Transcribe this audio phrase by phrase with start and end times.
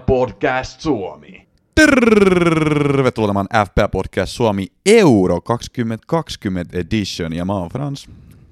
[0.00, 1.46] Podcast Suomi.
[1.74, 8.08] Tervetuloa tämän FPA Podcast Suomi Euro 2020 Edition ja mä oon Frans.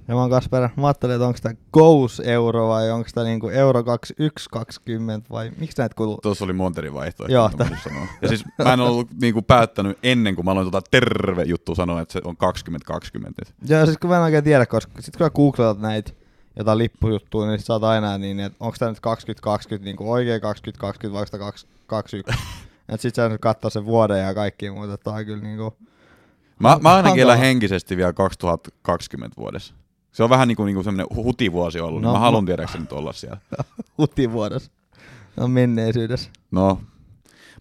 [0.09, 0.69] Ja mä oon Kasper.
[0.77, 5.79] Mä ajattelin, että onko tämä Ghost Euro vai onko tämä niinku Euro 2120 vai miksi
[5.79, 6.19] näitä kuuluu?
[6.23, 7.35] Tuossa oli Monterin vaihtoehto.
[7.35, 8.07] Joo, mä sanoa.
[8.23, 12.01] Ja siis mä en ollut niinku päättänyt ennen kuin mä aloin tota terve juttu sanoa,
[12.01, 13.43] että se on 2020.
[13.69, 16.13] Joo, siis kun mä en oikein tiedä, koska sit kun sä googlaat näitä
[16.57, 21.21] jotain lippujuttuja, niin oot aina niin, että onko tämä nyt 2020 niinku oikein 2020 vai
[21.21, 22.55] onko tämä 2021.
[22.89, 25.77] Et sit sä nyt katsoo sen vuoden ja kaikki muuta, tää on kyllä niinku...
[26.59, 29.75] Mä, mä ainakin elän henkisesti vielä 2020 vuodessa.
[30.13, 32.93] Se on vähän niinku, niinku semmoinen hutivuosi ollut, no, No, niin mä haluan tiedäkseni nyt
[32.93, 33.39] olla siellä.
[33.99, 34.71] hutivuodessa.
[35.37, 36.31] No menneisyydessä.
[36.51, 36.81] No,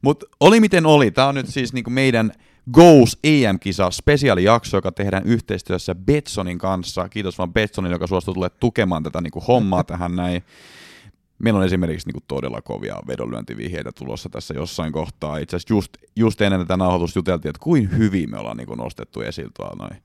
[0.01, 1.11] mutta oli miten oli.
[1.11, 2.31] Tämä on nyt siis niinku meidän
[2.71, 7.09] Goes EM-kisa spesiaalijakso, joka tehdään yhteistyössä Betsonin kanssa.
[7.09, 10.43] Kiitos vaan Betsonille, joka suostui tulee tukemaan tätä niinku hommaa tähän näin.
[11.39, 15.37] Meillä on esimerkiksi niinku todella kovia vedonlyöntivihjeitä tulossa tässä jossain kohtaa.
[15.37, 19.21] Itse asiassa just, just ennen tätä nauhoitusta juteltiin, että kuin hyvin me ollaan niinku nostettu
[19.21, 20.03] esille tuolla noin.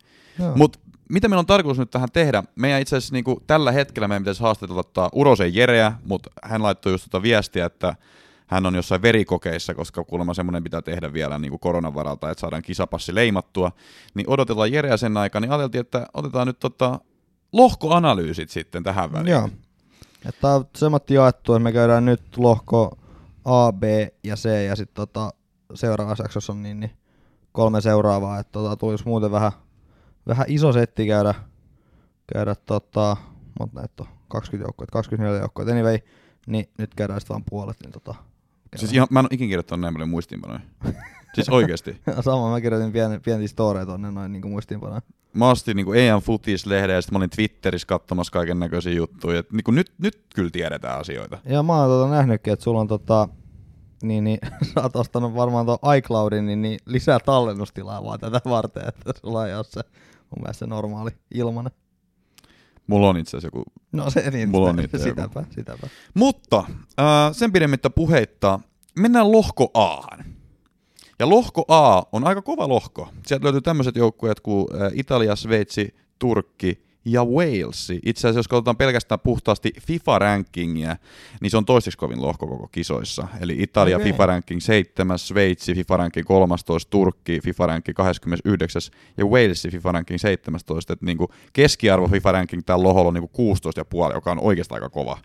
[0.54, 2.42] Mutta mitä meillä on tarkoitus nyt tähän tehdä?
[2.54, 7.04] Meidän itse asiassa niinku, tällä hetkellä meidän pitäisi haastatella Urosen Jereä, mutta hän laittoi just
[7.04, 7.94] tota viestiä, että
[8.48, 12.40] hän on jossain verikokeissa, koska kuulemma semmoinen pitää tehdä vielä niin kuin koronan varalta, että
[12.40, 13.72] saadaan kisapassi leimattua.
[14.14, 17.00] Niin odotellaan Jereä sen aikaa, niin ajateltiin, että otetaan nyt tota
[17.52, 19.32] lohkoanalyysit sitten tähän väliin.
[19.32, 19.48] Joo.
[20.28, 22.98] Että on semmoinen jaettu, että me käydään nyt lohko
[23.44, 23.82] A, B
[24.24, 25.30] ja C ja sitten tota,
[25.74, 26.90] seuraavassa jaksossa on niin, niin
[27.52, 29.52] kolme seuraavaa, että tota, tulisi muuten vähän,
[30.26, 31.34] vähän iso setti käydä,
[32.34, 33.16] käydä tota,
[33.60, 35.98] mutta näitä on 20 joukkoa, 24 joukkoa, anyway,
[36.46, 38.14] niin nyt käydään sitten vaan puolet, niin tota,
[38.76, 40.60] Siis ihan, mä en ole ikinä kirjoittanut näin paljon muistiinpanoja.
[41.34, 42.00] siis oikeesti.
[42.20, 45.02] Sama, mä kirjoitin pieni, pieni story tonne noin niin muistiinpanoja.
[45.32, 49.38] Mä ostin niin EM Footies-lehden ja sitten mä olin Twitterissä katsomassa kaiken näköisiä juttuja.
[49.38, 51.38] Et, niin kuin nyt, nyt kyllä tiedetään asioita.
[51.44, 53.28] Ja mä oon tota nähnytkin, että sulla on tota,
[54.02, 54.38] niin, niin
[54.74, 59.48] sä oot ostanut varmaan tuon iCloudin, niin, niin lisää tallennustilaa vaan tätä varten, että sulla
[59.48, 59.80] ei ole se
[60.30, 61.72] mun mielestä se normaali ilmanen.
[62.86, 65.86] Mulla on itse asiassa joku No se niin, Mulla on niitä sitäpä, sitäpä.
[66.14, 68.60] Mutta äh, sen pidemmittä puheitta
[68.98, 70.24] mennään lohko Ahan.
[71.18, 73.08] Ja lohko A on aika kova lohko.
[73.26, 77.92] Sieltä löytyy tämmöiset joukkueet kuin äh, Italia, Sveitsi, Turkki ja Wales.
[78.04, 80.96] Itse asiassa jos katsotaan pelkästään puhtaasti FIFA-rankingia,
[81.40, 83.28] niin se on toiseksi kovin lohko koko kisoissa.
[83.40, 84.12] Eli Italia Okei.
[84.12, 88.82] FIFA-ranking 7, Sveitsi FIFA-ranking 13, Turkki FIFA-ranking 29
[89.16, 90.92] ja Wales FIFA-ranking 17.
[90.92, 93.54] Et niinku keskiarvo FIFA-ranking tällä lohkolla on niinku
[94.08, 95.18] 16,5, joka on oikeastaan aika kova.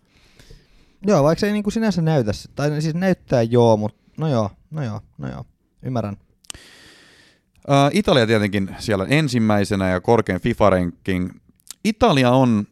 [1.05, 4.83] Joo, vaikka se ei niinku sinänsä näytä, tai siis näyttää joo, mutta no joo, no
[4.83, 5.45] joo, no joo,
[5.83, 6.17] ymmärrän.
[7.67, 11.31] Ää, Italia tietenkin siellä ensimmäisenä ja korkein FIFA-ranking.
[11.83, 12.67] Italia on,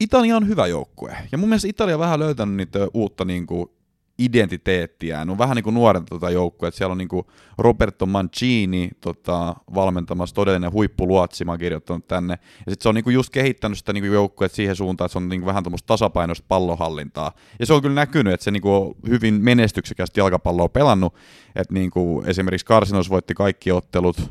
[0.00, 1.16] Italia on hyvä joukkue.
[1.32, 3.70] Ja mun mielestä Italia on vähän löytänyt niitä uutta niin kuin,
[4.20, 5.30] identiteettiään.
[5.30, 6.78] On vähän niin kuin nuorenta tota joukkuetta.
[6.78, 7.26] Siellä on niin kuin
[7.58, 12.34] Roberto Mancini tota, valmentamassa todellinen huippuluotsi, mä kirjoittanut tänne.
[12.66, 15.18] Ja sitten se on niin kuin just kehittänyt sitä niin joukkuetta siihen suuntaan, että se
[15.18, 17.32] on niin kuin vähän tämmöistä tasapainoista pallonhallintaa.
[17.58, 21.14] Ja se on kyllä näkynyt, että se niin kuin on hyvin menestyksekästi jalkapalloa pelannut.
[21.56, 24.30] Että niin kuin esimerkiksi Karsinos voitti kaikki ottelut,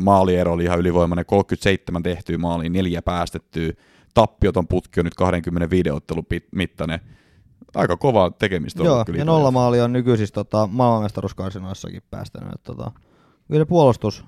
[0.00, 3.72] maaliero oli ihan ylivoimainen, 37 tehtyä maaliin, neljä päästettyä,
[4.14, 7.00] tappioton putki on nyt 25 ottelun mittainen.
[7.74, 12.52] Aika kovaa tekemistä on Joo, kyllä ja nollamaali on nykyisissä tota, maailmanmestaruuskarsinoissakin päästänyt.
[12.52, 12.90] Et, tota,
[13.50, 14.24] kyllä puolustus.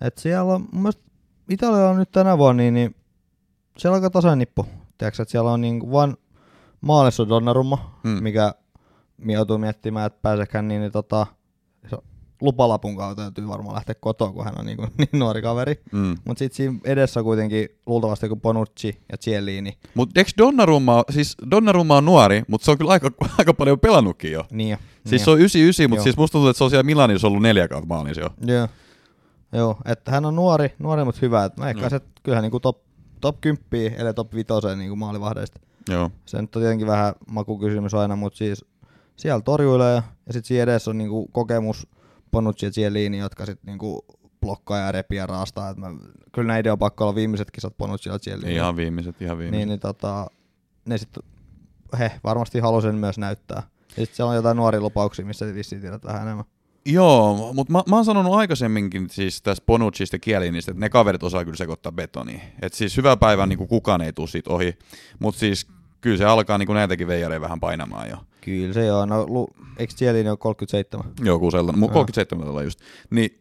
[0.00, 1.02] Et siellä on, mun mielestä
[1.48, 2.96] Italia on nyt tänä vuonna, niin, niin
[3.78, 4.66] siellä on aika tasainen nippu.
[4.98, 6.16] Tiedätkö, että siellä on niin vain
[6.80, 8.10] maalissa on Donnarumma, Mm.
[8.10, 8.22] mm.
[8.22, 8.54] mikä
[9.16, 11.26] mi- joutuu miettimään, että pääsekään niin, niin tota,
[12.40, 15.80] lupalapun kautta täytyy varmaan lähteä kotoa, kun hän on niin, kuin, niin nuori kaveri.
[15.92, 16.16] Mm.
[16.24, 19.78] Mutta sitten siinä edessä on kuitenkin luultavasti joku Bonucci ja Ciellini.
[19.94, 24.32] Mutta eikö Donnarumma, siis Donnarumma on nuori, mutta se on kyllä aika, aika paljon pelannutkin
[24.32, 24.44] jo.
[24.50, 24.76] Niin jo.
[24.76, 27.42] Siis niin se on 99, mutta siis musta tuntuu, että se on siellä Milanissa ollut
[27.42, 28.28] neljä kautta maalissa jo.
[28.46, 28.68] Joo.
[29.52, 31.44] Joo, että hän on nuori, nuori mutta hyvä.
[31.44, 32.78] Et mä eikä se, kyllähän niinku top,
[33.20, 34.46] top 10, eli top 5
[34.76, 35.60] niinku maalivahdeista.
[35.88, 36.10] Joo.
[36.26, 38.64] Se nyt on tietenkin vähän makukysymys aina, mutta siis
[39.16, 39.94] siellä torjuilee
[40.26, 41.86] ja sitten siinä edessä on niinku kokemus
[42.30, 44.04] Bonucci ja Cielini, jotka sitten niinku
[44.40, 45.70] blokkaa ja repii ja raastaa.
[45.70, 45.86] Et mä,
[46.32, 48.54] kyllä näiden on pakko olla viimeiset kisat Bonucci ja Cielini.
[48.54, 49.58] Ihan viimeiset, ihan viimeiset.
[49.58, 50.26] niin, niin tota,
[50.84, 51.22] ne sitten,
[51.98, 53.62] he varmasti haluaa sen myös näyttää.
[53.88, 56.44] Ja sitten siellä on jotain nuoria lupauksia, missä vissiin tiedät vähän enemmän.
[56.86, 61.22] Joo, mutta mä, mä oon sanonut aikaisemminkin siis tästä Bonuccista ja Kielinistä, että ne kaverit
[61.22, 62.40] osaa kyllä sekoittaa betonia.
[62.62, 64.78] Et siis hyvä päivä niin kukaan ei tule siitä ohi,
[65.18, 65.66] mutta siis
[66.00, 68.16] kyllä se alkaa niin näitäkin veijareja vähän painamaan jo.
[68.40, 69.06] Kyllä se joo.
[69.06, 69.48] No, lu,
[69.78, 71.12] eikö Cielini ole 37?
[71.24, 71.88] Joku sellainen, Joo.
[71.88, 72.80] 37 tällä just.
[73.10, 73.40] Niin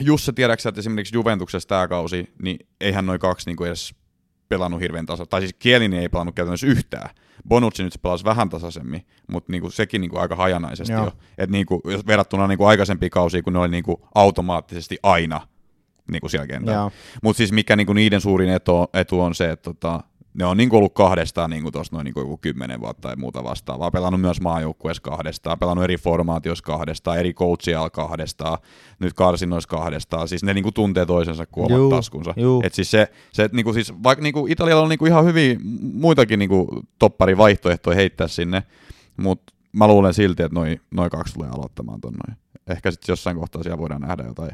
[0.00, 3.94] Jusse, tiedätkö sä, että esimerkiksi Juventuksessa tämä kausi, niin eihän noin kaksi niinku edes
[4.48, 7.10] pelannut hirveän tasa, tai siis Kielini ei pelannut käytännössä yhtään.
[7.48, 11.04] Bonucci nyt pelasi vähän tasaisemmin, mutta niinku sekin niinku aika hajanaisesti Joo.
[11.04, 11.12] jo.
[11.38, 15.40] Et niinku, jos verrattuna niinku aikaisempiin kausiin, kun ne oli niinku automaattisesti aina
[16.10, 16.90] niinku siellä kentällä.
[17.22, 20.00] Mutta siis mikä niinku niiden suurin etu, etu on se, että tota,
[20.34, 23.90] ne on niinku ollut kahdestaan niinku tuossa noin joku kymmenen vuotta tai muuta vastaavaa.
[23.90, 28.58] Pelannut myös maajoukkueessa kahdestaan, pelannut eri formaatioissa kahdestaan, eri coachia kahdestaan,
[28.98, 30.28] nyt karsinnoissa kahdestaan.
[30.28, 32.34] Siis ne niinku tuntee toisensa kuin omat Juu, taskunsa.
[32.36, 32.62] juu.
[32.64, 35.56] Et siis se, se et niinku siis, vaikka niinku Italialla on niinku ihan hyviä
[35.92, 38.62] muitakin niinku topparivaihtoehtoja heittää sinne,
[39.16, 42.38] mutta mä luulen silti, että noin noi kaksi tulee aloittamaan ton noin.
[42.66, 44.50] Ehkä sitten jossain kohtaa siellä voidaan nähdä jotain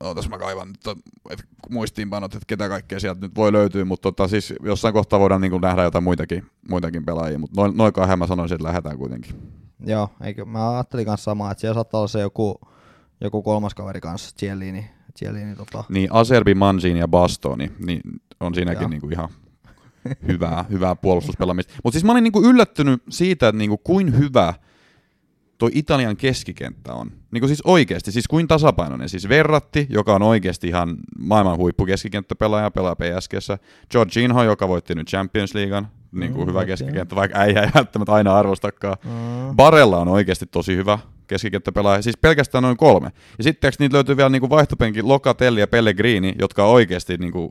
[0.00, 4.02] Ootas mä kaivan nyt ton- et muistiinpanot, että ketä kaikkea sieltä nyt voi löytyä, mutta
[4.02, 8.18] tota, siis jossain kohtaa voidaan niinku nähdä jotain muitakin, muitakin pelaajia, mutta noin, noin kahden
[8.18, 9.34] mä sanoisin, että lähdetään kuitenkin.
[9.86, 12.60] Joo, eikö, mä ajattelin kanssa samaa, että siellä saattaa olla se joku,
[13.20, 14.90] joku kolmas kaveri kanssa, Cielini.
[15.18, 18.00] Cielini tota, Niin Aserbi, Manzin ja Bastoni, niin
[18.40, 18.88] on siinäkin Joo.
[18.88, 19.28] niinku ihan
[20.28, 21.72] hyvää, hyvää puolustuspelaamista.
[21.84, 24.54] Mutta siis mä olin niinku yllättynyt siitä, että niinku kuin hyvä
[25.58, 27.12] toi Italian keskikenttä on.
[27.30, 29.08] Niinku siis oikeasti, siis kuin tasapainoinen.
[29.08, 33.58] Siis Verratti, joka on oikeasti ihan maailman huippukeskikenttäpelaaja, pelaa PSGssä.
[33.94, 38.36] Jorginho, joka voitti nyt Champions Leaguean, niinku Mm, hyvä keskikenttä, vaikka äijä ei välttämättä aina
[38.36, 38.96] arvostakaan.
[39.04, 43.10] mm, Barella on oikeasti tosi hyvä keskikenttäpelaaja, siis pelkästään noin kolme.
[43.38, 47.50] Ja sitten niitä löytyy vielä niinku vaihtopenkin Locatelli ja Pellegrini, jotka on oikeasti niinku,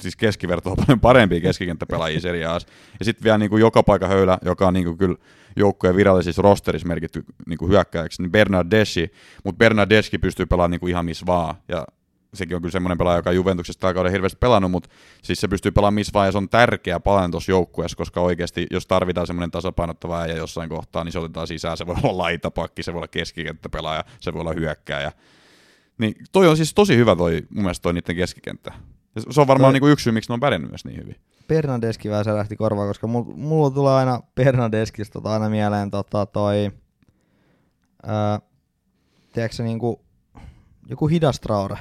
[0.00, 2.68] siis keskivertoa paljon parempia keskikenttäpelaajia Serie A:ssa.
[2.98, 5.16] Ja sitten vielä niinku joka paikka höylä, joka on niinku kyllä
[5.56, 9.12] joukkueen virallisissa rosterissa merkitty niinku hyökkääjäksi, niin Bernardeschi,
[9.44, 11.54] mutta Bernardeschi pystyy pelaamaan niinku ihan missä vaan.
[11.68, 11.86] Ja
[12.34, 14.90] sekin on kyllä semmoinen pelaaja, joka Juventuksesta tällä kauden hirveästi pelannut, mutta
[15.22, 18.66] siis se pystyy pelaamaan missä vaan, ja se on tärkeä palanen tuossa joukkueessa, koska oikeasti,
[18.70, 22.82] jos tarvitaan semmoinen tasapainottava ja jossain kohtaa, niin se otetaan sisään, se voi olla laitapakki,
[22.82, 25.12] se voi olla keskikenttäpelaaja, se voi olla hyökkääjä.
[25.98, 28.72] Niin toi on siis tosi hyvä toi, mun mielestä toi niiden keskikenttä.
[29.30, 31.16] Se on varmaan Toi- niinku yksi syy, miksi ne on pärjännyt myös niin hyvin.
[31.48, 36.70] Bernadeschi vähän särähti korvaan, koska mulla, mulla tulee aina Bernadeskista tota aina mieleen tota toi,
[38.06, 38.40] ää,
[39.32, 40.04] tiedätkö se niinku,
[40.88, 41.76] joku hidas Traore.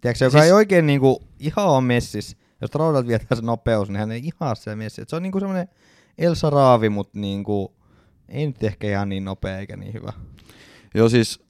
[0.00, 2.36] Tiedätkö se, joka Siis- ei oikein niinku ihan ole messis.
[2.60, 4.98] Jos Traorelta vietää se nopeus, niin hän ei ihan siellä messis.
[4.98, 5.68] Et se on niinku semmonen
[6.18, 7.74] Elsa Raavi, mutta niinku,
[8.28, 10.12] ei nyt ehkä ihan niin nopea eikä niin hyvä.
[10.94, 11.40] Joo siis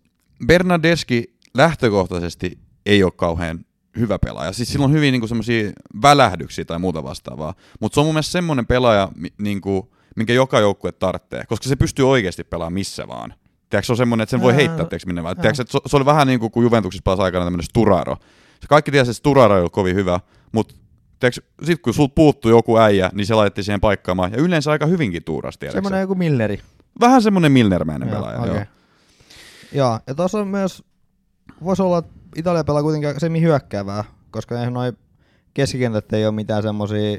[0.47, 3.65] Bernardeschi lähtökohtaisesti ei ole kauhean
[3.99, 4.53] hyvä pelaaja.
[4.53, 5.73] Siis sillä on hyvin niinku semmoisia
[6.03, 7.55] välähdyksiä tai muuta vastaavaa.
[7.81, 9.09] Mutta se on mun mielestä semmoinen pelaaja,
[9.39, 13.35] niinku, minkä joka joukkue tarvitsee, koska se pystyy oikeasti pelaamaan missä vaan.
[13.71, 15.37] Tiedätkö, se on semmoinen, että sen voi Ää, heittää tiedätkö, minne vaan.
[15.37, 18.17] Tiedätkö, se, se oli vähän niin kuin, kun Juventuksessa pelasi aikana tämmöinen Sturaro.
[18.61, 20.21] Se kaikki tiesi, että Sturaro ei ollut kovin hyvä,
[20.53, 20.75] mutta
[21.31, 24.33] sitten kun sulta puuttuu joku äijä, niin se laitettiin siihen paikkaamaan.
[24.33, 25.67] Ja yleensä aika hyvinkin tuurasti.
[25.91, 25.99] sä?
[26.01, 26.61] joku Milleri.
[27.01, 28.41] Vähän semmoinen Milnermäinen Joo, pelaaja.
[28.41, 28.55] okei.
[28.55, 28.65] Joo.
[29.73, 30.85] Joo, ja tuossa on myös,
[31.65, 34.93] voisi olla, että Italia pelaa kuitenkin semi hyökkäävää, koska eihän noi
[35.55, 37.19] keskikentät ei ole mitään semmosia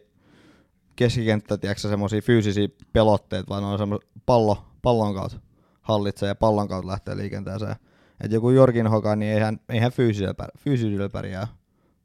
[0.96, 5.40] keskikenttä, tiedätkö semmosia fyysisiä pelotteita, vaan on semmosia pallo, pallon kautta
[5.82, 7.76] hallitsee ja pallon kautta lähtee liikenteeseen.
[8.22, 11.48] Et joku Jorgin Hoka, niin eihän, eihän fyysisellä, pär, fyysisyydellä pärjää.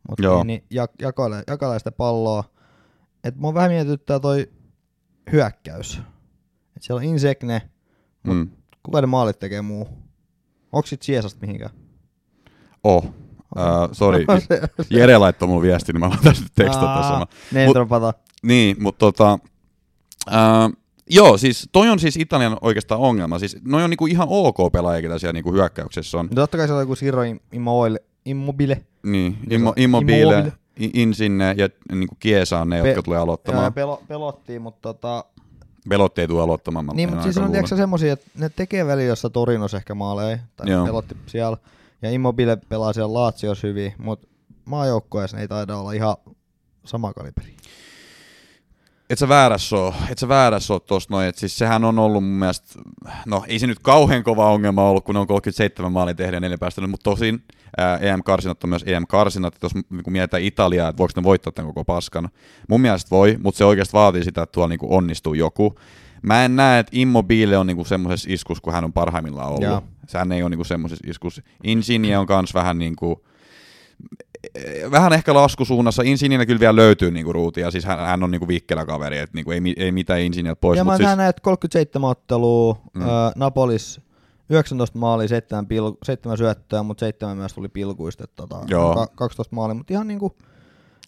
[0.09, 0.91] Mutta niin, niin jak,
[1.79, 2.45] sitä palloa.
[3.25, 4.51] Et mua vähän mietityttää toi
[5.33, 6.01] hyökkäys.
[6.77, 7.63] Et siellä on Insegne,
[8.25, 8.51] Mm.
[8.83, 9.89] kuka ne maalit tekee muu?
[10.73, 11.71] Onko sit Siesasta mihinkään?
[12.85, 13.05] Oh.
[13.57, 14.25] Uh, sorry.
[14.91, 17.27] Jere laittoi mulle viesti, niin mä laitan sitten tekstata sama.
[17.55, 18.17] Ei Mut-.
[18.43, 19.39] Niin, mutta tota...
[20.29, 20.77] Uh,
[21.11, 23.39] joo, siis toi on siis Italian oikeastaan ongelma.
[23.39, 26.27] Siis noi on niinku ihan ok pelaajia, ketä siellä niinku hyökkäyksessä on.
[26.27, 28.83] No Totta kai siellä on joku Siro Im- Immobile, Immobile.
[29.03, 29.73] Niin, se Immo?
[29.77, 30.53] Immobile, Immobile.
[30.95, 33.73] Insinne ja niinku Kiesa on ne, Pe- jotka tulee Joo, aloittamaan.
[33.73, 35.25] pelo, pelottiin, mutta tota...
[35.89, 36.87] Velotti ei tule aloittamaan.
[36.87, 37.83] Niin, mutta siis on tiedätkö luulen.
[37.83, 40.87] semmosia, että ne tekee välillä jossa Torinos ehkä maaleja, tai Joo.
[40.87, 41.57] pelotti siellä.
[42.03, 44.29] Ja Immobile pelaa siellä Laatsiossa hyvin, mutta
[44.65, 46.17] maajoukkoessa ne ei taida olla ihan
[46.85, 47.57] sama kaliberi.
[49.11, 52.25] Et sä väärässä oo, et sä väärässä oo tossa noin, et siis sehän on ollut
[52.25, 52.81] mun mielestä,
[53.27, 56.41] no ei se nyt kauhean kova ongelma ollut, kun ne on 37 maalia tehnyt ja
[56.41, 57.43] neljä päästänyt, mutta tosin
[57.77, 61.75] ää, EM-karsinat on myös EM-karsinat, että jos niin mietitään Italiaa, että voiko ne voittaa tämän
[61.75, 62.29] koko paskan,
[62.69, 65.75] mun mielestä voi, mutta se oikeasti vaatii sitä, että tuolla niinku onnistuu joku.
[66.23, 69.63] Mä en näe, että Immobile on niinku semmoisessa iskus, kun hän on parhaimmillaan ollut.
[69.63, 69.83] Joo.
[70.07, 71.43] Sehän ei ole niinku semmoisessa iskus.
[71.65, 73.25] Insigne on kans vähän niinku,
[74.91, 76.03] vähän ehkä laskusuunnassa.
[76.03, 79.51] Insignillä kyllä vielä löytyy niinku ruutia, siis hän, hän on niinku vikkelä kaveri, että niinku
[79.51, 80.77] ei, ei mitään Insigniltä pois.
[80.77, 81.07] ja mä siis...
[81.17, 83.03] näen, että 37 ottelua, Mm.
[83.03, 83.07] ö,
[83.37, 84.01] Napolis
[84.51, 88.95] 19 maalia, 7, pil, 7 syöttöä, mutta 7 myös tuli pilkuista, tota, Joo.
[88.95, 90.37] ka- 12 maalia, mutta ihan niinku...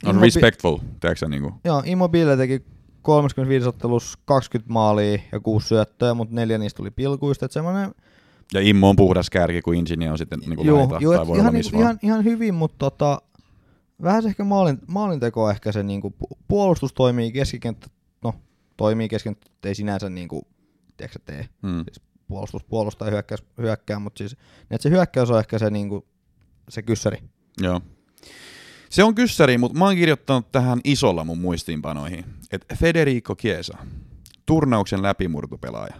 [0.06, 1.52] on Immobi- respectful, tiedätkö niinku.
[1.64, 2.64] Joo, Immobile teki
[3.02, 7.94] 35 ottelussa 20 maalia ja 6 syöttöä, mutta neljä niistä tuli pilkuista, että semmoinen...
[8.54, 11.38] Ja Immo on puhdas kärki, kun Insigne on sitten niinku Juu, laita, juu, tai voi
[11.38, 11.80] ihan, vaan.
[11.82, 13.22] ihan, ihan hyvin, mutta tota,
[14.02, 17.86] vähän ehkä maalin, maalinteko ehkä se niinku, pu- puolustus toimii keskikenttä,
[18.24, 18.34] no
[18.76, 20.46] toimii keskikenttä, ei sinänsä niinku,
[20.96, 21.84] tiedätkö sä, tee Mm.
[22.28, 26.06] puolustus puolustaa ja hyökkäys, hyökkää, mutta siis niin että se hyökkäys on ehkä se, niinku,
[26.68, 27.18] se kyssäri.
[27.60, 27.80] Joo.
[28.90, 33.78] Se on kyssäri, mutta mä oon kirjoittanut tähän isolla mun muistiinpanoihin, että Federico Chiesa,
[34.46, 35.94] turnauksen läpimurtopelaaja.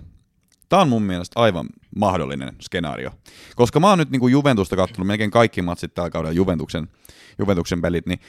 [0.68, 1.66] Tämä on mun mielestä aivan
[1.96, 3.10] mahdollinen skenaario.
[3.56, 6.88] Koska mä oon nyt niin kuin Juventusta katsonut melkein kaikki matsit tällä kaudella Juventuksen,
[7.38, 8.20] Juventuksen pelit, niin,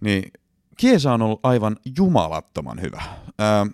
[0.00, 0.32] niin
[0.80, 3.02] Chiesa on ollut aivan jumalattoman hyvä.
[3.38, 3.66] Ää,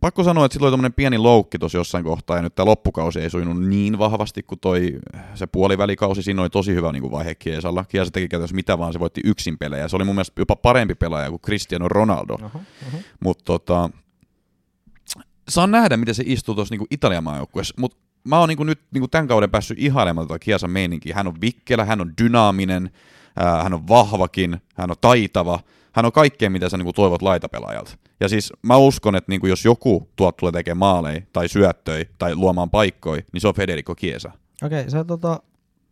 [0.00, 3.20] pakko sanoa, että sillä oli tämmöinen pieni loukki tuossa jossain kohtaa, ja nyt tämä loppukausi
[3.20, 4.98] ei sujunut niin vahvasti kuin toi
[5.34, 6.22] se puolivälikausi.
[6.22, 7.84] Siinä oli tosi hyvä niin kuin vaihe Chiesalla.
[7.84, 9.88] Chiesa teki käytännössä mitä vaan, se voitti yksin pelejä.
[9.88, 12.34] Se oli mun mielestä jopa parempi pelaaja kuin Cristiano Ronaldo.
[12.34, 12.98] Oho, oho.
[13.20, 13.90] Mutta tota,
[15.48, 17.74] saan nähdä, miten se istuu tuossa niinku Italian maajoukkueessa.
[17.78, 21.14] Mutta mä oon niinku nyt niinku tämän kauden päässyt ihailemaan tota Kiesan meininkiä.
[21.14, 22.90] Hän on vikkelä, hän on dynaaminen,
[23.62, 25.60] hän on vahvakin, hän on taitava.
[25.92, 27.98] Hän on kaikkea, mitä sä niinku toivot laitapelaajalta.
[28.20, 32.34] Ja siis mä uskon, että niinku jos joku tuot tulee tekemään maaleja tai syöttöjä tai
[32.34, 34.30] luomaan paikkoja, niin se on Federico Chiesa.
[34.62, 35.42] Okei, okay, sä tota,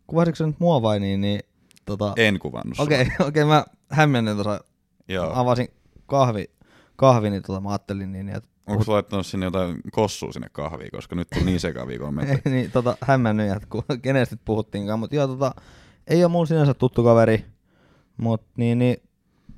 [0.07, 1.39] kuvasitko nyt mua vai niin, niin
[1.85, 4.63] tota, En kuvannut okei, okay, okay, mä hämmennyin tuossa,
[5.07, 5.31] Joo.
[5.35, 5.67] avasin
[6.05, 6.49] kahvi,
[6.95, 10.91] kahvi, niin tota, mä ajattelin niin, että Onko sä laittanut sinne jotain kossua sinne kahviin,
[10.91, 12.39] koska nyt on niin sekavia kommentteja.
[12.45, 15.51] ei, niin, tota, hämmennyin, että ku, kenestä nyt puhuttiinkaan, mutta joo, tota,
[16.07, 17.45] ei ole mun sinänsä tuttu kaveri,
[18.17, 18.97] mutta niin, niin,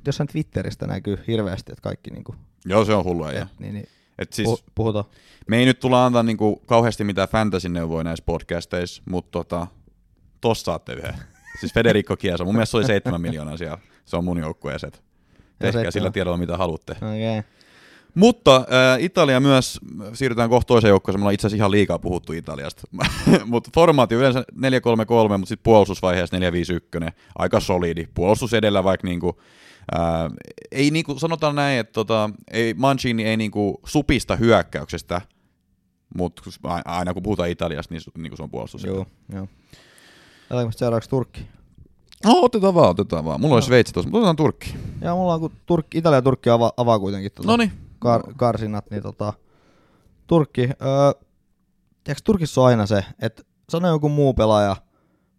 [0.05, 3.47] jossain Twitteristä näkyy hirveästi, että kaikki niinku, Joo, se on hullu ja.
[3.59, 3.87] niin, niin,
[4.19, 5.05] Et siis, pu, puhutaan.
[5.47, 9.67] Me ei nyt tulla antaa niinku kauheasti mitään fantasy-neuvoja näissä podcasteissa, mutta tota,
[10.41, 11.15] tossa saatte yhden.
[11.59, 13.77] Siis Federico Chiesa, mun mielestä se oli 7 miljoonaa siellä.
[14.05, 15.03] Se on mun joukkueeset.
[15.59, 16.91] Tehkää sillä tiedolla mitä haluatte.
[16.91, 17.43] Okay.
[18.15, 19.79] Mutta äh, Italia myös,
[20.13, 22.81] siirrytään kohta toiseen joukkoon, me ollaan itse asiassa ihan liikaa puhuttu Italiasta.
[23.45, 27.11] mutta formaatti yleensä 4-3-3, mutta sitten puolustusvaiheessa 4-5-1.
[27.37, 28.07] Aika solidi.
[28.13, 29.41] Puolustus edellä vaikka niinku,
[29.95, 30.31] äh,
[30.71, 35.21] ei niinku, sanotaan näin, että tota, ei, Mancini ei niinku supista hyökkäyksestä,
[36.15, 36.41] mutta
[36.85, 38.83] aina kun puhutaan Italiasta, niin, niinku se on puolustus.
[38.83, 39.47] Joo, joo.
[40.49, 41.47] Otetaanko seuraavaksi Turkki?
[42.25, 43.41] No, otetaan vaan, otetaan vaan.
[43.41, 44.75] Mulla oli Sveitsi tuossa, mutta otetaan Turkki.
[45.01, 47.71] Ja mulla on, kun Turkki, Italia ja Turkki avaa, avaa kuitenkin tota, No niin.
[47.99, 49.33] kar, karsinat, niin tota,
[50.27, 51.11] Turkki, öö,
[52.03, 54.75] tiedätkö, Turkissa on aina se, että sano joku muu pelaaja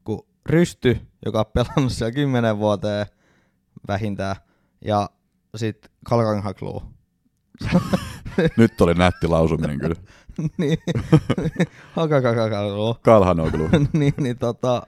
[0.04, 3.06] kuin Rysty, joka on pelannut siellä kymmenen vuoteen
[3.88, 4.36] vähintään,
[4.84, 5.10] ja
[5.56, 6.82] sitten Kalkanhaklu.
[8.56, 9.94] Nyt oli nätti lausuminen kyllä.
[10.58, 10.78] niin,
[11.96, 12.96] Hakakakaklu.
[13.02, 13.68] Kalhanoglu.
[13.92, 14.82] niin, niin tota,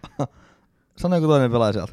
[0.96, 1.92] sano joku toinen pelaaja sieltä.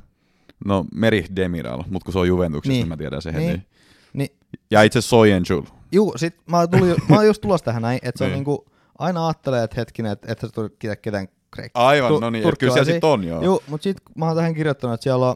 [0.65, 2.87] No, Merih Demiral, mutta kun se on Juventuksesta, niin, Niin.
[2.89, 3.45] mä tiedän se heti.
[3.45, 3.65] Niin.
[4.13, 4.29] Niin,
[4.71, 5.61] Ja itse Soyenjul.
[5.91, 8.35] Juu, sit mä, tulin, mä oon just tulossa tähän näin, että se on Niin.
[8.35, 8.65] niinku,
[8.99, 10.69] aina ajattelee, että hetkinen, että et sä tule
[11.01, 11.71] ketään kreikki.
[11.79, 13.43] Aivan, Tu- no niin, kyllä siellä sit on joo.
[13.43, 15.35] Joo, mutta sit mä oon tähän kirjoittanut, että siellä on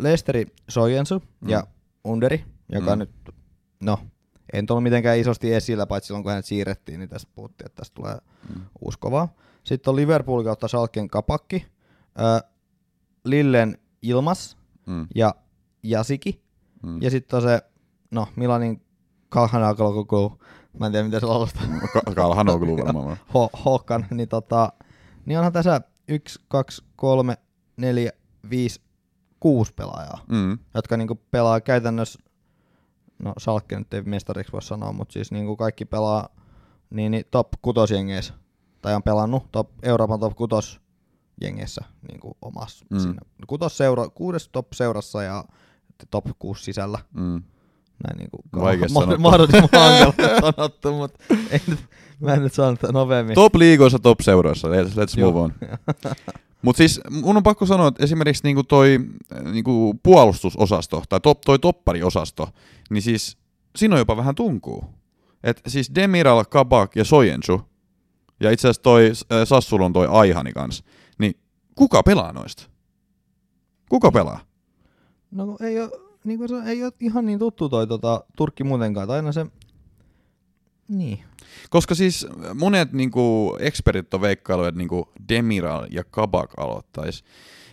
[0.00, 1.64] Lesteri Sojensu ja
[2.04, 2.98] Underi, joka Mm.
[2.98, 3.10] nyt,
[3.80, 3.98] no,
[4.52, 7.94] en tullut mitenkään isosti esillä, paitsi silloin kun hänet siirrettiin, niin tästä puhuttiin, että tästä
[7.94, 8.16] tulee
[8.54, 8.62] Mm.
[8.80, 9.28] uusi kova.
[9.64, 11.66] Sitten on Liverpool kautta Salken Kapakki,
[13.24, 15.34] Lillen Ilmas Mm, ja
[15.82, 16.42] Jasiki.
[16.82, 17.02] mm.
[17.02, 17.62] Ja sitten on se,
[18.10, 18.82] no, Milanin
[19.28, 20.40] Kalhanakalokoku,
[20.78, 21.60] mä en tiedä miten se laulasta,
[21.92, 23.16] Ka- Kalhanoglu varmaan.
[23.28, 24.72] Ho- Hokan, niin tota,
[25.26, 27.36] niin onhan tässä yksi, kaksi, kolme,
[27.76, 28.12] neljä,
[28.50, 28.80] viisi,
[29.40, 30.58] kuusi pelaajaa, Mm.
[30.74, 32.18] jotka niinku pelaa käytännössä,
[33.22, 36.28] no Salkke nyt ei mestariksi voi sanoa, mutta siis niinku kaikki pelaa
[36.90, 38.34] niin, niin top kutosjengeissä,
[38.82, 40.80] tai on pelannut top, Euroopan top kutos
[41.40, 42.98] jengeissä niinku omassa, Mm.
[42.98, 45.44] siinä kutos seura, kuudes top seurassa ja
[46.10, 46.98] top 6 sisällä.
[47.14, 47.42] Mm.
[48.04, 49.22] Näin niinku Vaikea ma- sanottu.
[49.22, 51.18] mahdollisimman hankala sanottu, mutta
[51.68, 51.78] nyt,
[52.20, 53.34] mä en nyt saanut nopeammin.
[53.34, 55.52] Top liigoissa, top seuroissa, let's, let's move on.
[56.62, 58.98] Mutta siis mun on pakko sanoa, että esimerkiksi niinku toi
[59.52, 62.48] niinku puolustusosasto, tai top, toi toppariosasto,
[62.90, 63.38] niin siis
[63.76, 64.84] siinä on jopa vähän tunkuu.
[65.44, 67.60] Et siis Demiral, Kabak ja Sojensu,
[68.40, 70.84] ja itse asiassa toi äh, Sassulon toi Aihani kanssa,
[71.18, 71.34] niin
[71.74, 72.62] kuka pelaa noista?
[73.88, 74.40] Kuka pelaa?
[75.30, 75.90] No ei ole,
[76.24, 79.46] niin kuin ei ole ihan niin tuttu toi tota, Turkki muutenkaan, tai aina se,
[80.90, 81.18] niin.
[81.70, 87.24] Koska siis monet niinku, ekspertit on veikkailu, että niinku Demiral ja Kabak aloittais.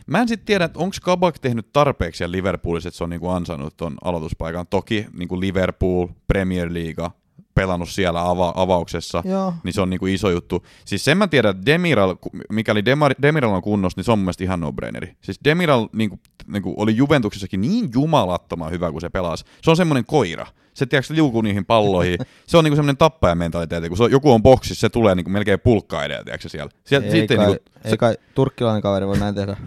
[0.07, 3.29] Mä en sitten tiedä, että onko Kabak tehnyt tarpeeksi siellä Liverpoolissa, että se on niinku
[3.29, 4.67] ansainnut ton aloituspaikan.
[4.67, 7.09] Toki niinku Liverpool, Premier League,
[7.57, 9.53] pelannut siellä ava- avauksessa, Joo.
[9.63, 10.65] niin se on niinku iso juttu.
[10.85, 12.15] Siis sen mä tiedän, että Demiral,
[12.49, 15.15] mikäli Demar- Demiral on kunnossa, niin se on mun mielestä ihan no-braineri.
[15.21, 19.45] Siis Demiral niinku, niinku oli Juventuksessakin niin jumalattoman hyvä, kun se pelasi.
[19.61, 20.45] Se on semmoinen koira.
[20.73, 22.17] Se tiedätkö, liukuu niihin palloihin.
[22.47, 23.89] Se on niinku semmoinen tappajamentaliteetti.
[23.89, 26.71] Kun se on, joku on boksissa, se tulee niinku melkein pulkkaa edellä, tiedätkö siellä.
[26.83, 29.57] Sieltä, ei, siitä ei kai, niinku, ei kai turkkilainen kaveri voi näin tehdä.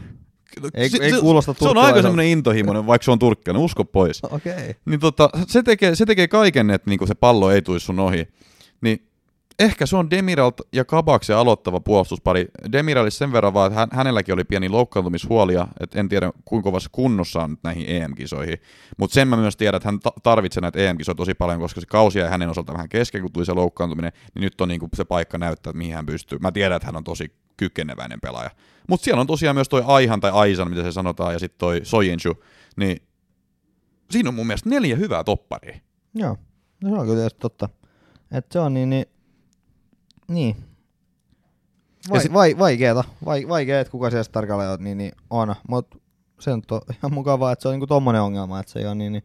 [0.75, 4.25] Ei- se, ei kuulosta Se on aika semmoinen intohimoinen, vaikka se on turkkilainen, usko pois.
[4.25, 4.52] Okei.
[4.52, 4.75] Okay.
[4.85, 8.28] Niin tota, se, tekee, se tekee kaiken, että niinku se pallo ei tuisi sun ohi.
[8.80, 9.11] Niin
[9.61, 12.49] ehkä se on Demiralt ja Kabaksen aloittava puolustuspari.
[12.73, 16.88] Demiralissa sen verran vaan, että hän, hänelläkin oli pieni loukkaantumishuolia, että en tiedä kuinka kovassa
[16.92, 18.59] kunnossa on nyt näihin EM-kisoihin.
[18.97, 21.87] Mutta sen mä myös tiedän, että hän ta- tarvitsee näitä EM-kisoja tosi paljon, koska se
[21.87, 25.04] kausi jäi hänen osalta vähän kesken, kun tuli se loukkaantuminen, niin nyt on niinku se
[25.04, 26.38] paikka näyttää, että mihin hän pystyy.
[26.38, 28.50] Mä tiedän, että hän on tosi kykeneväinen pelaaja.
[28.88, 31.81] Mutta siellä on tosiaan myös toi Aihan tai Aisan, mitä se sanotaan, ja sitten toi
[31.83, 32.45] Soyinchu,
[32.76, 33.02] niin
[34.11, 35.79] siinä on mun mielestä neljä hyvää topparia.
[36.14, 36.37] Joo.
[36.83, 37.69] No se on kyllä tietysti totta.
[38.33, 39.07] Että se on niin, niin,
[40.29, 40.57] niin.
[42.11, 42.33] Vai, sit- sit...
[42.33, 43.05] vai, vaikeeta.
[43.25, 45.55] Vai, vaikea, että kuka siellä tarkalleen on, niin, niin on.
[45.69, 45.99] Mutta
[46.40, 46.62] se on
[46.99, 49.25] ihan mukavaa, että se on niinku tommonen ongelma, että se ei ole niin, niin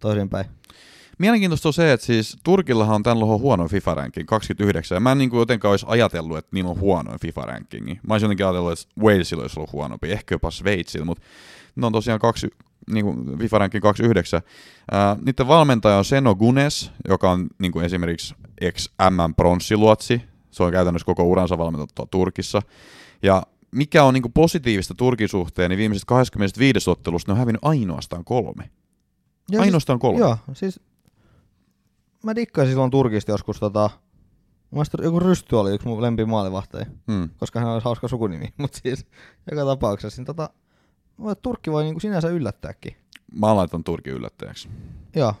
[0.00, 0.46] toisinpäin.
[1.18, 5.18] Mielenkiintoista on se, että siis Turkillahan on tämän lohon huono FIFA-ranking, 29, ja mä en
[5.18, 8.00] niin kuin jotenkaan olisi ajatellut, että niillä on huonoin FIFA-rankingi.
[8.06, 11.24] Mä olisin jotenkin ajatellut, että Walesilla olisi ollut huonompi, ehkä jopa Sveitsillä, mutta
[11.76, 12.50] ne on tosiaan kaksi,
[12.90, 14.42] niin kuin FIFA-ranking 29.
[14.90, 21.06] Ää, niiden valmentaja on Seno Gunes, joka on niin kuin esimerkiksi ex-MM-pronssiluotsi, se on käytännössä
[21.06, 22.62] koko uransa valmentettua Turkissa,
[23.22, 27.64] ja mikä on niin kuin positiivista Turkin suhteen, niin viimeisestä 25 ottelusta ne on hävinnyt
[27.64, 28.70] ainoastaan kolme.
[29.50, 30.18] Ja Ainoastaan kolme.
[30.18, 30.80] Siis, joo, siis
[32.24, 33.90] mä dikkasin silloin Turkista joskus tota,
[34.70, 37.28] mun joku Rysty oli yksi mun lempimaalivahteja, Hmm.
[37.38, 39.06] koska hän olisi hauska sukunimi, mutta siis
[39.50, 40.50] joka tapauksessa, niin tota,
[41.42, 42.96] Turkki voi niinku sinänsä yllättääkin.
[43.34, 44.68] Mä laitan Turkin yllättäjäksi.
[45.16, 45.34] Joo.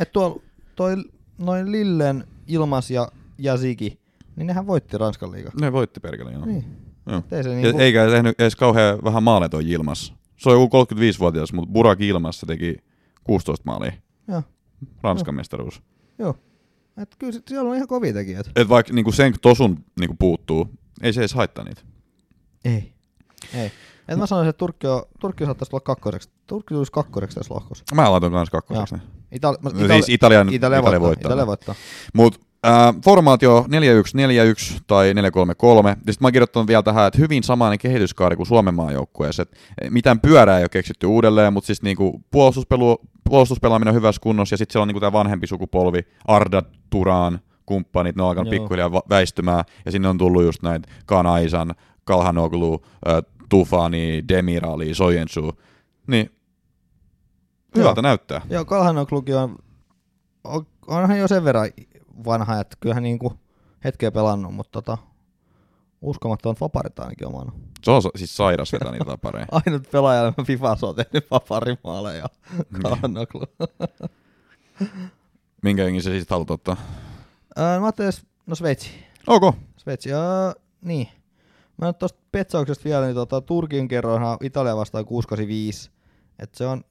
[0.00, 0.40] Et tuolla
[0.76, 0.96] toi
[1.38, 4.00] noin Lillen, Ilmas ja Jasiki,
[4.36, 5.50] niin nehän voitti Ranskan liiga.
[5.60, 6.44] Ne voitti perkele, joo.
[6.44, 6.64] Niin.
[7.06, 7.22] joo.
[7.30, 10.14] Ei se niinku, Eikä tehnyt edes kauhean vähän maaleja toi Ilmas.
[10.36, 12.76] Se on joku 35-vuotias, mutta Burak Ilmas se teki
[13.24, 13.92] 16 maalia.
[14.28, 14.42] Joo.
[15.02, 15.82] Ranskan mestaruus.
[16.18, 16.34] Joo.
[16.96, 18.50] Et kyllä siellä on ihan kovia tekijät.
[18.56, 20.68] Et vaikka niinku sen tosun niinku puuttuu,
[21.02, 21.80] ei se edes haittaa niitä.
[22.64, 22.92] Ei.
[23.54, 23.72] Ei.
[24.08, 26.28] Et mä sanoisin, että Turkki, on, Turkki saattaisi tulla kakkoseksi.
[26.46, 27.84] Turkki tulisi kakkoseksi tässä lohkossa.
[27.94, 28.94] Mä laitan kans kakkoseksi.
[29.34, 31.28] Itali- mä- No siis Italian, Italia, Italia voittaa.
[31.28, 31.74] Italia voittaa.
[32.14, 35.16] Mut äh, formaatio 4-1-4-1 tai 4-3-3.
[35.16, 39.42] Ja sitten mä oon kirjoittanut vielä tähän, että hyvin samainen kehityskaari kuin Suomen maajoukkueessa.
[39.42, 39.56] Et
[39.90, 44.58] mitään pyörää ei ole keksitty uudelleen, mutta siis niinku puolustuspelu, puolustuspelaaminen on hyvässä kunnossa ja
[44.58, 48.60] sitten siellä on niinku tämä vanhempi sukupolvi, Arda Turan, kumppanit, ne on alkanut Joo.
[48.60, 51.74] pikkuhiljaa väistymään ja sinne on tullut just näitä Kanaisan,
[52.04, 55.52] Kalhanoglu, äh, Tufani, Demirali, Sojensu.
[56.06, 56.30] Niin
[57.76, 58.40] hyvältä näyttää.
[58.50, 59.56] Joo, Kalhanokluki on,
[60.44, 61.70] on, onhan jo sen verran
[62.24, 63.32] vanha, että kyllähän niinku
[63.84, 64.98] hetkeä pelannut, mutta tota,
[66.02, 67.52] uskomattomat vaparit ainakin omana.
[67.82, 69.46] Se on siis sairas vetää niitä vapareja.
[69.66, 72.26] Ainut pelaaja, joka Fifassa on tehnyt vaparimaaleja.
[72.82, 73.42] Kalhanoklu.
[75.62, 76.76] Minkä jengin se siis haluat ottaa?
[77.58, 78.12] Öö, mä ajattelin,
[78.46, 78.90] no Sveitsi.
[79.26, 79.56] Ok.
[79.76, 80.20] Sveitsi, öö,
[80.84, 81.08] niin.
[81.76, 85.90] Mä nyt tosta petsauksesta vielä, niin tota, Turkin kerroinhan Italia vastaan 685.
[86.38, 86.84] Et se on,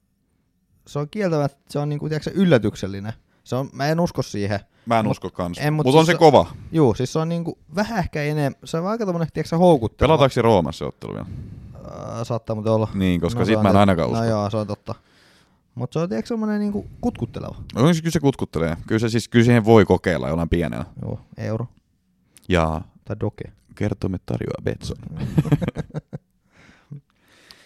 [0.86, 3.12] se on kieltämättä, se on niinku, tiedätkö, se yllätyksellinen.
[3.44, 4.60] Se on, mä en usko siihen.
[4.86, 5.58] Mä en Mut- usko kans.
[5.58, 6.46] en, mut Mutta on siis se se- kova.
[6.72, 10.08] Juu, siis se on niinku vähän ehkä enemmän, se on aika tommonen, tiedätkö, houkutteleva.
[10.12, 11.26] Pelataanko se Roomassa se ottelu vielä?
[12.18, 12.88] Öö, saattaa muuten olla.
[12.94, 14.20] Niin, koska No, no, sit mä en ainakaan usko.
[14.24, 14.94] No joo, se on totta.
[15.74, 17.54] Mutta se on tiedätkö semmonen niinku kutkutteleva.
[17.74, 18.76] No, kyllä se kutkuttelee.
[18.86, 20.84] Kyllä, se, siis, kyllä siihen voi kokeilla jollain pienellä.
[21.02, 21.66] Joo, euro
[22.48, 23.44] Ja tai doke.
[23.74, 24.96] kertomme tarjoaa Betson.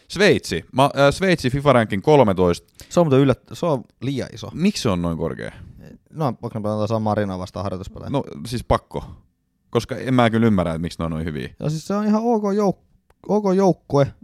[0.08, 0.64] Sveitsi.
[0.72, 2.66] Ma, äh, Sveitsi FIFA ranking 13.
[2.88, 4.50] Se on muuten yllät, se on liian iso.
[4.54, 5.52] Miksi se on noin korkea?
[6.10, 8.10] No, onko ne pelataan San Marinoa vastaan harjoituspelejä?
[8.10, 9.04] No siis pakko.
[9.70, 11.48] Koska en mä kyllä ymmärrä, että miksi ne on noin hyviä.
[11.60, 14.14] Ja siis se on ihan ok, jouk- ok joukkue.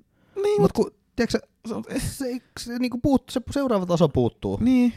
[0.42, 4.58] Niin, Mut kun, tiedätkö se, on- se, se, niinku puut, se seuraava taso puuttuu.
[4.60, 4.92] Niin.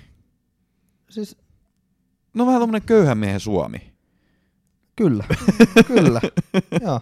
[1.09, 1.37] Siis
[2.33, 3.93] No vähän tommonen köyhän miehen Suomi.
[4.95, 5.23] kyllä,
[5.87, 6.21] kyllä.
[6.81, 6.99] Joo.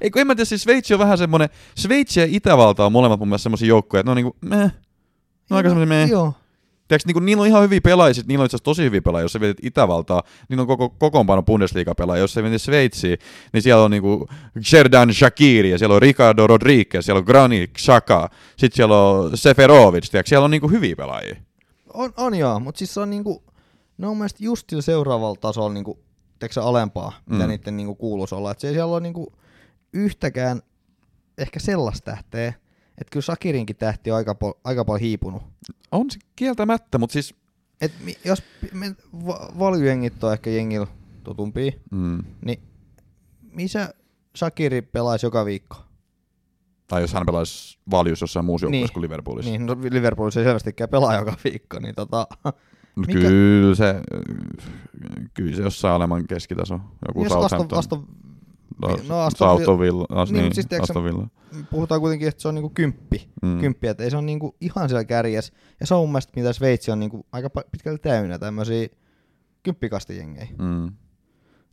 [0.00, 3.18] Ei kun en mä tiedä, siis Sveitsi on vähän semmonen, Sveitsi ja Itävalta on molemmat
[3.20, 4.58] mun mielestä semmosia joukkoja, että ne on niinku, meh.
[4.58, 4.72] Ne
[5.50, 6.10] on aika semmosia meh.
[6.10, 6.34] Joo.
[6.88, 9.32] Tiedätkö, niinku, niillä on ihan hyviä pelaajia, niillä on itse asiassa tosi hyviä pelaajia, jos
[9.32, 13.16] sä vietit Itävaltaa, niillä on koko kokoonpano Bundesliga-pelaajia, jos sä vietit Sveitsiä,
[13.52, 14.28] niin siellä on niinku
[14.64, 20.10] Sherdan Shakiri, ja siellä on Ricardo Rodriguez, siellä on Granit Xhaka, sit siellä on Seferovic,
[20.10, 21.36] tiedätkö, siellä on niinku hyviä pelaajia.
[21.94, 23.42] On, on joo, mutta siis se on niinku,
[23.98, 25.98] ne on mun mielestä just sillä seuraavalla tasolla niinku,
[26.38, 27.48] tiedätkö sä, alempaa, mitä Mm.
[27.48, 28.50] niiden niinku kuuluisi olla.
[28.50, 29.32] Et se ei siellä ole niinku
[29.92, 30.62] yhtäkään
[31.38, 32.52] ehkä sellaista tähteä,
[32.98, 35.42] että kyllä Sakirinkin tähti on aika, pol- aika paljon hiipunut.
[35.92, 37.34] On se kieltämättä, mutta siis...
[37.80, 38.94] Et mi- jos me,
[39.26, 40.86] va- valjujengit on ehkä jengillä
[41.24, 42.22] tutumpia, Mm.
[42.44, 42.60] niin
[43.52, 43.94] missä
[44.36, 45.76] Shakiri pelaisi joka viikko?
[46.86, 48.92] Tai jos hän pelaisi valjus jossain muussa joukkueessa Niin.
[48.94, 49.50] kuin Liverpoolissa.
[49.50, 52.26] Niin, no Liverpoolissa ei selvästikään pelaa joka viikko, niin tota,
[52.96, 53.94] Mikä- Kyllä se,
[55.34, 56.80] kyllä se jossain oleman keskitaso.
[57.08, 57.78] Joku jos Aston, Southampton.
[57.78, 58.06] Aston,
[58.82, 60.24] No, no, Aston Aston Villa.
[60.24, 61.28] Niin, niin, siis tiedätkö sä- Aston Villa.
[61.70, 63.28] Puhutaan kuitenkin, että se on niinku kymppi.
[63.42, 63.60] Mm.
[63.60, 65.52] Kymppi, että ei se on niinku ihan siellä kärjessä.
[65.80, 68.88] Ja se on mun mielestä, mitä Sveitsi on niinku aika pitkälti täynnä tämmöisiä
[69.62, 70.48] kymppikastijengejä.
[70.58, 70.92] Mm.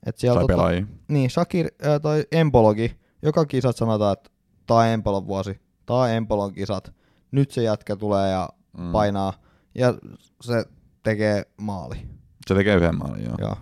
[0.06, 0.70] Et siellä Tai tota,
[1.08, 4.30] niin, Shakir ää, toi Empologi, joka kisat sanotaan, että
[4.67, 6.94] tää on Empolon vuosi, tää on Empolon kisat.
[7.32, 8.84] Nyt se jätkä tulee ja Mm.
[8.84, 8.91] mm.
[8.91, 9.34] painaa
[9.76, 9.94] ja
[10.41, 10.65] se
[11.04, 11.96] tekee maali.
[12.48, 13.36] Se tekee yhden maalin, joo.
[13.39, 13.50] Joo.
[13.50, 13.56] Ja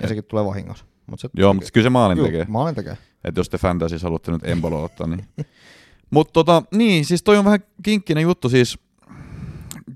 [0.00, 0.84] Et- sekin tulee vahingossa.
[1.06, 2.44] Mut se Joo, mutta kyllä se maalin Juu, tekee.
[2.48, 2.96] Maalin tekee.
[3.24, 5.24] Että jos te fantasys haluatte nyt Embolo ottaa, niin...
[6.10, 8.78] Mutta tota, niin, siis toi on vähän kinkkinen juttu, siis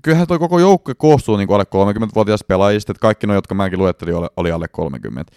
[0.01, 4.15] kyllähän toi koko joukkue koostuu niin alle 30-vuotiaista pelaajista, että kaikki ne, jotka mäkin luettelin,
[4.15, 5.31] oli, oli alle 30.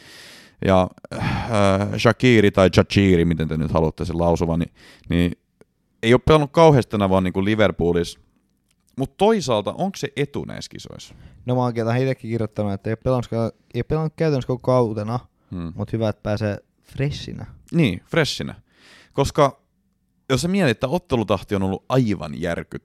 [0.64, 1.20] Ja äh,
[1.98, 4.72] Shakiri tai Chachiri, miten te nyt haluatte sen lausuvan, niin,
[5.08, 5.32] niin
[6.02, 8.20] ei ole pelannut kauheasti tänä vaan niin kuin Liverpoolissa.
[8.98, 11.14] Mutta toisaalta, onko se etu näissä kisoissa?
[11.46, 14.72] No mä oonkin tähän itsekin kirjoittanut, että ei ole pelannut, ei ole pelannut käytännössä koko
[14.72, 15.18] kautena,
[15.50, 15.72] Hmm.
[15.76, 17.46] mutta hyvä, että pääsee freshinä.
[17.72, 18.54] Niin, freshinä.
[19.12, 19.60] Koska
[20.30, 22.78] jos sä mietit, että ottelutahti on ollut aivan järky,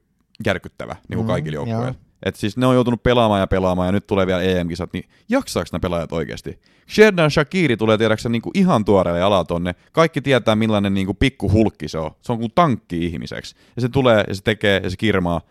[0.46, 1.86] järkyttävä niin kuin Mm, kaikille joukkueille.
[1.86, 1.96] joo.
[2.26, 5.70] Et siis ne on joutunut pelaamaan ja pelaamaan ja nyt tulee vielä EM-kisat, niin jaksaako
[5.74, 6.60] ne pelaajat oikeasti?
[6.89, 9.76] Sherdan Shakiri tulee tiedäksä niin kuin ihan tuoreelle jalat tonne.
[9.91, 12.12] Kaikki tietää millainen niin kuin pikku hulkki se on.
[12.22, 13.56] Se on kuin tankki ihmiseksi.
[13.76, 15.41] Ja se tulee ja se tekee ja se kirmaa.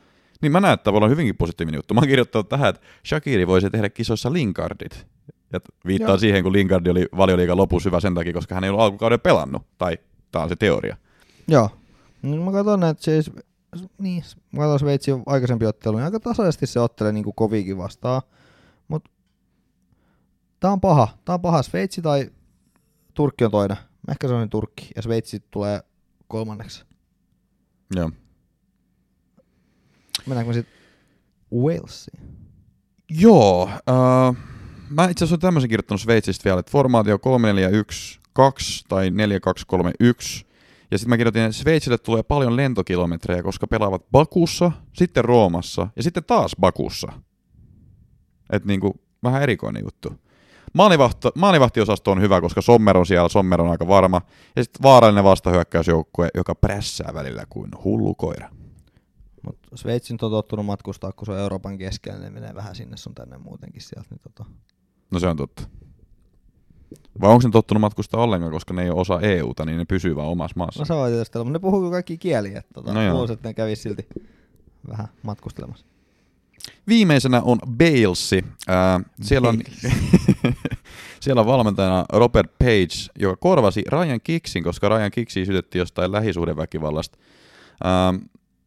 [0.43, 1.95] Niin mä näen, että olla hyvinkin positiivinen juttu.
[1.95, 5.07] Mä oon kirjoittanut tähän, että Shakiri voisi tehdä kisoissa Linkardit.
[5.53, 6.19] Ja viittaa Joo.
[6.19, 9.63] siihen, kun Linkardi oli valioliigan lopussa hyvä sen takia, koska hän ei ollut alkukauden pelannut.
[9.79, 9.99] Tai
[10.33, 10.97] tämä on se teoria.
[11.49, 11.71] Joo.
[12.23, 13.31] No, mä katson, että siis,
[13.99, 18.23] niin, mä katson Sveitsin aikaisempi ottelu, niin aika tasaisesti se ottelee niin koviikin vastaan.
[18.89, 19.09] Mut
[20.61, 21.09] tää on paha.
[21.25, 21.63] Tää on paha.
[21.63, 22.31] Sveitsi tai
[23.15, 23.77] Turkki on toinen.
[24.09, 25.81] Ehkä se on Turkki ja Sveitsi tulee
[26.29, 26.85] kolmanneksi.
[27.97, 28.11] Joo.
[30.27, 30.75] Mennäänkö me sitten
[31.55, 32.21] Walesiin?
[33.11, 33.69] Joo.
[33.69, 34.37] Äh,
[34.91, 37.21] mä itse asiassa olen tämmöisen kirjoittanut Sveitsistä vielä, että formaatio 3-4-1-2
[38.89, 40.47] tai 4-2-3-1.
[40.91, 46.03] Ja sitten mä kirjoitin, että Sveitsille tulee paljon lentokilometrejä, koska pelaavat Bakussa, sitten Roomassa ja
[46.03, 47.13] sitten taas Bakussa.
[48.53, 50.13] Et niinku, vähän erikoinen juttu.
[50.75, 54.21] Maalivahto, maalivahtiosasto on hyvä, koska Sommer on siellä, Sommer on aika varma.
[54.57, 58.51] Ja sitten vaarallinen vastahyökkäysjoukkue, joka prässää välillä kuin hullu koira.
[59.43, 62.75] Mut Sveitsi nyt on tottunut matkustaa, kun se on Euroopan keskellä, niin ne menee vähän
[62.75, 64.09] sinne sun tänne muutenkin sieltä.
[64.11, 64.45] Niin tota.
[65.11, 65.63] No se on totta.
[67.21, 70.17] Vai onko ne tottunut matkustaa ollenkaan, koska ne ei ole osa EUta, niin ne pysyy
[70.17, 70.81] vaan omassa maassa?
[70.81, 72.59] No se on tietysti, mutta ne puhuu kaikki kieliä.
[72.59, 74.07] Että tota, No luulisin, että ne kävisi silti
[74.89, 75.87] vähän matkustelemassa.
[76.89, 78.45] Viimeisenä on Balesi.
[78.71, 79.61] Äh, siellä, on,
[81.21, 87.19] siellä on valmentajana Robert Page, joka korvasi Ryan Kicksin, koska Ryan Kicksi sytettiin jostain lähisuhdeväkivallasta.
[87.85, 88.25] Ähm,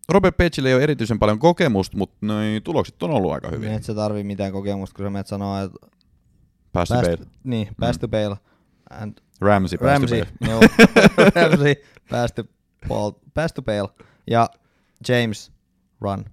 [0.10, 3.62] Robert Pageille ei ole erityisen paljon kokemusta, mutta noi tulokset on ollut aika Hyvin.
[3.62, 3.78] hyviä.
[3.78, 5.88] Et sä tarvii mitään kokemusta, kun sä menet sanoa, että
[6.74, 7.18] Päästy pass, Bale.
[7.44, 8.38] niin, pass to Bale
[8.90, 10.52] and Ramsey, päästy Ramsey, Bale.
[10.52, 10.62] joo,
[11.36, 11.76] Ramsey,
[12.10, 12.44] pass to,
[12.88, 13.90] Paul, pass to Bale
[14.28, 14.50] ja
[15.08, 15.52] James,
[16.02, 16.26] run.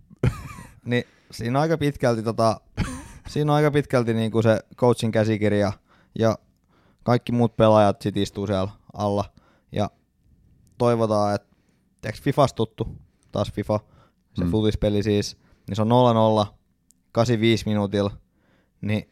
[0.85, 2.61] niin siinä on aika pitkälti tota,
[3.29, 5.72] siinä on aika pitkälti niinku se coachin käsikirja
[6.18, 6.38] ja
[7.03, 9.24] kaikki muut pelaajat sit istuu siellä alla
[9.72, 9.90] ja
[10.79, 11.48] toivotaan, että
[12.00, 12.88] tiedätkö Fifas tuttu,
[13.33, 13.81] taas FIFA,
[14.35, 14.46] se Mm.
[14.46, 14.50] mm.
[14.50, 15.37] futispeli siis,
[15.68, 15.88] niin se on
[16.48, 16.55] 0-0,
[17.12, 18.11] 85 minuutilla,
[18.81, 19.11] niin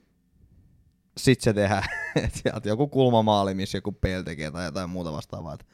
[1.18, 1.82] sit se tehdään.
[2.42, 5.54] Sieltä joku kulmamaali, missä joku Bale tekee tai jotain muuta vastaavaa.
[5.54, 5.66] Et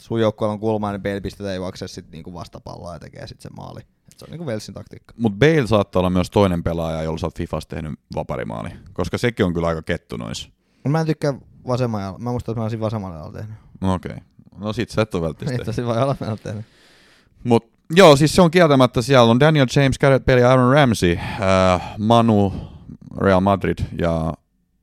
[0.00, 3.50] sun joukkueella on kulma, niin Bale pistetään juokse sit niinku vastapalloa ja tekee sit se
[3.50, 3.80] maali.
[3.80, 5.14] Et se on niinku Velsin taktiikka.
[5.16, 9.46] Mutta Bale saattaa olla myös toinen pelaaja, jolla sä oot Fifassa tehnyt vaparimaali, koska sekin
[9.46, 10.50] on kyllä aika kettu nois.
[10.84, 11.34] Mut Mä en tykkää
[11.66, 12.18] vasemmalla.
[12.18, 13.56] Mä muistan, että mä olisin vasemmalla jalalla tehnyt.
[13.80, 14.12] Okei.
[14.12, 14.24] Okay.
[14.58, 16.64] No sit sä et ole välttämättä Että se vai olla mä tehnyt.
[17.44, 21.16] Mut joo, siis se on kieltämättä, siellä on Daniel James, Garrett Bale ja Aaron Ramsey,
[21.16, 22.52] äh, Manu,
[23.20, 24.34] Real Madrid ja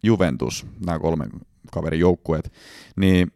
[0.04, 1.26] Juventus, nämä kolme
[1.74, 2.52] kaverin joukkueet,
[2.96, 3.32] niin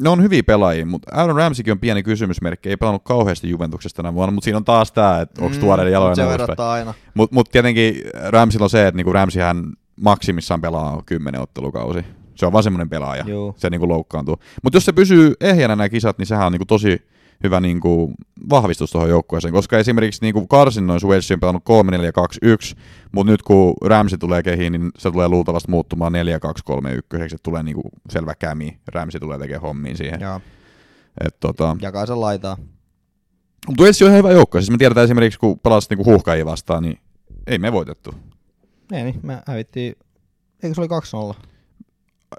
[0.00, 4.14] ne on hyviä pelaajia, mutta Aaron Ramseykin on pieni kysymysmerkki, ei pelannut kauheasti Juventuksesta tänä
[4.14, 6.38] vuonna, mutta siinä on taas tämä, että onko tuoreiden jaloja Mm, Se nousta.
[6.38, 6.94] verrattaa aina.
[7.14, 7.94] Mutta mut tietenkin
[8.28, 12.04] Ramseylla on se, että niinku Ramseyhän maksimissaan pelaa kymmenen ottelukausi.
[12.34, 13.24] Se on vaan semmoinen pelaaja.
[13.28, 13.54] Juu.
[13.56, 14.36] Se niinku loukkaantuu.
[14.62, 17.02] Mutta jos se pysyy ehjänä nämä kisat, niin sehän on niinku tosi
[17.44, 18.12] hyvä niinku
[18.50, 19.54] vahvistus tuohon joukkueeseen.
[19.54, 21.62] Koska esimerkiksi niinku karsinnoissa Wales on pelannut
[22.74, 22.78] 3-4-2-1,
[23.12, 26.12] mutta nyt kun Ramsey tulee kehiin, niin se tulee luultavasti muuttumaan
[27.16, 27.28] 4-2-3-1.
[27.28, 28.78] Se tulee niinku selvä kämi.
[28.88, 30.20] Ramsey tulee tekemään hommiin siihen.
[30.20, 30.40] Joo.
[31.26, 32.56] Et tota, Jakaa sen laitaa.
[33.66, 34.60] mutta Wales on ihan hyvä joukkue.
[34.60, 36.98] Siis me tiedetään esimerkiksi, kun pelasit niinku huuhkajia vastaan, niin
[37.46, 38.14] ei me voitettu.
[38.92, 39.94] Ei niin, me hävittiin.
[40.62, 41.36] Eikö se oli 2-0?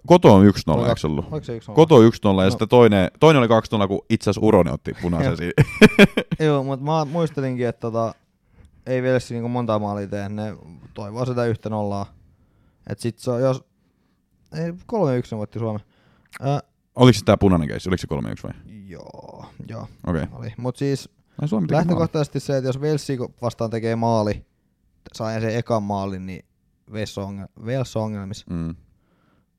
[0.08, 1.26] Koto on 1-0, Oli eikö se ollut?
[1.32, 1.74] Oliko se 1-0?
[1.74, 2.50] Koto 1-0 ja No.
[2.50, 3.48] sitten toinen, toinen oli
[3.84, 5.36] 2-0, kun itse asiassa Urone otti punaisen Joo.
[5.36, 5.54] siinä.
[6.48, 8.16] Joo, mutta mä muistelinkin, että tota,
[8.86, 10.30] ei Velsi niinku monta maalia tee.
[10.30, 10.56] Ne
[10.94, 12.06] toivoo sitä yhtä nollaa.
[12.90, 13.64] Et sit se on, jos...
[14.54, 14.74] Ei, 3-1
[15.32, 15.82] ne voitti Suomen.
[16.42, 16.60] Ö,
[16.96, 17.90] Oliko se tää punainen keissi?
[17.90, 18.52] Oliko se 3 vai?
[18.88, 20.24] Joo, joo, Okei.
[20.24, 20.40] Okay.
[20.40, 20.54] oli.
[20.58, 21.10] Mut siis
[21.42, 24.46] Ai Suomi lähtökohtaisesti se, että jos Velsi vastaan tekee maali,
[25.14, 26.46] saa sen ekan maalin, niin
[26.92, 28.46] Wales on ongelmissa.
[28.50, 28.76] Mm.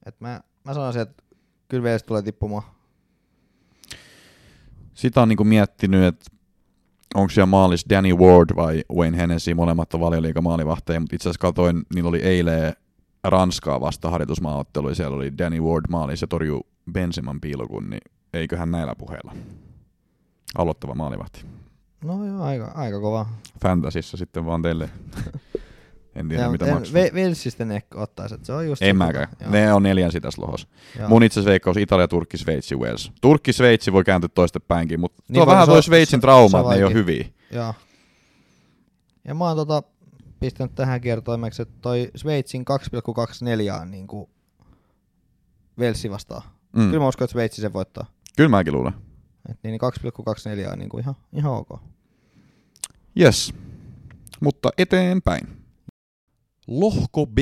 [0.06, 1.22] Et mä, mä sanoisin, että
[1.68, 2.62] kyllä Wales tulee tippumaan.
[4.94, 6.30] Sitä on niinku miettinyt, että
[7.14, 11.40] onko siellä maalis Danny Ward vai Wayne Hennessy, molemmat on valioliiga maalivahteja, mutta itse asiassa
[11.40, 12.72] katsoin, niillä oli eilen
[13.24, 18.00] Ranskaa vasta harjoitusmaaottelu, ja siellä oli Danny Ward maalis ja torjuu Benseman piilokun, niin
[18.32, 19.32] eiköhän näillä puheilla.
[20.58, 21.44] Aloittava maalivahti.
[22.04, 23.26] No joo, aika, aika kova.
[23.62, 24.90] Fantasissa sitten vaan teille.
[26.14, 27.02] en tiedä, Ja, mitä en, maksaa.
[27.02, 29.28] Ve- Velsistä ne ehkä ottaisi, että se on just En mäkään.
[29.46, 30.68] Ne on neljän sitäs lohos.
[30.98, 31.08] joo.
[31.08, 33.12] Mun itse veikkaus Italia, Turkki, Sveitsi, Wales.
[33.20, 36.20] Turkki, Sveitsi voi kääntyä toista päinkin, mutta Niin niin tuo vähän toi on- Sveitsin se-
[36.20, 37.24] trauma, että ne ei ole hyviä.
[37.52, 37.74] Joo.
[39.24, 39.82] Ja mä oon tota,
[40.40, 44.30] pistänyt tähän kertoimeksi, että toi Sveitsin 2,24 on niinku
[45.78, 46.42] Velsi vastaan.
[46.76, 46.86] Mm.
[46.86, 48.06] Kyllä mä uskon, että Sveitsi sen voittaa.
[48.36, 48.92] Kyllä mäkin luulen.
[49.50, 49.80] Et niin
[50.66, 51.68] 2,24 on niinku ihan, ihan ok.
[53.20, 53.54] Yes.
[54.40, 55.61] Mutta eteenpäin.
[56.66, 57.38] Lohko B.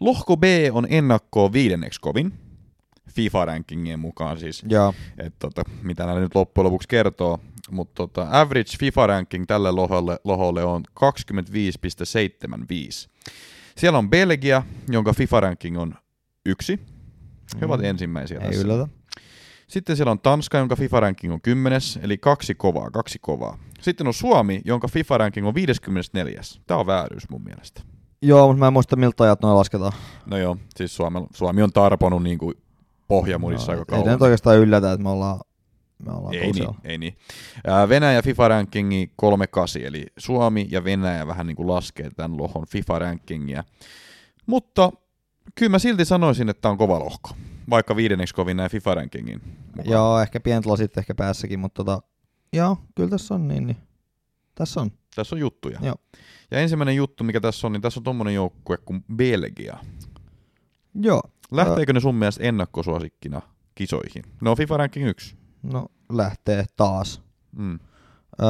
[0.00, 2.32] Lohko B on ennakkoa viidenneksi kovin.
[3.10, 4.94] FIFA-rankingien mukaan siis, Joo.
[5.18, 7.38] että tota, mitä näillä nyt loppujen lopuksi kertoo.
[7.70, 11.04] Mutta tota, average FIFA-ranking tälle loholle, loholle on 25,75.
[13.76, 15.94] Siellä on Belgia, jonka FIFA-ranking on
[16.46, 16.80] yksi.
[17.60, 17.86] He ovat Mm.
[17.86, 18.62] ensimmäisiä Ei tässä.
[18.62, 18.88] yllätä.
[19.68, 23.58] Sitten siellä on Tanska, jonka FIFA-ranking on 10, eli kaksi kovaa, kaksi kovaa.
[23.80, 26.40] Sitten on Suomi, jonka FIFA-ranking on 54.
[26.66, 27.82] Tämä on vääryys mun mielestä.
[28.22, 29.92] Joo, mutta mä en muista miltä ajat noin lasketaan.
[30.26, 32.54] No joo, siis Suomi, Suomi on tarponut niin kuin
[33.08, 34.04] pohjamudissa No, aika ei kauan.
[34.04, 35.40] se nyt oikeastaan yllätä, että me ollaan,
[36.04, 37.16] me ollaan ei, niin, ei niin.
[37.88, 43.64] Venäjä FIFA-rankingi 38, eli Suomi ja Venäjä vähän niin kuin laskee tämän lohon FIFA-rankingia.
[44.46, 44.92] Mutta
[45.54, 47.30] kyllä mä silti sanoisin, että tämä on kova lohko,
[47.70, 49.40] vaikka viidenneksi kovin näin FIFA-rankingin
[49.76, 49.92] mukaan.
[49.92, 52.02] Joo, ehkä pientä lasit ehkä päässäkin, mutta tota,
[52.52, 53.76] joo, kyllä tässä on niin, niin.
[54.54, 54.90] Tässä on.
[55.14, 55.78] Tässä on juttuja.
[55.82, 55.94] Joo.
[56.50, 59.78] Ja ensimmäinen juttu, mikä tässä on, niin tässä on tommonen joukkue kuin Belgia.
[60.94, 61.20] Joo.
[61.50, 63.42] Lähteekö ne sun mielestä ennakkosuosikkina
[63.74, 64.22] kisoihin?
[64.40, 65.36] Ne on FIFA Ranking 1.
[65.62, 67.22] No, lähtee taas.
[67.56, 67.78] Mm.
[68.42, 68.48] Öö,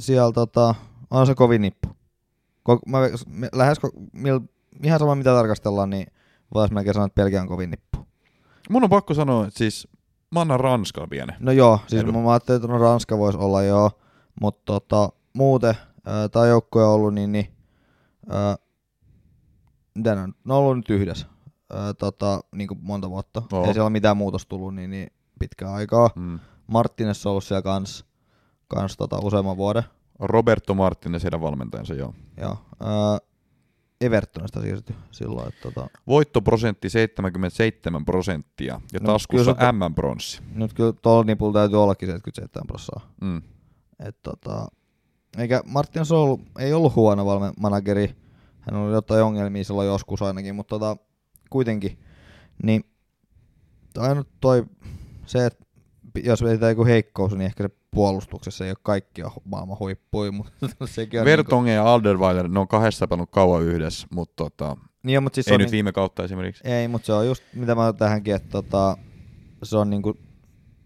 [0.00, 0.74] siellä tota,
[1.10, 1.88] on se kovin nippu.
[2.68, 4.40] Ko- mä, me, lähes ko- mil,
[4.82, 6.06] ihan sama mitä tarkastellaan, niin
[6.54, 8.06] voisi melkein sanoa, että Belgia on kovin nippu.
[8.70, 9.88] Mun on pakko sanoa, että siis
[10.30, 11.36] mä annan Ranskalla pienen.
[11.40, 12.12] No joo, siis Edu.
[12.12, 13.90] mä ajattelin, että no Ranska voisi olla joo,
[14.40, 15.74] mutta tota, muuten
[16.08, 17.46] öö, tämä joukkue on ollut niin, niin
[18.32, 18.54] öö,
[19.94, 21.26] mitä ne on, ne on ollut nyt yhdessä
[21.74, 23.42] öö, tota, niin kuin monta vuotta.
[23.52, 23.60] Oo.
[23.66, 26.10] Ei siellä ole mitään muutosta tullut niin, niin pitkään aikaa.
[26.16, 26.38] Mm.
[26.66, 28.04] Martinez on ollut siellä kans,
[28.68, 29.82] kans tota, useamman vuoden.
[30.18, 32.14] Roberto Martinez, heidän valmentajansa, joo.
[32.40, 32.56] Joo.
[32.82, 32.88] Öö,
[34.00, 35.48] Evertonista siirtyi silloin.
[35.48, 40.42] Että, tota, Voittoprosentti 77 prosenttia ja No, taskussa M-bronssi.
[40.54, 43.10] nyt kyllä tuolla nipulla täytyy ollakin 77 prosenttia.
[43.20, 43.42] Mm.
[44.08, 44.66] Et, tota,
[45.38, 48.16] eikä Martinez ollut, ei ollut huono valme- manageri.
[48.60, 50.96] Hän oli jotain ongelmia silloin joskus ainakin, mutta tota,
[51.50, 51.98] kuitenkin.
[52.62, 52.84] Niin
[53.98, 54.64] ainut toi,
[55.26, 55.64] se, että
[56.24, 61.20] jos vetää joku heikkous, niin ehkä se puolustuksessa ei ole kaikkia maailman huippuja, mutta sekin
[61.20, 65.48] on Vertongen ja Alderweiler, ne on kahdessa pelannut kauan yhdessä, mutta tota, niin, mutta siis
[65.48, 66.68] ei on nyt niin, viime kautta esimerkiksi.
[66.68, 68.96] Ei, mutta se on just mitä mä tähänkin, että tota,
[69.62, 70.18] se on niinku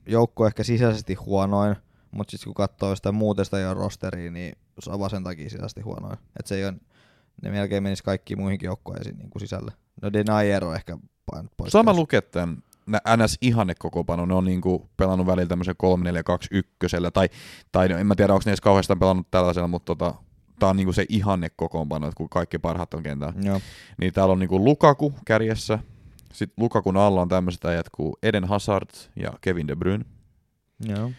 [0.07, 1.77] joukko ehkä sisäisesti huonoin,
[2.17, 5.51] mutta sitten kun katsoo sitä muuten sitä jo rosteria, niin se on vaan sen takia
[5.51, 6.19] sisäisesti huonoin.
[6.39, 6.75] Että se ei ole,
[7.43, 9.73] ne melkein menis kaikkiin muihinkin joukkueisiin niinku sisälle.
[10.03, 10.99] No Denayer on ehkä
[11.31, 11.73] painut pois.
[11.73, 15.75] Sama lukee tämän nä- NS ihanne kokopano, ne on niinku pelannut välillä tämmöisen
[17.07, 17.29] 3-4-2-1, tai,
[17.73, 20.15] tai no, en mä tiedä, onko ne edes kauheastaan pelannut tällaisella, mutta tota,
[20.59, 23.35] tää on niinku se ihanne kokoonpano, että kun kaikki parhaat on kentällä.
[23.43, 23.61] Joo.
[23.99, 25.79] Niin täällä on niinku Lukaku kärjessä,
[26.33, 30.05] sitten Lukakun alla on tämmöiset äijät kuin Eden Hazard ja Kevin De Bruyne.
[30.81, 31.11] Joo.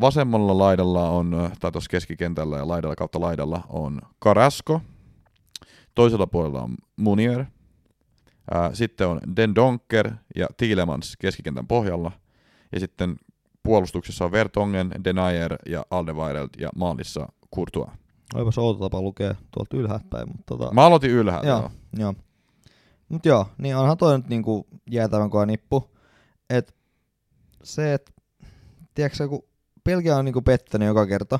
[0.00, 4.80] Vasemmalla laidalla on, tai tuossa keskikentällä ja laidalla kautta laidalla on Carrasco.
[5.94, 7.44] Toisella puolella on Munier.
[8.72, 12.12] Sitten on Den Donker ja Tielemans keskikentän pohjalla.
[12.72, 13.16] Ja sitten
[13.62, 17.90] puolustuksessa on Vertongen, Denayer ja Alderweireld ja maalissa Courtois.
[18.34, 20.74] Olipas outo tapa lukea tuolta ylhäältä päin, mutta tota...
[20.74, 21.46] Mä aloitin ylhäältä.
[21.46, 21.70] Joo, joo.
[21.98, 22.14] joo.
[23.08, 25.90] Mut joo, niin onhan toi nyt niinku jäätävän kova nippu.
[26.50, 26.76] Et
[27.62, 28.11] se, että
[28.94, 29.42] tiedätkö kun
[29.84, 31.38] Belgia on niinku pettänyt joka kerta,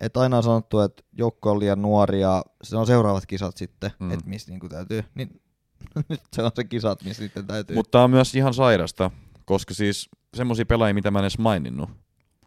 [0.00, 3.90] että aina on sanottu, että joukko on liian nuori ja se on seuraavat kisat sitten,
[3.98, 4.10] Mm.
[4.10, 5.04] että missä niinku täytyy.
[5.14, 5.40] Niin
[6.08, 7.76] nyt se on se kisat, missä sitten täytyy.
[7.76, 9.10] Mutta tää on myös ihan sairasta,
[9.44, 11.90] koska siis semmosia pelaajia, mitä mä en edes maininnut.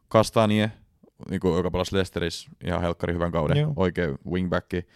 [0.07, 0.71] Kastanie,
[1.29, 3.73] niinku, joka pelasi Leicesterissä ihan helkkari hyvän kauden, Joo.
[3.75, 4.87] oikein wingbacki.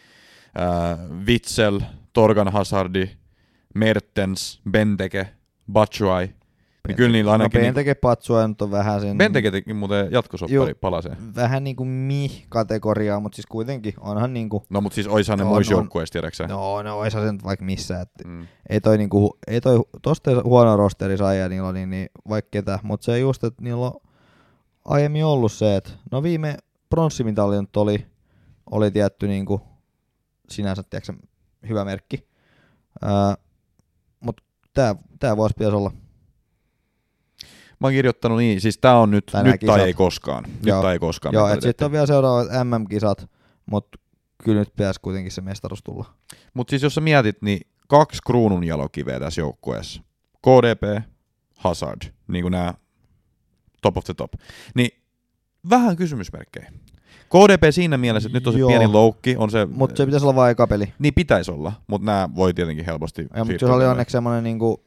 [0.57, 1.79] Ää, Witsel,
[2.13, 3.09] Torgan Hazardi,
[3.75, 5.27] Mertens, Benteke,
[5.71, 6.35] Batshuayi.
[6.87, 7.59] Niin kyllä niillä No ainakin...
[7.61, 9.17] niin, Benteke Patsua nyt on vähän sen...
[9.17, 11.35] Benteke teki muuten jatkosoppari palaseen.
[11.35, 14.63] Vähän niinku mi-kategoriaa, mutta siis kuitenkin onhan niinku...
[14.69, 15.81] No mut siis oishan ne On, muissa on.
[15.81, 16.47] joukkueissa, tiedäksä?
[16.47, 18.47] No, no oishan se nyt vaikka missä, että Mm.
[18.69, 22.79] ei toi niinku, ei toi, tosta huono rosteri sai ja niillä oli niin vaikka ketä,
[22.83, 23.93] mutta se just, että niillä on
[24.85, 26.57] aiemmin ollut se, että no viime
[26.89, 28.05] pronssimitali nyt oli,
[28.71, 29.61] oli tietty niinku
[30.49, 31.13] sinänsä, tiedätkö,
[31.69, 32.27] hyvä merkki.
[33.01, 33.35] Ää,
[34.19, 34.43] mutta
[35.19, 35.91] tää vuosi pitäisi olla.
[37.85, 40.43] Mä oon kirjoittanut niin, siis tää on nyt, nyt tai ei koskaan.
[40.43, 40.81] Nyt Joo.
[40.81, 41.33] tai ei koskaan.
[41.33, 41.69] Joo, mentaliteetti.
[41.69, 43.29] sitten on vielä seuraavat MM-kisat,
[43.65, 43.97] mutta
[44.43, 46.05] kyllä nyt pitäisi kuitenkin se mestaruus tulla.
[46.53, 50.01] Mut siis jos sä mietit, niin kaksi kruunun jalokiveä tässä joukkueessa.
[50.41, 51.03] KDP,
[51.57, 52.73] Hazard, niin kuin nämä
[53.81, 54.33] top of the top.
[54.75, 54.89] Niin
[55.69, 56.71] vähän kysymysmerkkejä.
[57.29, 58.69] KDP siinä mielessä, että nyt on se Joo.
[58.69, 60.93] pieni loukki, on se, Mutta se pitäisi olla vain eka peli.
[60.99, 64.85] niin pitäisi olla, mutta nämä voi tietenkin helposti Ja, mutta se oli onneksi semmoinen niinku,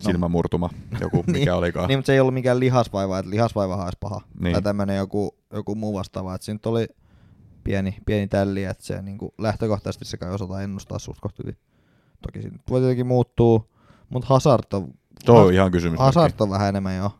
[0.00, 1.88] silmämurtuma, joku mikä Niin, olikaan.
[1.88, 4.20] Niin, mutta se ei ollut mikään lihasvaiva, että lihasvaivahan olisi paha.
[4.40, 4.52] Niin.
[4.52, 6.34] Tai tämmöinen joku, joku muu vastaava.
[6.34, 6.86] Että siinä oli
[7.64, 11.56] pieni, pieni tälli, että se niin kuin lähtökohtaisesti se kai osata ennustaa suht kohta hyvin.
[12.22, 13.70] Toki siinä voi tietenkin muuttuu,
[14.08, 14.88] mutta Hazard on,
[15.24, 15.98] Tuo on ihan kysymys.
[15.98, 17.10] Hazard on vähän enemmän jo.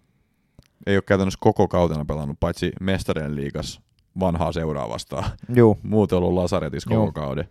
[0.87, 3.81] Ei ole käytännössä koko kautena pelannut, paitsi mestarien liigas
[4.21, 5.25] vanhaa seuraa vastaan.
[5.55, 7.13] Juu, Muuten ollut Lasaretissa koko Joo.
[7.13, 7.49] kauden.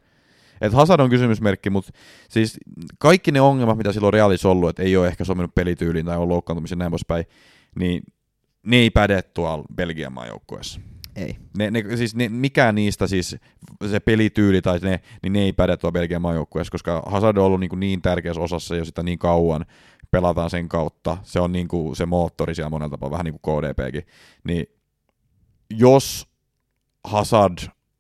[0.62, 1.92] Et Hazard on kysymysmerkki, mutta
[2.30, 2.58] siis
[3.00, 6.30] kaikki ne ongelmat, mitä silloin Realissa ollut, että ei ole ehkä sominut pelityyliin tai on
[6.30, 7.26] loukkaantumisen näin poispäin,
[7.76, 8.04] niin
[8.64, 10.80] ne ei päde tuolla Belgian maajoukkueessa.
[11.16, 11.38] ei.
[11.58, 13.36] Ne, ne, siis ne, mikään niistä, siis
[13.92, 17.60] se pelityyli tai ne, niin ne ei päde tuolla Belgian maajoukkueessa, koska Hazard on ollut
[17.60, 19.66] niin, kuin niin tärkeässä osassa jo sitä niin kauan,
[20.12, 23.62] pelataan sen kautta, se on niin kuin se moottori siellä monella tapaa, vähän niin kuin
[23.62, 24.04] KDPkin,
[24.44, 24.66] niin
[25.70, 26.28] jos
[27.04, 27.58] Hazard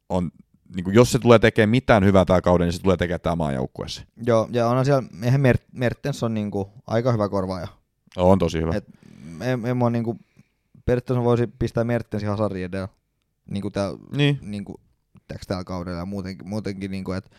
[0.09, 0.31] on,
[0.75, 3.35] niin kuin jos se tulee tekemään mitään hyvää tämä kauden, niin se tulee tekemään tämä
[3.35, 4.01] maajoukkueessa.
[4.25, 7.67] Joo, ja onhan siellä, eihän Mer- Mertens on niinku aika hyvä korvaaja.
[8.17, 8.75] On tosi hyvä.
[8.75, 8.85] Et
[9.41, 10.17] en, en mä niinku,
[10.85, 12.87] periaatteessa voisi pistää Mertensin Hazardin edellä.
[13.51, 14.81] Niinku tää, Niin, niinku,
[15.27, 17.29] täks tällä kaudella ja muutenkin, muutenkin niinku, että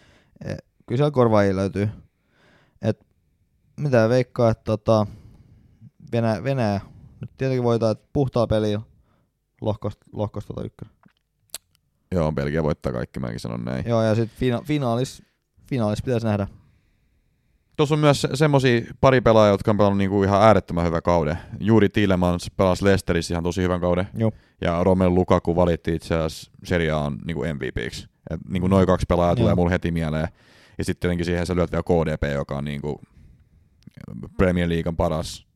[0.44, 1.88] et, kyllä siellä korvaajia löytyy.
[2.82, 3.06] Et,
[3.76, 5.06] mitä veikkaa, että tota,
[6.12, 6.80] Venäjä, Venäjä,
[7.20, 8.80] nyt tietenkin voitaan, että puhtaalla pelillä
[9.60, 10.94] lohkosta, lohkosta tota ykkönen.
[12.14, 13.84] Joo, Belgia voittaa kaikki, mäkin sanon näin.
[13.88, 15.22] Joo, ja sitten fina, finaalis,
[15.68, 16.46] finaalis pitäisi nähdä.
[17.76, 21.38] Tuossa on myös se- semmosia pari pelaajaa, jotka on pelannut niinku ihan äärettömän hyvän kauden.
[21.60, 24.08] Juuri Tielemans pelasi Leicesterissä ihan tosi hyvän kauden.
[24.14, 24.32] Joo.
[24.60, 28.08] Ja Romelu Lukaku valittiin itse asiassa Serie A:n niinku MVPiksi.
[28.30, 30.28] Et niinku noin kaksi pelaajaa tulee mulle heti mieleen.
[30.78, 33.00] Ja sitten tietenkin siihen sä lyöt vielä KDP, joka on niinku
[34.36, 35.46] Premier Leaguean paras,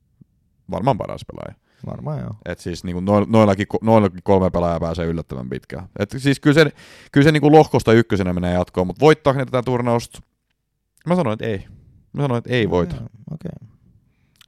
[0.70, 1.63] varmaan paras pelaaja.
[1.86, 2.36] Varmaan joo.
[2.44, 5.88] Et siis niinku noil- noillakin, noillakin kolme pelaajaa pääsee yllättävän pitkään.
[5.98, 6.70] Et siis kyllä se,
[7.12, 10.22] kyllä se niinku lohkosta ykkösenä menee jatkoon, mutta voittaako ne tätä turnausta?
[11.06, 11.64] Mä sanoin, että ei.
[12.12, 12.94] Mä sanoin, että ei voita.
[12.94, 13.10] Okei.
[13.30, 13.68] Okay.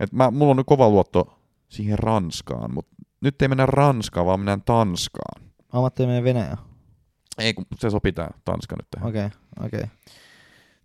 [0.00, 4.40] Et mä, mulla on nyt kova luotto siihen Ranskaan, mutta nyt ei mennä Ranskaan, vaan
[4.40, 5.42] mennään Tanskaan.
[5.72, 6.56] Ammattiin menee Venäjä.
[7.38, 9.08] Ei, kun se sopii tää Tanska nyt.
[9.08, 9.66] Okei, okay.
[9.66, 9.80] okei.
[9.80, 9.90] Okay.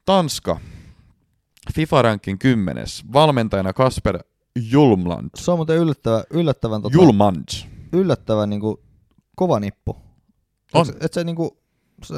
[0.05, 0.59] Tanska.
[1.73, 3.03] FIFA-rankin kymmenes.
[3.13, 4.19] Valmentajana Kasper
[4.55, 5.29] Julmland.
[5.35, 7.47] Se on muuten yllättävä, yllättävän, tota, Julmand.
[7.93, 8.83] yllättävän niinku,
[9.35, 9.97] kova nippu.
[10.73, 10.85] On.
[10.89, 11.57] Et, et se niinku,
[12.03, 12.15] se,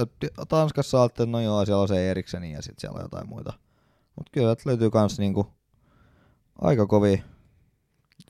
[0.48, 3.54] Tanskassa että no joo, siellä on se Erikseni ja sitten siellä on jotain muita.
[4.16, 5.48] Mutta kyllä että löytyy kans niinku
[6.62, 7.18] aika kovia.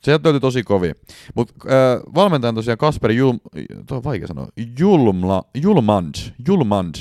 [0.03, 0.93] Sieltä löytyi tosi kovia.
[1.35, 3.39] Mutta äh, valmentajan tosiaan Kasper Julm...
[3.87, 4.47] Tuo on vaikea sanoa.
[4.79, 6.15] Julmla, Julmand.
[6.47, 6.95] Julmand.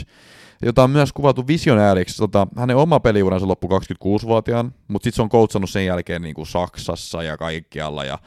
[0.63, 2.17] Jota on myös kuvattu visionääriksi.
[2.17, 6.47] Tota, hänen oma peliuransa loppui 26-vuotiaan, mutta sitten se on coachannut sen jälkeen niin kuin
[6.47, 8.05] Saksassa ja kaikkialla.
[8.05, 8.19] Ja,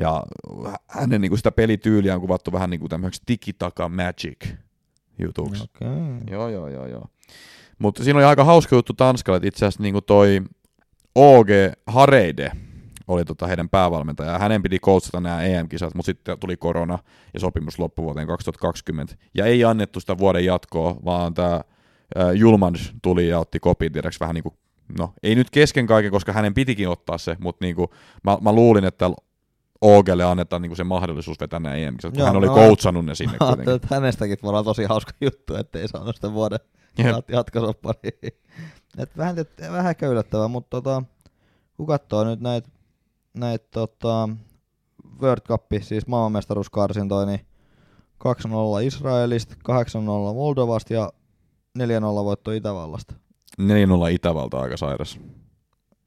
[0.00, 0.24] ja
[0.86, 4.54] hänen niin kuin sitä pelityyliä on kuvattu vähän niin kuin tämmöiseksi tiki-taka magic
[5.18, 5.62] jutuksi.
[5.62, 5.88] Okei.
[6.30, 7.06] Joo, joo, joo, joo.
[7.78, 10.42] Mutta siinä oli aika hauska juttu Tanskalle, että itse asiassa niinku toi
[11.14, 11.48] OG
[11.86, 12.52] Hareide
[13.08, 14.32] oli tota heidän päävalmentaja.
[14.32, 16.98] ja Hänen piti coachata nämä EM-kisat, mutta sitten tuli korona
[17.34, 19.14] ja sopimus loppui vuoteen 2020.
[19.34, 21.60] Ja ei annettu sitä vuoden jatkoa, vaan tämä
[22.34, 24.54] Julmand tuli ja otti kopin tiedäks vähän niin kuin,
[24.98, 28.84] no ei nyt kesken kaiken, koska hänen pitikin ottaa se, mutta niinku, mä, mä luulin,
[28.84, 29.10] että
[29.80, 33.14] OGlle annetaan niinku se mahdollisuus vetää nämä EM-kisat, kun Joo, hän oli no, coachannut ne
[33.14, 33.74] sinne kuitenkin.
[33.74, 36.58] että hänestäkin voi olla tosi hauska juttu, ettei saanut sitä vuoden
[36.98, 37.06] Jep.
[37.06, 38.32] jat- jatkosoppariin.
[38.98, 41.02] Et vähän, et, vähän ehkä yllättävää, mutta tota,
[41.76, 42.68] kun katsoo nyt näitä
[43.34, 44.28] näit, tota,
[45.20, 47.40] World Cup, siis maailmanmestaruuskarsintoja, niin
[48.18, 51.12] 2-0 Israelista, 8-0 Moldovasta ja
[51.78, 51.82] 4-0
[52.24, 53.14] voitto Itävallasta.
[53.62, 53.64] 4-0
[54.12, 55.20] Itävalta aika sairas.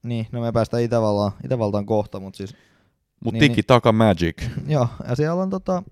[0.02, 2.54] Niin, no me päästään Itävaltaan, Itävaltaan kohta, mutta siis
[3.24, 4.42] Mutta Niin, niin, tiki taka magic.
[4.66, 5.82] joo, ja siellä on tota,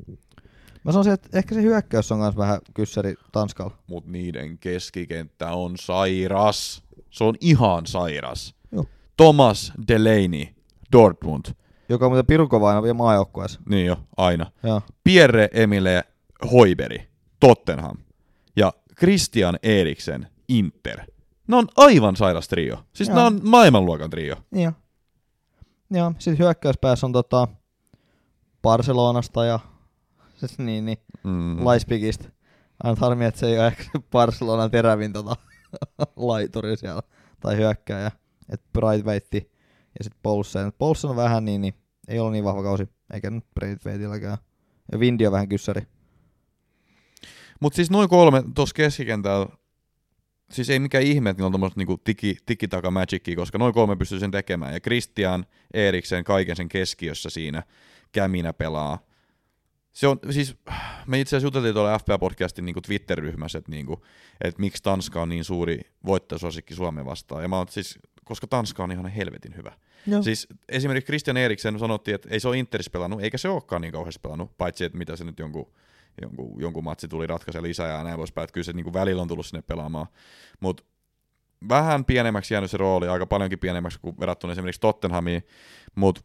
[0.84, 3.76] mä sanoisin, että ehkä se hyökkäys on myös vähän kyssäri Tanskalla.
[3.86, 6.82] Mut niiden keskikenttä on sairas.
[7.10, 8.54] Se on ihan sairas.
[8.72, 8.84] Joo.
[9.16, 10.46] Thomas Delaney,
[10.92, 11.44] Dortmund.
[11.88, 13.60] joka on muuten pirukova aina vielä maajoukkueessa.
[13.68, 14.50] Niin jo, aina.
[14.62, 14.82] Joo.
[15.04, 16.04] Pierre Emile
[16.52, 17.08] Hoiberi,
[17.40, 17.96] Tottenham.
[19.00, 21.00] Christian Eriksen, Inter.
[21.48, 22.78] Ne on aivan sairas trio.
[22.92, 23.18] Siis Joo.
[23.18, 24.36] ne on maailmanluokan trio.
[24.50, 24.72] Niin jo.
[25.90, 27.48] Joo, sitten hyökkäyspäässä on tota
[28.62, 29.58] Barcelonasta ja
[30.36, 31.64] siis niin, niin, Mm.
[31.64, 32.28] Laispikista.
[32.84, 35.36] Aina harmi, että se ei ole ehkä se Barcelonan terävin tota,
[36.16, 37.02] laituri siellä,
[37.40, 38.10] tai hyökkääjä.
[38.52, 39.36] Et Braithwaite
[39.98, 40.72] ja sitten Poulsen.
[40.78, 41.74] Poulsen on vähän niin, niin,
[42.08, 44.38] ei ole niin vahva kausi, eikä nyt Braithwaiteilläkään.
[44.92, 45.86] Ja Vindi on vähän kyssäri.
[47.60, 49.46] Mutta siis noin kolme tuossa keskikentällä,
[50.50, 53.96] siis ei mikään ihme, että niillä on tommoset niinku tiki, tikitaka magicia, koska noin kolme
[53.96, 54.74] pystyy sen tekemään.
[54.74, 57.62] Ja Christian Eriksen kaiken sen keskiössä siinä
[58.12, 58.98] käminä pelaa.
[59.92, 60.56] Se on, siis,
[61.06, 64.04] me itse asiassa juteltiin tuolla FPA-podcastin niinku Twitter-ryhmässä, että niinku,
[64.40, 67.42] et miksi Tanska on niin suuri voittajasuosikki Suomen vastaan.
[67.42, 69.72] Ja mä oon siis, koska Tanska on ihan helvetin hyvä.
[70.06, 70.22] Joo.
[70.22, 73.92] Siis esimerkiksi Christian Eriksen sanottiin, että ei se ole Interis pelannut, eikä se olekaan niin
[73.92, 75.72] kauheasti pelannut, paitsi että mitä se nyt jonkun,
[76.22, 79.22] jonkun, jonkun matsi tuli ratkaise lisää ja näin poispäin, että kyllä se niin kuin välillä
[79.22, 80.06] on tullut sinne pelaamaan.
[80.60, 80.82] Mutta
[81.68, 85.42] vähän pienemmäksi jäänyt se rooli, aika paljonkin pienemmäksi kuin verrattuna esimerkiksi Tottenhamiin,
[85.94, 86.20] mutta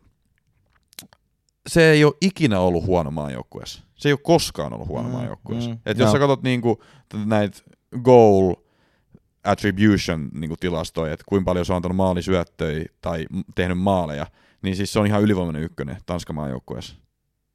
[1.70, 3.84] se ei ole ikinä ollut huono maajoukkueessa.
[3.96, 5.70] Se ei ole koskaan ollut huono Mm, maajoukkueessa.
[5.70, 6.84] mm, Et jos sä katsot niinku
[7.26, 7.58] näitä
[8.04, 8.54] goal
[9.44, 13.26] attribution niinku tilastoja, että kuinka paljon se on antanut maalisyöttöjä tai
[13.56, 14.28] tehnyt maaleja,
[14.62, 16.96] niin siis se on ihan ylivoimainen ykkönen Tanskan maajoukkueessa.
[16.96, 17.55] Joo, mä tiedän,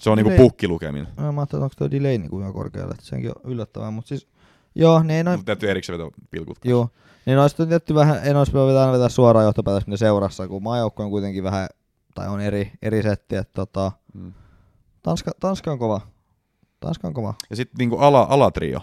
[0.00, 1.08] Se on niinku delay- pukkilukeminen.
[1.16, 4.28] Mä ajattelin, että onko tuo delay niin kuin korkealle, että senkin on yllättävää, mutta siis
[4.74, 6.58] joo, ne ei noin Mutta täytyy erikseen vetää pilkut.
[6.64, 6.88] Joo.
[7.26, 11.02] Niin olisi tietty vähän, en olisi pitänyt aina vetää suoraan johtopäätös mitä seurassa, kun maajoukko
[11.02, 11.68] on kuitenkin vähän,
[12.14, 14.32] tai on eri, eri setti, että tota, Mm.
[15.02, 16.00] Tanska, Tanska on kova.
[16.80, 17.34] Tanska on kova.
[17.50, 18.80] Ja sitten niinku ala, alatrio.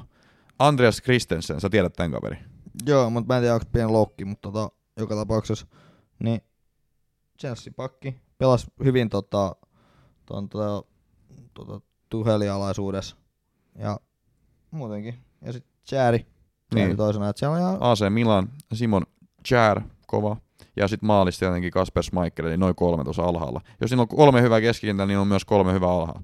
[0.59, 2.37] Andreas Christensen, sä tiedät tämän kaveri.
[2.85, 5.67] Joo, mutta mä en tiedä, onko pieni loukki, mutta tota, joka tapauksessa,
[6.23, 6.41] niin
[7.41, 9.55] Chelsea-pakki pelasi hyvin tota,
[10.33, 10.83] ton, tota,
[11.53, 13.15] tota, tuhelialaisuudessa
[13.75, 13.99] ja
[14.71, 15.15] muutenkin.
[15.41, 16.19] Ja sitten Chääri,
[16.73, 16.97] Chääri Niin.
[16.97, 19.03] toisena, että siellä on ihan, AC Milan, Simon
[19.47, 20.37] Chär, kova.
[20.75, 23.61] Ja sitten maalista tietenkin Kasper Schmeichel, eli noin kolme tuossa alhaalla.
[23.81, 26.21] Jos siinä on kolme hyvää keskikentällä, niin on myös kolme hyvää alhaalla.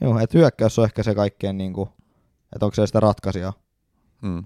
[0.00, 1.88] joo, että hyökkäys on ehkä se kaikkein niinku,
[2.52, 3.52] että onko se sitä ratkaisijaa.
[4.22, 4.44] Mm.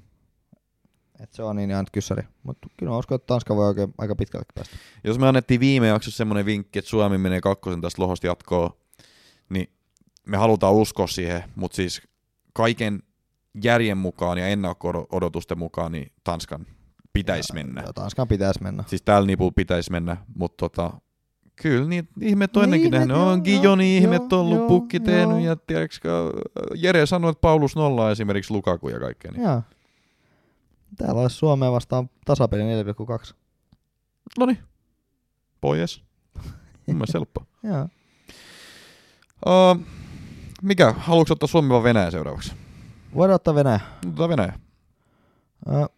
[1.20, 2.22] Et se on niin ihan kyssäri.
[2.42, 4.76] Mutta kyllä mä uskon, että Tanska voi oikein aika pitkälle päästä.
[5.04, 8.70] Jos me annettiin viime jaksossa semmoinen vinkki, että Suomi menee kakkosen tästä lohosta jatkoon,
[9.48, 9.70] niin
[10.26, 12.02] me halutaan uskoa siihen, mutta siis
[12.52, 13.02] kaiken
[13.62, 16.66] järjen mukaan ja ennakko-odotusten mukaan, niin Tanskan
[17.12, 17.82] pitäisi mennä.
[17.82, 18.84] Ja Tanskan pitäisi mennä.
[18.86, 20.90] Siis tällä nipulla pitäisi mennä, mutta tota,
[21.62, 23.16] kyllä niitä ihmeet on No ennenkin nähnyt.
[23.16, 25.38] On Gijoni joo, ihmet joo, ollut, joo, pukki tehnyt joo.
[25.38, 26.32] ja tiedätkö,
[26.74, 29.32] Jere sanoi, että Paulus nollaa esimerkiksi Lukaku ja kaikkea.
[29.32, 29.42] Niin.
[29.42, 29.62] Joo.
[30.96, 32.62] Täällä olisi Suomeen vastaan tasapeli
[33.28, 33.34] 4,2.
[34.38, 34.58] No niin,
[35.60, 36.02] pois.
[36.86, 37.42] Mun mielestä helppo.
[37.62, 37.88] Joo.
[39.46, 39.80] Uh,
[40.62, 40.92] mikä?
[40.98, 42.52] Haluatko ottaa Suomi vai Venäjä seuraavaksi?
[43.14, 43.80] Voidaan ottaa Venäjä.
[44.06, 44.52] Otetaan Venäjä.
[45.68, 45.88] Ö,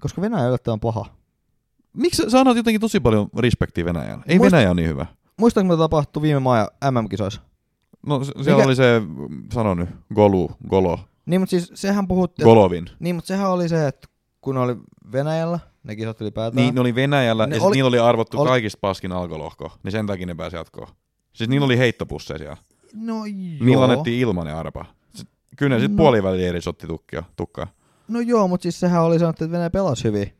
[0.00, 1.06] koska Venäjä yllättävän paha.
[1.92, 4.22] Miksi sä annat jotenkin tosi paljon respektiä Venäjään?
[4.26, 5.06] Ei Muist- Venäjä ole niin hyvä.
[5.38, 7.40] Muistatko, mitä tapahtui viime maa MM-kisoissa?
[8.06, 9.02] No se- siellä Mikä- oli se,
[9.52, 12.44] sano nyt, Golu, Golo, Niin, mutta siis sehän puhuttiin...
[12.44, 12.86] Golovin.
[12.98, 14.08] Niin, mutta sehän oli se, että
[14.40, 14.76] kun ne oli
[15.12, 16.62] Venäjällä, ne kisat ylipäätään.
[16.64, 19.92] Niin, ne oli Venäjällä, Ne ja oli- niillä oli arvottu oli- kaikista paskin alkolohko, niin
[19.92, 20.88] sen takia ne pääsi jatkoon.
[21.32, 22.56] Siis niillä oli heittopusseja siellä.
[22.94, 23.24] no joo.
[23.64, 24.84] Niillä annettiin ilmanen arpa.
[25.56, 26.00] Kyllä ne sitten No.
[26.02, 27.66] puoliväliin eri otti tukkia, tukkaa.
[28.08, 30.32] No joo, mutta siis sehän oli sanottu, että Venäjä pelasi hyvin.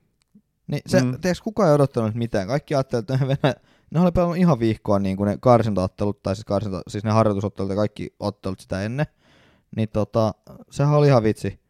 [0.67, 1.21] Niin se, Mm.
[1.21, 2.47] tiedätkö, kukaan ei odottanut mitään.
[2.47, 3.55] Kaikki ajattelivat, että Venäjä,
[3.91, 7.71] ne oli pelannut ihan viikkoa niin kuin ne karsintaottelut, tai siis, karsinta, siis ne harjoitusottelut
[7.71, 9.07] ja kaikki ottelut sitä ennen.
[9.77, 10.35] Niin tota,
[10.71, 11.61] sehän oli ihan vitsi.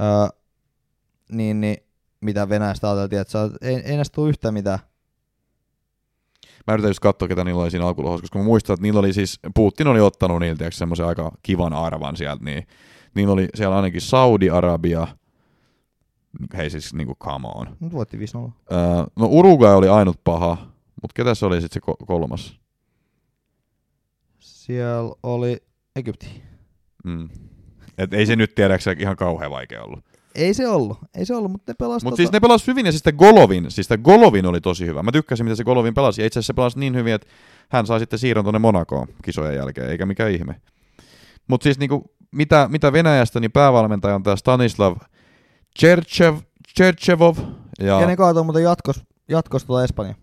[0.00, 0.06] Öö,
[1.32, 1.76] niin, niin,
[2.20, 4.78] mitä Venäjästä ajateltiin, että sä, ei, ei näistä tule yhtään mitään.
[6.66, 9.12] Mä yritän just katsoa, ketä niillä oli siinä alkulohossa, koska mä muistan, että niillä oli
[9.12, 12.66] siis, Putin oli ottanut niiltä semmoisen aika kivan arvan sieltä, niin
[13.14, 15.06] niillä oli siellä ainakin Saudi-Arabia,
[16.56, 17.76] hei siis niinku come on.
[17.80, 18.20] Nyt voitti 5-0.
[18.20, 18.78] Öö,
[19.16, 20.56] no Uruguay oli ainut paha,
[21.02, 22.60] mutta ketä se oli sitten se ko- kolmas?
[24.38, 25.62] Siellä oli
[25.96, 26.49] Egypti.
[27.04, 27.28] Mm.
[27.98, 30.04] Et ei se nyt tiedäksä ihan kauhean vaikea ollut.
[30.34, 32.04] Ei se ollut, ei se ollut, mutta ne pelasivat.
[32.04, 35.02] Mutta siis ne pelasi hyvin ja siis Golovin, siis Golovin oli tosi hyvä.
[35.02, 36.20] Mä tykkäsin, mitä se Golovin pelasi.
[36.20, 37.26] Ja itse asiassa se pelasi niin hyvin, että
[37.68, 40.60] hän sai sitten siirron tuonne Monakoon kisojen jälkeen, eikä mikään ihme.
[41.48, 44.96] Mutta siis niinku, mitä, mitä Venäjästä, niin päävalmentaja on tämä Stanislav
[45.78, 46.36] Cherchev,
[46.76, 47.36] Cherchevov.
[47.80, 50.14] Ja, Ja ne kaatoi muuten jatkos, jatkos tuota Espanja.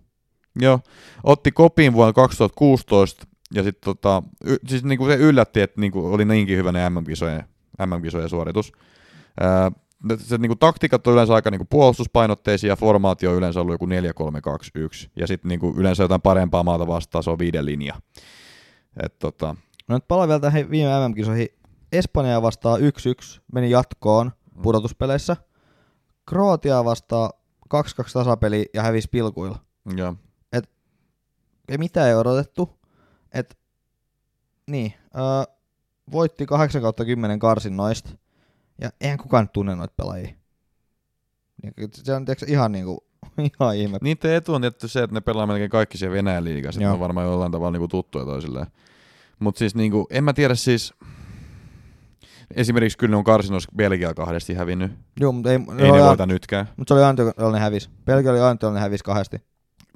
[0.59, 0.80] joo,
[1.23, 6.26] otti kopin vuonna 2016 ja sitten tota, y, siis niinku se yllätti, että niinku oli
[6.26, 7.43] niinkin hyvä ne MM-kisojen,
[7.86, 8.72] MM-kisojen suoritus.
[9.39, 9.72] Ää,
[10.18, 15.28] se, niinku, taktiikat on yleensä aika niinku, puolustuspainotteisia, formaatio on yleensä ollut joku 4-3-2-1, ja
[15.28, 17.95] sitten niinku, yleensä jotain parempaa maata vastaan, se on viiden linja.
[19.04, 19.56] Et, tota,
[19.88, 21.48] No nyt palaan vielä tähän viime MM-kisoihin.
[21.91, 22.82] Espanja vastaa 1-1,
[23.54, 24.32] meni jatkoon
[24.62, 25.38] pudotuspeleissä.
[26.26, 27.32] Kroatia vastaa
[27.76, 27.80] 2-2
[28.14, 29.60] tasapeli ja hävisi pilkuilla.
[30.54, 30.62] ja,
[31.70, 32.76] Ei mitään ei odotettu.
[33.34, 33.57] Et,
[34.67, 35.55] niin, öö,
[36.11, 38.09] voitti 8 kautta 10 karsinnoista.
[38.82, 40.34] Ja eihän kukaan tunne noita pelaajia.
[41.63, 43.03] Niin, Se on tiiäks, ihan niinku,
[43.59, 43.97] ihan ihme.
[44.01, 46.99] niiden etu on tietty se, että ne pelaa melkein kaikki siellä Venäjän liigassa, ne on
[46.99, 48.67] varmaan jollain tavalla niinku, tuttuja toisilleen.
[49.39, 50.93] Mutta siis niinku, en mä tiedä siis,
[52.55, 56.69] esimerkiksi kyllä ne on karsinoissa Belgia kahdesti hävinnyt, Joo, mutta ei, ei ne voita nytkään.
[56.78, 57.89] Mutta se oli ainut, jolla ne hävisi.
[58.05, 59.38] Belgia oli ainut, jolla ne hävisi kahdesti.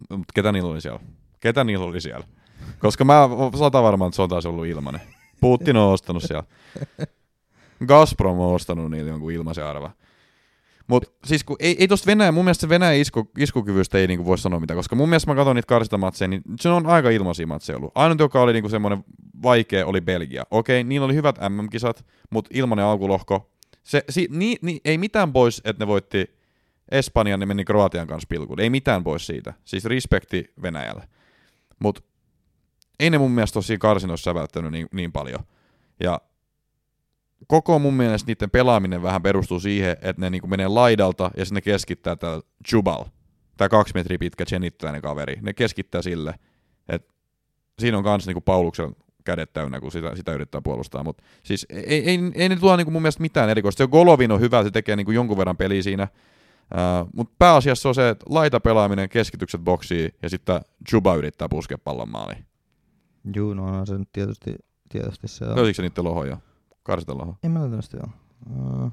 [0.10, 1.00] Mutta ketä niillä oli siellä?
[1.40, 2.28] Ketä niillä oli siellä?
[2.82, 5.02] Koska mä sata varmaan, että se on taas ollut ilmanen.
[5.42, 6.44] Putin on ostanut siellä.
[7.88, 9.92] Gazprom on ostanut niitä jonkun ilmaisen arva.
[10.88, 14.26] Mutta siis kun, ei, ei tosta Venäjä, mun mielestä se Venäjän isku, iskukyvystä ei niinku
[14.26, 17.48] voi sanoa mitään, koska mun mielestä mä katson niitä karsintamatseja, niin se on aika ilmaisia
[17.48, 17.92] matseja ollut.
[17.96, 19.04] Ainut, joka oli niinku semmoinen
[19.44, 20.44] vaikea, oli Belgia.
[20.52, 23.52] Okei, niillä oli hyvät MM-kisat, mutta ilmanen alkulohko.
[23.84, 26.36] Se, si, ni, ni, ei mitään pois, että ne voitti
[26.92, 28.60] Espanjan, ne meni Kroatian kanssa pilkuun.
[28.60, 29.54] Ei mitään pois siitä.
[29.66, 31.04] Siis respekti Venäjälle.
[31.80, 32.02] Mutta
[33.02, 35.40] ei ne mun mielestä siinä karsinoissa säväyttänyt niin, niin paljon.
[36.00, 36.22] Ja
[37.48, 41.62] koko mun mielestä niiden pelaaminen vähän perustuu siihen, että ne niinku menee laidalta ja sinne
[41.62, 42.42] keskittää täällä
[42.72, 43.06] Jubal.
[43.58, 45.38] Tää kaksi metriä pitkä jenittäinen kaveri.
[45.42, 46.34] Ne keskittää sille,
[46.90, 47.14] että
[47.80, 51.04] siinä on kans niinku Pauluksen kädet täynnä, kun sitä, sitä yrittää puolustaa.
[51.04, 53.84] Mutta siis ei, ei, ei ne tuo niinku mun mielestä mitään erikoista.
[53.84, 56.08] Se Golovin on hyvä, se tekee niinku jonkun verran peliä siinä.
[56.74, 61.78] Uh, Mutta pääasiassa on se, että laita pelaaminen, keskitykset boksiin ja sitten Juba yrittää puskea
[61.78, 62.46] pallon maaliin.
[63.36, 64.56] Juu, no onhan se nyt tietysti,
[64.90, 65.56] tietysti se on.
[65.56, 66.38] Löysitkö se niiden loho jo?
[66.84, 67.36] Karsita loho.
[67.44, 68.92] En mä löytänyt sitä joo.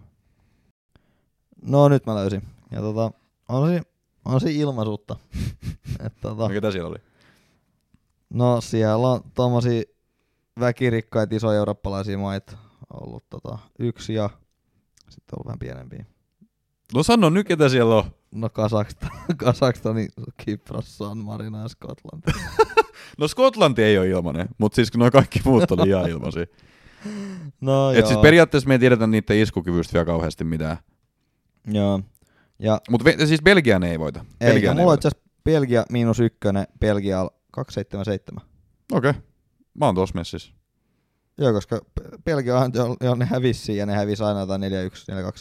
[1.62, 2.42] No nyt mä löysin.
[2.70, 3.12] Ja tota,
[3.48, 3.82] on si,
[4.24, 5.16] on si ilmaisuutta.
[6.06, 6.98] Et tota, No, ketä siellä oli?
[8.30, 9.82] no siellä on tommosia
[10.60, 12.56] väkirikkaita isoja eurooppalaisia maita
[12.92, 14.30] ollut tota, yksi ja
[15.08, 16.04] sitten on ollut vähän pienempiä.
[16.94, 18.04] No sano nyt, ketä siellä on.
[18.30, 19.10] No Kazakstan,
[19.44, 20.08] Kazakstani,
[20.44, 22.32] Kypros, San Marino ja Skotlanti.
[23.18, 26.46] No Skotlanti ei ole ilmanen, mutta siis nuo kaikki muut oli ihan ilmaisia.
[27.60, 28.08] No Et joo.
[28.08, 30.76] siis periaatteessa me ei tiedetä niiden iskukyvystä vielä kauheasti mitään.
[31.66, 32.00] joo.
[32.58, 34.24] Ja Mutta siis Belgia ne ei voita.
[34.40, 35.08] ei, Belgia ja ne mulla on voita.
[35.08, 38.42] asiassa Belgia miinus ykkönen, Belgia 277.
[38.92, 39.10] Okei.
[39.10, 39.22] Okay.
[39.74, 40.52] Mä oon tossa messissä.
[41.38, 41.80] Joo, koska
[42.24, 44.64] Belgia on, jo ne hävisi ja ne hävisi aina jotain 4-1,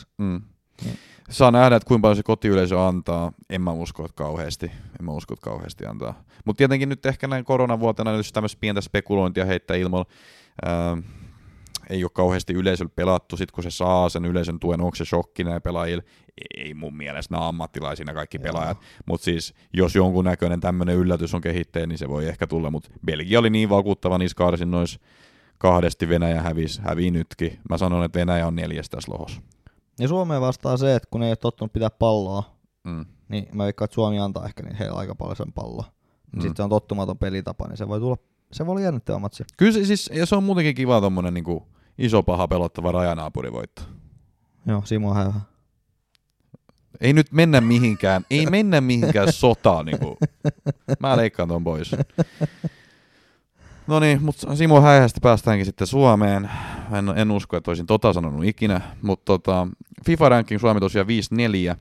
[0.02, 0.06] 4-2.
[0.18, 0.42] Mm.
[0.86, 0.98] Niin.
[1.30, 3.32] Saa nähdä, että kuinka paljon se kotiyleisö antaa.
[3.50, 4.66] En mä usko, että kauheasti.
[5.00, 6.24] En mä usko, että kauheasti antaa.
[6.46, 10.10] Mutta tietenkin nyt ehkä näin koronavuotena, jos tämmöistä pientä spekulointia heittää ilmoilla,
[10.66, 10.98] ää,
[11.90, 13.38] ei ole kauheasti yleisöllä pelattu.
[13.38, 16.04] Sitten kun se saa sen yleisön tuen, onko se shokki näin pelaajille?
[16.58, 17.48] Ei mun mielestä, nämä
[18.06, 18.78] nämä kaikki pelaajat.
[19.06, 22.72] Mutta siis, jos jonkunnäköinen tämmöinen yllätys on kehitteen, niin se voi ehkä tulla.
[22.72, 25.00] Mutta Belgia oli niin vakuuttava niissä karsinnoissa.
[25.58, 27.60] Kahdesti Venäjä hävisi, hävii nytkin.
[27.70, 29.42] Mä sanon, että Venäjä on neljäs tässä lohos.
[30.00, 33.06] Ja Suomeen vastaa se, että kun ei ole tottunut pitää palloa, Mm.
[33.30, 35.86] niin mä veikkaan, että Suomi antaa ehkä niin heillä aika paljon sen palloa.
[36.36, 36.42] Mm.
[36.42, 38.18] Sitten se on tottumaton pelitapa, niin se voi tulla,
[38.52, 39.44] se voi olla jännittävä matsi.
[39.58, 41.68] Kyllä se, siis, ja se on muutenkin kiva tommonen niinku
[41.98, 43.82] iso paha pelottava rajanaapuri voitto.
[44.66, 45.40] Joo, Simo Häyhä.
[47.02, 49.86] Ei nyt mennä mihinkään, ei mennä mihinkään sotaan.
[49.86, 50.18] Niinku.
[51.00, 51.92] Mä leikkaan ton pois.
[53.88, 56.50] No niin, mutta Simo Häihästä päästäänkin sitten Suomeen.
[56.98, 59.68] En, en usko, että olisin tota sanonut ikinä, mutta tota,
[60.06, 61.08] FIFA Ranking Suomi tosiaan
[61.76, 61.78] 5-4.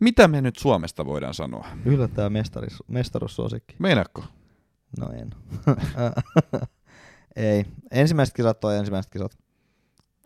[0.00, 1.66] Mitä me nyt Suomesta voidaan sanoa?
[1.84, 3.76] Yllättävä mestaris, mestaruussuosikki.
[3.78, 4.24] Meinaatko?
[5.00, 5.30] No en.
[7.36, 7.64] ei.
[7.90, 9.38] Ensimmäiset kisat on ensimmäiset kisat.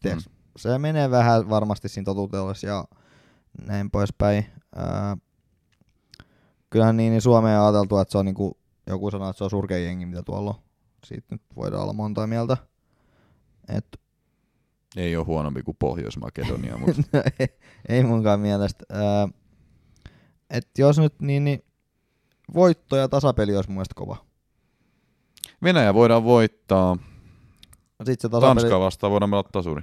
[0.03, 0.37] Tiedätkö, Mm.
[0.57, 2.85] Se menee vähän varmasti siinä totuudessa ja
[3.67, 4.47] näin poispäin.
[4.77, 5.17] Ää,
[6.71, 8.59] kyllähän niin, niin Suomeen on ajateltu, että se on niinku,
[8.93, 10.57] joku sanoo, että se on surkein jengi, mitä tuolla on.
[11.05, 12.57] Siitä nyt voidaan olla monta mieltä.
[13.69, 14.01] Et,
[14.97, 17.03] Ei ole huonompi kuin Pohjois-Makedonia, mutta
[17.41, 17.49] ei,
[17.89, 18.85] ei munkaan mielestä.
[18.91, 19.29] Ää,
[20.51, 21.65] et jos nyt niin, niin
[22.55, 24.17] voitto ja tasapeli olisi mun mielestä kova.
[25.63, 26.97] Venäjä voidaan voittaa.
[28.05, 29.83] Sitten se tasapeli, Tanskaa vastaan voidaan pelata tasuri.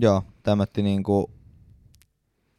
[0.00, 1.30] joo, tämmötti niinku,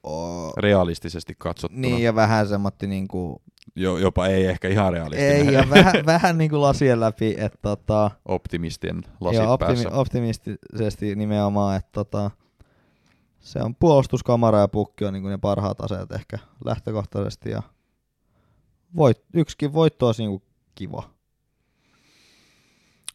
[0.03, 1.81] o, realistisesti katsottuna.
[1.81, 3.41] niin ja vähän semmotti niinku,
[3.75, 5.47] Jo, jopa ei ehkä ihan realistinen.
[5.47, 9.89] ei ja vähän, vähän niinku lasien läpi, että tota, Optimistien lasit joo, päässä.
[9.89, 12.31] optimi, optimistisesti nimenomaan, että tota,
[13.39, 17.63] se on puolustuskamara ja pukki on niinku ne parhaat aseet ehkä lähtökohtaisesti ja
[18.95, 20.45] voit, yksikin voitto olisi niinku
[20.75, 21.09] kiva.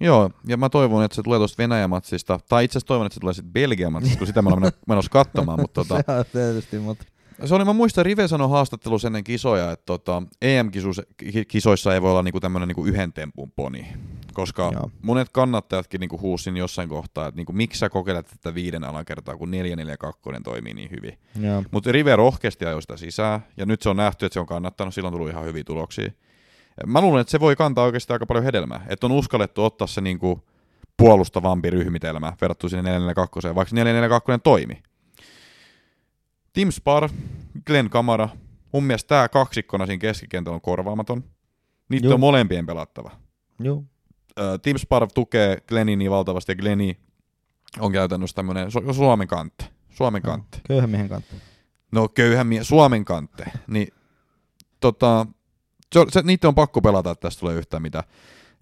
[0.00, 3.20] Joo, ja mä toivon, että se tulee tuosta Venäjä-matsista, tai itse asiassa toivon, että se
[3.20, 7.04] tulee sitten Belgia-matsista, kun sitä mä olen menossa katsomaan, mutta tota, Se on tietysti, mutta
[7.44, 12.22] se oli, mä muistan Rive sanoi haastattelussa ennen kisoja, että tota, EM-kisoissa ei voi olla
[12.22, 13.86] niinku tämmöinen niinku yhden tempun poni,
[14.32, 14.90] koska Joo.
[15.02, 19.36] monet kannattajatkin niinku huusin jossain kohtaa, että niinku, miksi sä kokeilet tätä viiden alan kertaa,
[19.36, 21.18] kun 442 toimii niin hyvin.
[21.70, 24.94] Mutta Rive rohkeasti ajoi sitä sisään, ja nyt se on nähty, että se on kannattanut,
[24.94, 26.10] silloin on tullut ihan hyviä tuloksia.
[26.86, 30.00] Mä luulen, että se voi kantaa oikeasti aika paljon hedelmää, että on uskallettu ottaa se
[30.00, 30.42] niinku
[30.96, 34.82] puolustavampi ryhmitelmä verrattuna sinne 442, vaikka 442 toimi.
[36.58, 37.10] Tim Spar,
[37.66, 38.28] Glenn Kamara,
[38.72, 41.24] mun mielestä tämä kaksikkona siinä keskikentällä on korvaamaton.
[41.88, 42.14] Niitä Joo.
[42.14, 43.10] on molempien pelattava.
[43.60, 43.84] Joo.
[44.40, 46.96] Ö, Tim Spar tukee Glenni niin valtavasti, ja Glenni
[47.80, 49.64] on käytännössä tämmöinen Su- Suomen kantte.
[49.90, 50.60] Suomen kantte.
[50.68, 51.34] Köyhän miehen kanssa.
[51.92, 53.44] No köyhän mie- Suomen kantte.
[53.66, 53.88] Niin,
[54.80, 55.26] tota,
[55.92, 58.04] se, se, niitä on pakko pelata, että tästä tulee yhtään mitään.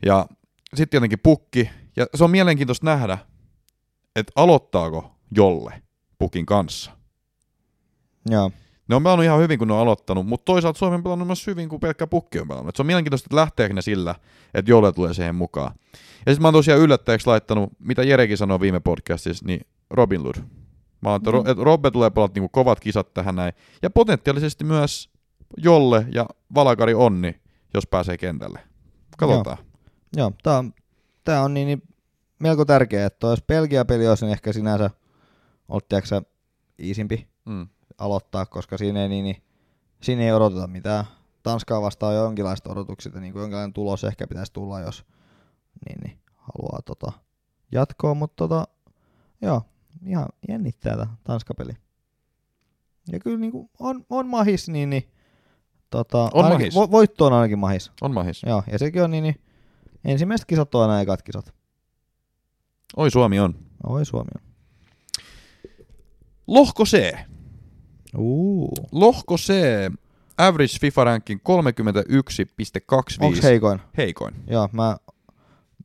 [0.06, 0.26] Ja
[0.74, 1.70] sitten tietenkin pukki.
[1.96, 3.18] Ja se on mielenkiintoista nähdä,
[4.16, 5.82] että aloittaako Jolle
[6.18, 6.95] pukin kanssa.
[8.30, 8.50] Joo.
[8.88, 11.46] Ne on pelannut ihan hyvin, kun ne on aloittanut, mutta toisaalta Suomi on pelannut myös
[11.46, 12.68] hyvin, kun pelkkä pukki on pelannut.
[12.68, 14.14] Et se on mielenkiintoista, että lähteekö ne sillä,
[14.54, 15.74] että Jolle tulee siihen mukaan.
[16.26, 20.34] Ja sitten mä oon tosiaan yllättäjäksi laittanut, mitä Jerekin sanoi viime podcastissa, niin Robin Lud.
[21.00, 23.52] Mä oon, että Ro- että Robbe tulee pelata niinku kovat kisat tähän näin.
[23.82, 25.10] Ja potentiaalisesti myös
[25.56, 27.40] Jolle ja Valakari Onni,
[27.74, 28.60] jos pääsee kentälle.
[29.18, 29.58] Katsotaan.
[30.16, 30.72] Joo, tää on,
[31.24, 31.82] tää on niin, niin
[32.38, 34.90] melko tärkeä, että jos Belgia-peli olisi, niin ehkä sinänsä
[35.68, 36.22] ollut, tiedätkö,
[36.80, 37.66] iisimpi Mm.
[37.98, 39.42] Aloittaa, koska siinä ei, niin, niin,
[40.02, 41.04] siinä ei odoteta mitään.
[41.42, 45.04] Tanskaa vastaan on jonkinlaista odotukset ja niin kuin jonkinlainen tulos ehkä pitäisi tulla, jos
[45.88, 47.12] niin, niin, haluaa tota,
[47.72, 48.68] jatkoa, mutta tota,
[49.42, 49.62] joo,
[50.06, 51.72] ihan jännittää tämä Tanskapeli.
[53.12, 55.10] Ja kyllä niin kuin on, on mahis, niin, niin
[55.90, 56.74] tota, On ainakin, mahis.
[56.74, 57.92] Vo, voitto on ainakin mahis.
[58.00, 58.42] On mahis.
[58.46, 59.40] Joo, ja sekin on niin, niin
[60.04, 61.54] ensimmäiset kisat on aina ekat kisat.
[62.96, 63.54] Oi Suomi on.
[63.86, 64.42] Oi Suomi on.
[66.46, 67.14] Lohko C.
[68.18, 68.72] Uu.
[68.92, 69.52] Lohko C.
[70.38, 73.16] Average FIFA ranking 31.25.
[73.20, 73.80] Onks heikoin?
[73.96, 74.34] Heikoin.
[74.46, 74.96] Joo, mä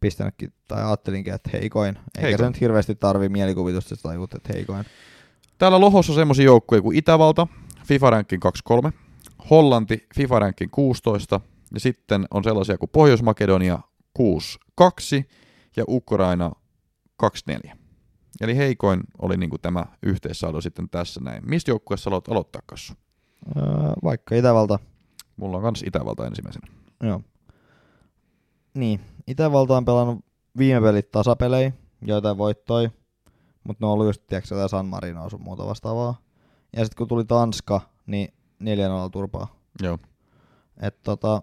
[0.02, 1.96] pistänytkin, tai ajattelinkin, että heikoin.
[1.98, 2.40] Eikä Heikoin.
[2.40, 4.86] se nyt hirveästi tarvi mielikuvitusta, että tajut, että heikoin.
[5.58, 7.48] Täällä Lohossa on semmosia joukkueita kuin Itävalta,
[7.86, 8.94] FIFA ranking 23,
[9.50, 11.42] Hollanti, FIFA ranking 16,
[11.74, 13.80] ja sitten on sellaisia kuin Pohjois-Makedonia
[14.20, 14.24] 6-2
[15.78, 16.52] ja Ukraina
[17.24, 17.81] 2-4.
[18.42, 21.50] Eli heikoin oli niinku tämä yhteissaldo sitten tässä näin.
[21.50, 22.96] Mistä joukkueessa haluat aloittaa kanssa?
[23.58, 23.64] Öö,
[24.04, 24.80] vaikka Itävalta.
[25.38, 26.68] Mulla on kans Itävalta ensimmäisenä.
[27.04, 27.22] Joo.
[28.74, 30.26] Niin, Itävalta on pelannut
[30.58, 31.72] viime pelit tasapelejä,
[32.02, 32.90] joita voittoi,
[33.64, 36.22] mutta ne on ollut just, tiedätkö, jotain San Marinoa sun muuta vastaavaa.
[36.78, 39.56] Ja sitten kun tuli Tanska, niin 4-0 turpaa.
[39.82, 39.98] Joo.
[40.82, 41.42] Et tota,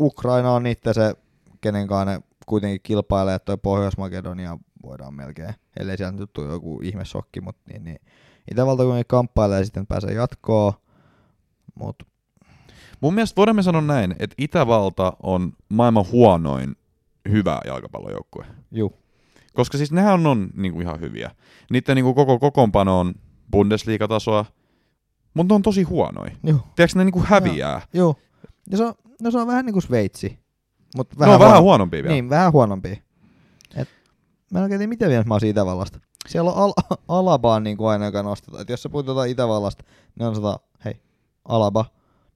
[0.00, 1.14] Ukraina on niitä se,
[1.60, 6.80] kenen kanssa ne kuitenkin kilpailee, että toi Pohjois-Makedonia voidaan melkein, ellei sieltä nyt tule joku
[6.82, 8.00] ihmesokki, mutta niin, niin
[8.50, 10.72] Itävalta kuitenkin kamppailee ja sitten pääsee jatkoon,
[11.74, 12.04] mutta
[13.00, 16.76] Mun mielestä voidaan me sanoa näin, että Itävalta on maailman huonoin
[17.28, 18.46] hyvä jalkapallojoukkue.
[18.72, 18.92] juu,
[19.54, 21.30] Koska siis nehän on niinku ihan hyviä.
[21.70, 23.14] Niiden niinku koko kokoonpano on
[23.52, 24.44] Bundesliga-tasoa,
[25.34, 26.30] mutta ne on tosi huonoja.
[26.76, 27.82] Tiedätkö ne niinku häviää?
[27.94, 28.16] juu.
[28.70, 30.38] Ja se on, no se on vähän niin kuin Sveitsi,
[30.96, 32.14] mutta Vähän ne on vähän huonompia vielä.
[32.14, 32.96] Niin, vähän huonompia.
[33.76, 33.88] Et,
[34.52, 36.00] mä en oikein tiedä, miten vielä mä oon Itävallasta.
[36.28, 38.62] Siellä on al- Alabaa niin kuin aina, joka nostetaan.
[38.62, 39.84] Et jos sä puhut jotain Itävallasta,
[40.18, 40.94] niin on sata, hei,
[41.44, 41.84] Alaba.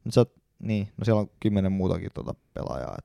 [0.04, 2.96] Nyt sä oot, niin, no siellä on kymmenen muutakin tuota pelaajaa.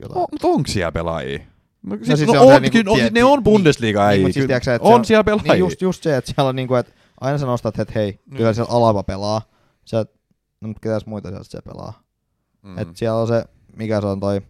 [0.00, 0.18] Jotain.
[0.22, 1.38] O, mutta onko siellä pelaajia?
[1.82, 4.08] No, siis, siis no, se on, on on, niinku on, siis ne on Bundesliga niin,
[4.08, 4.20] äijä.
[4.22, 4.46] mut siis kyllä.
[4.46, 5.52] tiedätkö sä, et on siellä- siellä pelaajia.
[5.52, 8.52] Niin just, just se, että siellä on niinku, että aina sä nostat, että hei, kyllä
[8.52, 9.42] siellä Alaba pelaa.
[9.84, 10.06] Sä,
[10.60, 12.02] no mutta ketäs muita sieltä se pelaa.
[12.62, 12.78] Mm.
[12.78, 13.44] Et siellä on se,
[13.76, 14.40] mikä se on toi,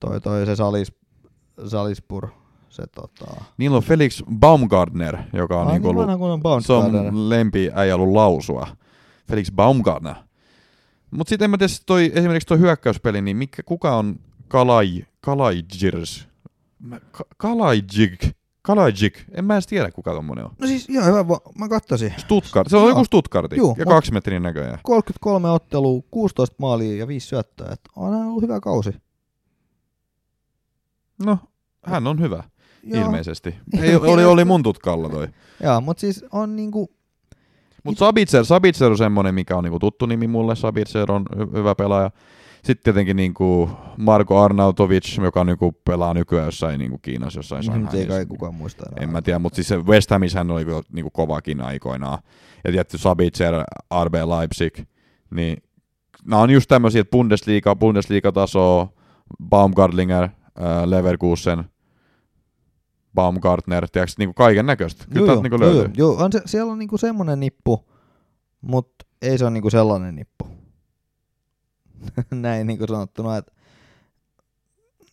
[0.00, 0.92] toi, toi se Salis,
[1.66, 2.28] Salispur,
[2.68, 3.26] se tota...
[3.58, 7.28] Niillä on Felix Baumgartner, joka on Ai niinku niin ollut, vanha kunnon Bounce se on
[7.30, 8.66] lempi äijä ollut lausua.
[9.28, 10.14] Felix Baumgartner.
[11.10, 14.16] Mutta sitten en mä tiedä, toi, esimerkiksi tuo hyökkäyspeli, niin mikä, kuka on
[14.48, 16.28] Kalaj, Kalajgirs?
[16.78, 18.22] Mä- Ka- Kalajig,
[18.62, 20.50] Kalajig, en mä edes tiedä kuka tommonen on.
[20.58, 21.24] No siis ihan hyvä,
[21.58, 22.14] mä katsosin.
[22.16, 22.88] Stuttgart, se on Joo.
[22.88, 24.78] joku Stuttgarti Juu, ja kaksi metrin näköjään.
[24.82, 27.72] 33 ottelua, 16 maalia ja 5 syöttöä.
[27.72, 28.90] Et on ollut hyvä kausi.
[31.24, 31.38] No,
[31.86, 32.44] hän on hyvä,
[32.82, 33.04] Joo.
[33.04, 33.54] ilmeisesti.
[33.82, 35.28] Ei, oli, oli mun tutkalla toi.
[35.62, 36.90] Joo, mutta siis on niinku,
[37.84, 40.56] Mutta Sabitzer, Sabitzer on semmonen, mikä on niinku tuttu nimi mulle.
[40.56, 42.10] Sabitzer on hy- hyvä pelaaja.
[42.64, 47.74] Sitten tietenkin niinku Marko Arnautovic, joka niinku pelaa nykyään jossain niinku Kiinassa, jossain nyt ei
[47.80, 48.08] Shanghaissa.
[48.08, 49.02] kai kukaan muista enää.
[49.04, 52.18] En mä tiedä, mutta siis se West Hamissa hän oli niinku kovakin aikoinaan.
[52.64, 53.54] Ja tietty Sabitzer,
[54.04, 54.78] RB Leipzig,
[55.30, 55.56] niin
[56.26, 58.88] nämä on just tämmöisiä, että Bundesliga, Bundesliga-tasoa,
[59.48, 60.28] Baumgartlinger,
[60.84, 61.64] Leverkusen,
[63.14, 65.04] Baumgartner, tiedätkö, niinku kaiken näköistä.
[65.12, 65.92] Kyllä täältä niinku löytyy.
[65.96, 66.24] Joo, joo.
[66.24, 67.88] On se, siellä on niinku semmonen nippu,
[68.60, 70.48] mutta ei se ole niinku sellainen nippu.
[72.30, 73.52] Näin niinku sanottuna, että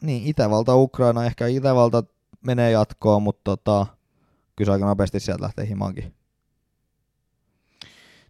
[0.02, 2.04] niin, Itävalta, Ukraina, ehkä Itävalta
[2.46, 3.88] menee jatkoon, mutta tota,
[4.56, 6.14] kyllä se aika nopeasti sieltä lähtee himaankin.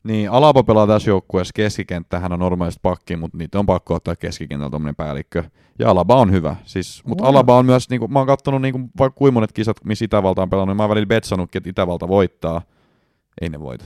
[0.03, 4.15] Niin, Alaba pelaa tässä joukkueessa keskikenttä, hän on normaalisti pakki, mutta niitä on pakko ottaa
[4.15, 5.43] keskikentältä tuommoinen päällikkö.
[5.79, 7.25] Ja Alaba on hyvä, siis, mutta.
[7.25, 10.49] Alaba on myös, niinku, mä oon kattonut niinku, vaikka kuinka monet kisat, missä Itävalta on
[10.49, 12.61] pelannut, niin mä oon välillä betsannutkin, että Itävalta voittaa.
[13.41, 13.85] Ei ne voita.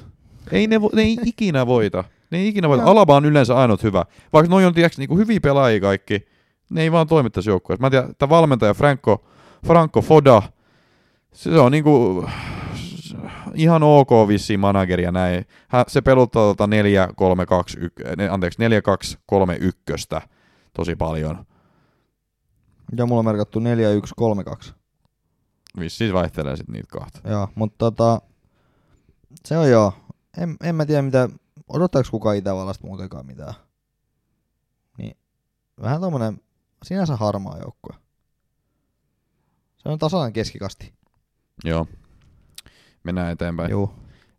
[0.51, 2.03] Ei ne, vo, ne ei ikinä voita.
[2.31, 2.83] Ne ei ikinä voita.
[2.83, 2.91] Joo.
[2.91, 4.05] Alaba on yleensä ainut hyvä.
[4.33, 6.27] Vaikka noi on tiiäks, niinku hyviä pelaajia kaikki,
[6.69, 7.81] ne ei vaan toimi tässä joukkueessa.
[7.81, 9.25] Mä en tiedä, tämä valmentaja Franco,
[9.65, 10.41] Franco Foda,
[11.33, 12.25] se on niinku
[13.57, 15.45] ihan ok vissi manageri ja näin.
[15.67, 19.81] Hän, se peluttaa tota 4 3 2 1, anteeksi 4 2 3 1
[20.73, 21.45] tosi paljon.
[22.97, 24.73] Ja mulla on merkattu 4132.
[25.79, 27.29] Vissiin vaihtelee sitten niitä kahta.
[27.29, 28.21] Joo, mutta tota,
[29.45, 29.93] se on joo.
[30.37, 31.29] En, en mä tiedä mitä,
[31.67, 33.53] odottaako kukaan Itävallasta muutenkaan mitään.
[34.97, 35.17] Niin,
[35.81, 36.41] vähän tommonen
[36.83, 37.95] sinänsä harmaa joukkue.
[39.77, 40.93] Se on tasainen keskikasti.
[41.63, 41.87] Joo.
[43.07, 43.71] Mennään eteenpäin.
[43.71, 43.93] Joo.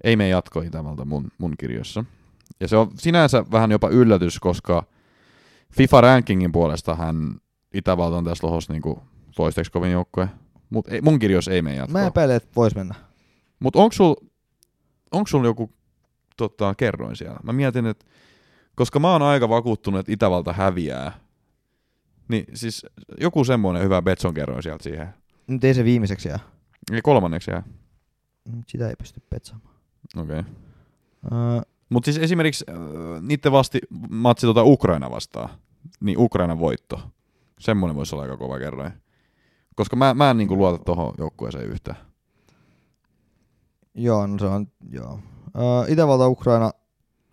[0.05, 2.05] Ei mene jatko Itävalta mun, mun kirjoissa.
[2.61, 4.83] Ja se on sinänsä vähän jopa yllätys, koska
[5.73, 7.35] FIFA rankingin puolesta hän
[7.75, 9.03] Itävalta on tässä lohos niinku
[9.37, 10.29] toistaiseksi kovin joukkue.
[10.71, 12.07] Mutta mun kirjoissa ei mene Mä jatkoon.
[12.07, 12.95] epäilen, että vois mennä.
[13.61, 14.15] Mutta onko sul,
[15.13, 15.73] onko sul joku
[16.37, 17.41] tota, kerroin siellä?
[17.43, 18.07] Mä mietin, että
[18.75, 21.13] koska mä oon aika vakuuttunut, että Itävalta häviää,
[22.29, 22.87] niin siis
[23.21, 25.09] joku semmoinen hyvä Betson kerroin sieltä siihen.
[25.47, 26.39] Nyt ei se viimeiseksi jää.
[26.93, 27.63] Eli kolmanneksi jää.
[28.57, 29.75] Nyt Sitä ei pysty petsaamaan.
[30.17, 30.39] Okei.
[30.39, 30.53] Okay.
[31.33, 32.77] Öö, Mutta siis esimerkiksi äh,
[33.21, 33.81] niiden vasti
[34.11, 35.49] matsi tota Ukraina vastaan,
[36.01, 37.01] niin Ukrainan voitto.
[37.61, 38.93] Semmoinen voisi olla aika kova kerroin.
[39.77, 41.97] Koska mä, mä en niinku luota tohon joukkueeseen yhtään.
[43.95, 45.21] joo, no se on, joo.
[45.89, 46.71] Itävalta, Ukraina,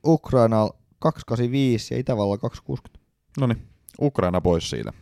[0.06, 3.00] Ukraina 285 ja Itävalla 260.
[3.40, 3.68] No niin,
[4.02, 4.94] Ukraina pois siitä.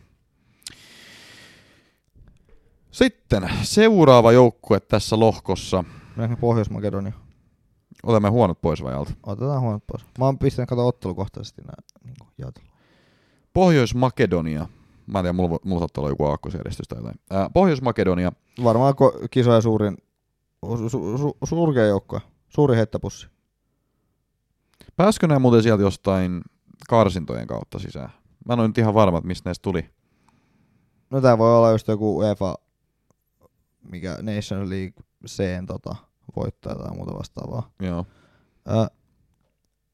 [2.90, 5.84] Sitten seuraava joukkue tässä lohkossa.
[6.16, 7.12] Mennäänkö Pohjois-Makedonia?
[8.02, 9.12] Otamme huonot pois vai alta.
[9.22, 10.04] Otetaan huonot pois.
[10.18, 12.54] Mä oon pistänyt kato ottelukohtaisesti nää niin.
[13.54, 14.66] Pohjois-Makedonia.
[15.06, 17.20] Mä en tiedä, mulla, mulla saattaa olla joku aakkosjärjestys tai jotain.
[17.30, 18.32] Ää, Pohjois-Makedonia.
[18.64, 19.96] Varmaan ko- kisoja suurin,
[20.66, 22.20] su- su- su- surkea joukkue.
[22.48, 23.28] Suuri heittäpussi.
[24.96, 26.42] Pääskö nämä muuten sieltä jostain
[26.88, 28.10] karsintojen kautta sisään?
[28.46, 29.90] Mä en ole nyt ihan varma, että mistä näistä tuli.
[31.10, 32.54] No tää voi olla just joku UEFA,
[33.90, 35.96] mikä Nation League Cn tota,
[36.36, 37.70] voittaja tai muuta vastaavaa.
[37.82, 38.06] Joo.
[38.68, 38.86] Ö,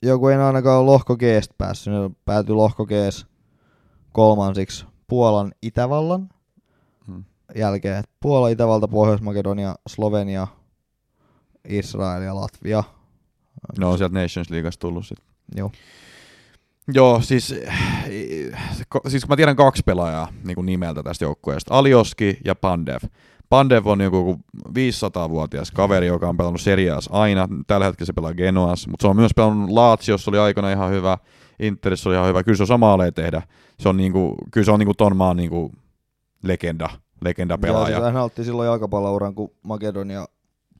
[0.02, 1.22] joku ei ainakaan ole lohko G
[1.58, 2.90] päässyt, ne päätyi lohko G
[4.12, 6.28] kolmansiksi Puolan Itävallan
[7.06, 7.24] Hmm.
[7.56, 8.04] jälkeen.
[8.20, 10.46] Puola, Itävalta, Pohjois-Makedonia, Slovenia,
[11.68, 12.84] Israel ja Latvia.
[13.78, 15.18] Ne on sieltä Nations Leagueasta tullut sit.
[15.56, 15.72] Joo.
[16.94, 17.54] Joo, siis,
[19.08, 23.00] siis mä tiedän kaksi pelaajaa niin kuin nimeltä tästä joukkueesta, Alioski ja Pandev.
[23.51, 24.36] Pandev on joku
[24.68, 27.48] 500-vuotias kaveri, joka on pelannut Serias aina.
[27.66, 31.18] Tällä hetkellä se pelaa Genoas, mutta se on myös pelannut Laatsiossa, oli aikana ihan hyvä.
[31.61, 32.42] Interissä oli ihan hyvä.
[32.42, 33.42] Kyllä se osaa maaleja tehdä.
[33.80, 35.72] Se on niinku, kyllä se on niinku ton maan niinku
[36.42, 36.88] legenda,
[37.24, 37.96] legenda Ja pelaaja.
[37.96, 40.26] siis hän aloitti silloin jalkapallouran, kun Makedonia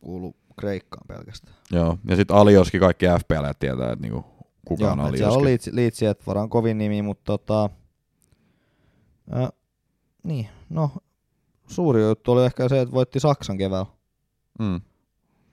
[0.01, 1.57] kuului Kreikkaan pelkästään.
[1.73, 1.97] Joo.
[2.09, 4.25] Ja sitten Alioski kaikki FPL tietää, että niinku,
[4.64, 5.45] kuka Joo, on et siellä on Alioski.
[5.45, 7.71] liitsi, liitsi että varaan kovin nimi, mutta tota,
[9.31, 9.51] ää,
[10.25, 10.91] niin, no
[11.71, 13.87] suuri juttu oli ehkä se, että voitti Saksan keväällä,
[14.59, 14.81] Mm.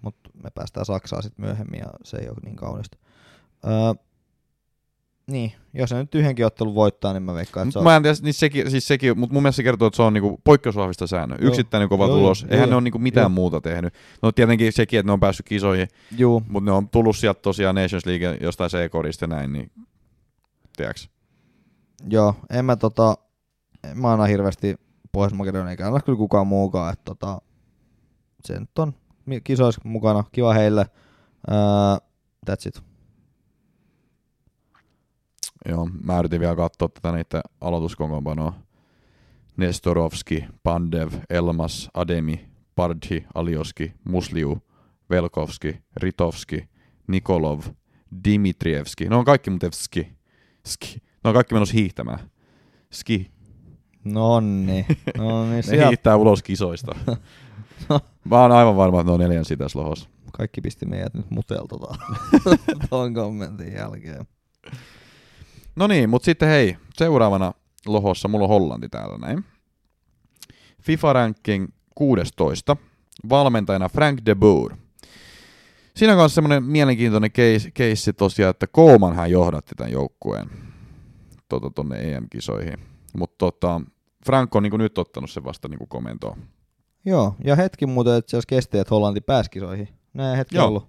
[0.01, 2.97] mutta me päästään Saksaan sitten myöhemmin ja se ei ole niin kaunista.
[3.65, 3.95] Ää,
[5.27, 7.83] niin, jos se nyt yhdenkin ottelun voittaa, niin mä veikkaan, että se on...
[7.83, 10.13] Mä en tiedä, niin sekin, siis sekin, mutta mun mielestä se kertoo, että se on
[10.13, 11.35] niinku poikkeusvahvista säännö.
[11.41, 11.47] Joo.
[11.47, 12.41] Yksittäinen kova Joo, tulos.
[12.41, 13.29] joo, Eihän joo, ne ole niinku mitään joo.
[13.29, 13.93] muuta tehnyt.
[14.21, 15.87] No tietenkin sekin, että ne on päässyt kisoihin,
[16.47, 19.71] mutta ne on tullut sieltä tosiaan Nations League jostain C-korista ja näin, niin
[20.77, 21.09] tiedäks.
[22.09, 23.15] joo, en mä tota,
[23.83, 24.75] en mä anna hirveästi
[25.11, 27.41] Pohjois-Makedonia, eikä anna kyllä kukaan muukaan, että tota,
[28.45, 28.93] se nyt on
[29.43, 30.85] kisoissa mukana, kiva heille.
[31.47, 31.97] Ää,
[32.49, 32.83] that's it.
[35.69, 38.53] Joo, mä yritin vielä katsoa tätä niiden aloituskokoonpanoa.
[39.57, 44.57] Nestorovski, Pandev, Elmas, Ademi, Pardhi, Alioski, Musliu,
[45.09, 46.69] Velkovski, Ritovski,
[47.07, 47.61] Nikolov,
[48.23, 49.09] Dimitrievski.
[49.09, 50.17] Ne on kaikki muuten ski.
[50.65, 51.01] ski.
[51.23, 52.19] Ne on kaikki menossa hiihtämään.
[52.91, 53.31] Ski.
[54.13, 54.85] Nonni.
[55.17, 56.95] Nonni, Ne siellä hiihtää ulos kisoista.
[58.29, 60.09] Mä oon aivan varma, että ne on neljän sitä lohos.
[60.33, 61.75] kaikki pisti meidät nyt mutelta
[62.89, 64.25] tuon kommentin jälkeen.
[65.75, 67.53] No niin, mutta sitten hei, seuraavana
[67.85, 69.45] lohossa, mulla on Hollanti täällä näin.
[70.81, 72.77] FIFA ranking 16,
[73.29, 74.75] valmentajana Frank de Boer.
[75.95, 80.49] Siinä on myös semmoinen mielenkiintoinen keissi, keissi tosiaan, että Kouman hän johdatti tämän joukkueen
[81.49, 82.79] tuota, tonne EM-kisoihin.
[83.17, 83.81] Mutta tota,
[84.25, 86.37] Frank on niin nyt ottanut sen vasta niin komentoon.
[87.05, 89.87] Joo, ja hetki muuten itse asiassa kesti, että Hollanti pääsi kisoihin.
[90.13, 90.67] Näin hetki Joo.
[90.67, 90.87] ollut.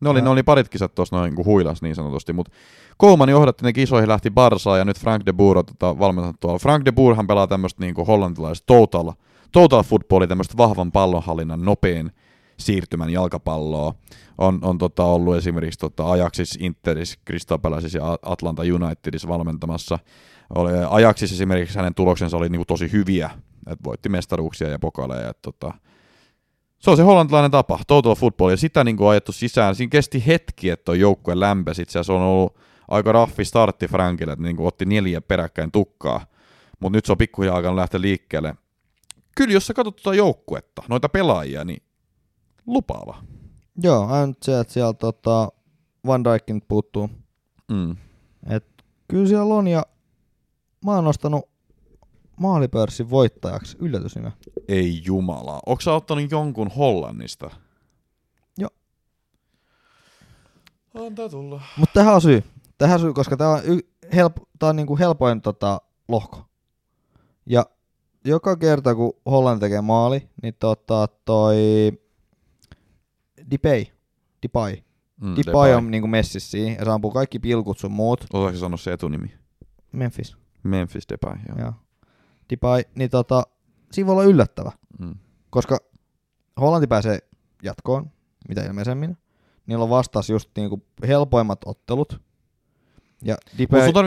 [0.00, 0.24] Ne oli, Ja.
[0.24, 2.52] ne oli parit kisat tuossa noin niin huilas niin sanotusti, mutta
[2.96, 6.58] Kouman johdatti ne kisoihin, lähti Barsaan ja nyt Frank de Boer tota, valmentanut tuolla.
[6.58, 9.12] Frank de Boerhan pelaa tämmöistä niin hollantilaista total,
[9.52, 12.10] total footballia, tämmöistä vahvan pallonhallinnan nopein
[12.56, 13.94] siirtymän jalkapalloa.
[14.38, 17.18] On, on tota, ollut esimerkiksi tota, Ajaxis, Interis,
[17.62, 19.98] Palaceissa ja Atlanta Unitedissa valmentamassa.
[20.54, 23.30] Oli, Ajaxis esimerkiksi hänen tuloksensa oli niin tosi hyviä,
[23.66, 25.28] että voitti mestaruuksia ja pokaleja.
[25.28, 25.74] Et, tota,
[26.78, 29.74] se on se hollantilainen tapa, total football, ja sitä niin kuin ajettu sisään.
[29.74, 32.56] Siinä kesti hetki, että on joukkue lämpesi, itse asiassa on ollut
[32.88, 36.26] aika raffi startti Frankille, että niin kuin otti neljä peräkkäin tukkaa,
[36.80, 38.54] mutta nyt se on pikkuhiljaa alkanut lähteä liikkeelle.
[39.36, 41.82] Kyllä, jos sä katsot tuota joukkuetta, noita pelaajia, niin
[42.66, 43.22] lupaava.
[43.82, 45.52] Joo, ainut se, että siellä tota,
[46.06, 47.10] Van Dijk nyt puuttuu.
[47.70, 47.96] Mm.
[48.50, 48.64] Et
[49.08, 49.82] kyllä siellä on, ja
[50.84, 51.48] mä oon nostanut
[52.40, 54.32] maalipörssin voittajaksi yllätysnimen.
[54.68, 55.60] Ei jumala.
[55.66, 57.50] Onko sä ottanut jonkun Hollannista?
[58.58, 58.70] Joo.
[60.94, 61.62] Antaa tulla.
[61.76, 62.44] Mutta tähän on syy.
[62.78, 66.44] Tähän on syy, koska tämä on, y- help, tää on niinku helpoin tota, lohko.
[67.46, 67.66] Ja
[68.24, 71.56] joka kerta, kun Hollanti tekee maali, niin tota, toi
[73.50, 73.84] Depay,
[74.42, 74.76] Depay.
[75.20, 78.24] Mm, Depay on niinku messissä siinä, ja se ampuu kaikki pilkut sun muut.
[78.32, 79.34] Osaatko sanoa se etunimi?
[79.92, 80.36] Memphis.
[80.62, 81.58] Memphis Depay, joo.
[81.58, 81.72] Joo.
[82.50, 83.42] Depay, niin tota,
[83.92, 84.72] siinä voi olla yllättävä.
[84.98, 85.14] Mm.
[85.50, 85.78] koska
[86.60, 87.18] Hollanti pääsee
[87.62, 88.10] jatkoon,
[88.48, 89.16] mitä ilmeisemmin.
[89.66, 92.20] Niillä on vastas just niinku helpoimmat ottelut.
[93.22, 94.00] Ja Depay Mutta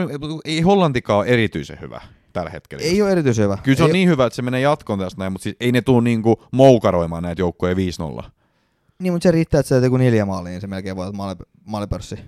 [0.44, 2.00] ei Hollantikaan ole erityisen hyvä
[2.32, 2.84] tällä hetkellä.
[2.84, 3.58] ei ole erityisen hyvä.
[3.62, 5.72] Kyllä se on ei, niin hyvä, että se menee jatkoon tästä näin, mutta siis ei
[5.72, 7.76] ne tuu niinku moukaroimaan näitä joukkoja 5-0.
[8.98, 12.18] Niin, mutta se riittää, että teet joku neljä maalia, niin se melkein voit maali, maalipörssi.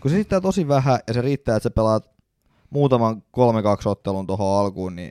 [0.00, 2.10] Kun se riittää tosi vähän, ja se riittää, että sä pelaat
[2.70, 3.20] muutaman 3-2
[3.84, 5.10] ottelun tuohon alkuun, niin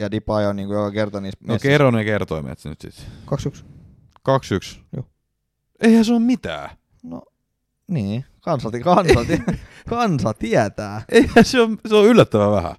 [0.00, 1.68] ja Depay on niinku joka kerta niissä No messissä.
[1.68, 3.04] kerro ne kertoimet nyt sitten.
[3.54, 3.64] 2-1.
[4.28, 4.80] 2-1.
[4.96, 5.04] Joo.
[5.80, 6.70] Eihän se ole mitään.
[7.02, 7.22] No,
[7.88, 8.24] niin.
[8.40, 9.20] Kansa, kansa,
[9.88, 11.02] kansa tietää.
[11.08, 12.74] Eihän se on, se on yllättävän vähän.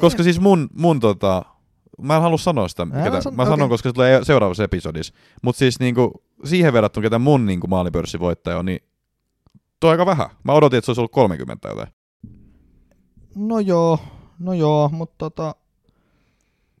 [0.00, 1.42] Koska siis mun, mun tota,
[2.02, 3.68] mä en halua sanoa sitä, Älä ketä, sano- mä sanon, okei.
[3.68, 5.14] koska se tulee seuraavassa episodissa.
[5.42, 8.80] Mutta siis niinku, siihen verrattuna, ketä mun niinku maalipörssivoittaja on, niin
[9.80, 10.28] tuo aika vähän.
[10.44, 11.88] Mä odotin, että se olisi ollut 30 jotain.
[13.36, 13.98] No joo,
[14.38, 15.54] no joo, mutta tota,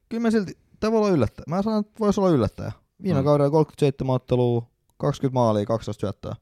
[0.08, 1.44] kyllä mä silti, tämä voi olla yllättäjä.
[1.48, 2.72] Mä sanon, että voisi olla yllättäjä.
[3.02, 3.24] Viime Mm.
[3.24, 6.34] kaudella 37 ottelua, 20 maalia, 12 syöttöä.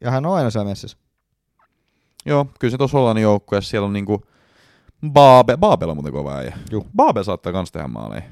[0.00, 0.96] Ja hän on aina siellä messissä.
[2.26, 4.22] Joo, kyllä se tuossa Hollannin joukkueessa siellä on niinku
[5.12, 6.58] Baabe, Baabel on muuten kova äijä.
[6.70, 6.86] Juu.
[6.96, 8.22] Baabel saattaa kans tehdä maaleja.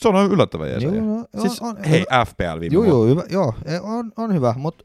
[0.00, 0.82] Se on yllättävän jees.
[0.82, 4.34] Joo, no, Siis, on, on, hei, FPL viime Joo, joo, hyvä, joo, e, on, on
[4.34, 4.84] hyvä, mutta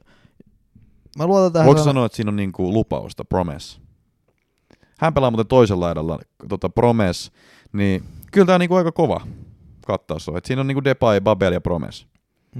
[1.18, 1.66] mä luotan tähän.
[1.66, 3.81] Voiko sanan- sanoa, että siinä on niinku lupausta, promise?
[5.02, 7.32] Hän pelaa muuten toisella laidalla, tota promise,
[7.74, 9.28] niin kyllä tää on niinku aika kova
[9.88, 10.38] kattaus on.
[10.38, 12.06] Et siinä on niinku Depay, Babel ja promise.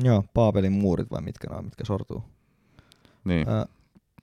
[0.04, 2.24] Joo, Paapelin muurit vai mitkä nämä, mitkä sortuu.
[3.24, 3.50] Niin.
[3.50, 3.66] Ö,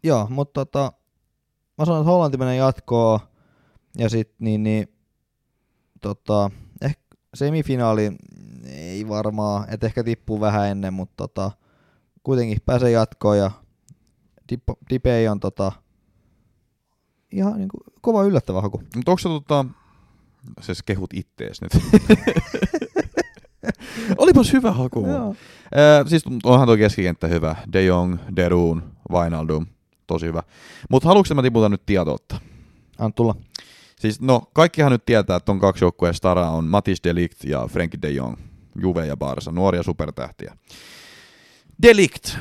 [0.02, 0.92] joo, mutta tota,
[1.78, 3.20] mä sanon, että Hollanti menee jatkoon
[3.98, 4.88] ja sit niin, niin
[6.00, 6.50] tota,
[6.82, 7.02] ehkä
[7.34, 8.12] semifinaali
[8.66, 11.50] ei varmaan, että ehkä tippuu vähän ennen, mutta tota,
[12.22, 13.50] kuitenkin pääsee jatkoon ja
[14.52, 15.72] Dip- Dipei on tota,
[17.32, 18.82] ihan niinku kova yllättävä haku.
[18.96, 19.64] Mutta onko se tota...
[20.60, 21.72] Siis kehut ittees nyt.
[24.18, 25.06] Olipas hyvä haku.
[25.06, 25.28] Joo.
[25.28, 27.56] Äh, siis onhan tuo keskikenttä hyvä.
[27.72, 29.66] De Jong, Derun, Wijnaldum.
[30.06, 30.42] Tosi hyvä.
[30.90, 32.40] Mutta haluatko mä tiputa nyt tietoutta?
[32.98, 33.34] Anna tulla.
[34.00, 37.98] Siis no, kaikkihan nyt tietää, että on kaksi joukkueen staraa, on Matis Delict ja Frenkie
[38.02, 38.36] de Jong.
[38.80, 40.56] Juve ja Barca, nuoria supertähtiä.
[41.82, 42.38] Delict.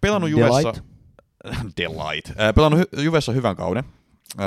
[0.00, 0.72] Pelannut Juvessa...
[0.72, 1.76] Delight.
[1.76, 2.54] Delight.
[2.54, 3.84] Pelannut Juvessa hyvän kauden.
[4.40, 4.46] Äh,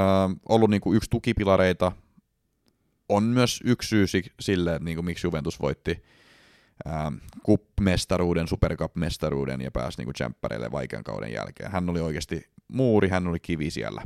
[0.50, 1.92] ollut niinku yksi tukipilareita.
[3.10, 6.04] On myös yksi syy si- sille, niinku, miksi Juventus voitti
[6.88, 7.14] äh,
[7.48, 11.72] Cup-mestaruuden, Supercup-mestaruuden ja pääsi niinku tsemppäreille vaikean kauden jälkeen.
[11.72, 14.02] Hän oli oikeasti muuri, hän oli kivi siellä.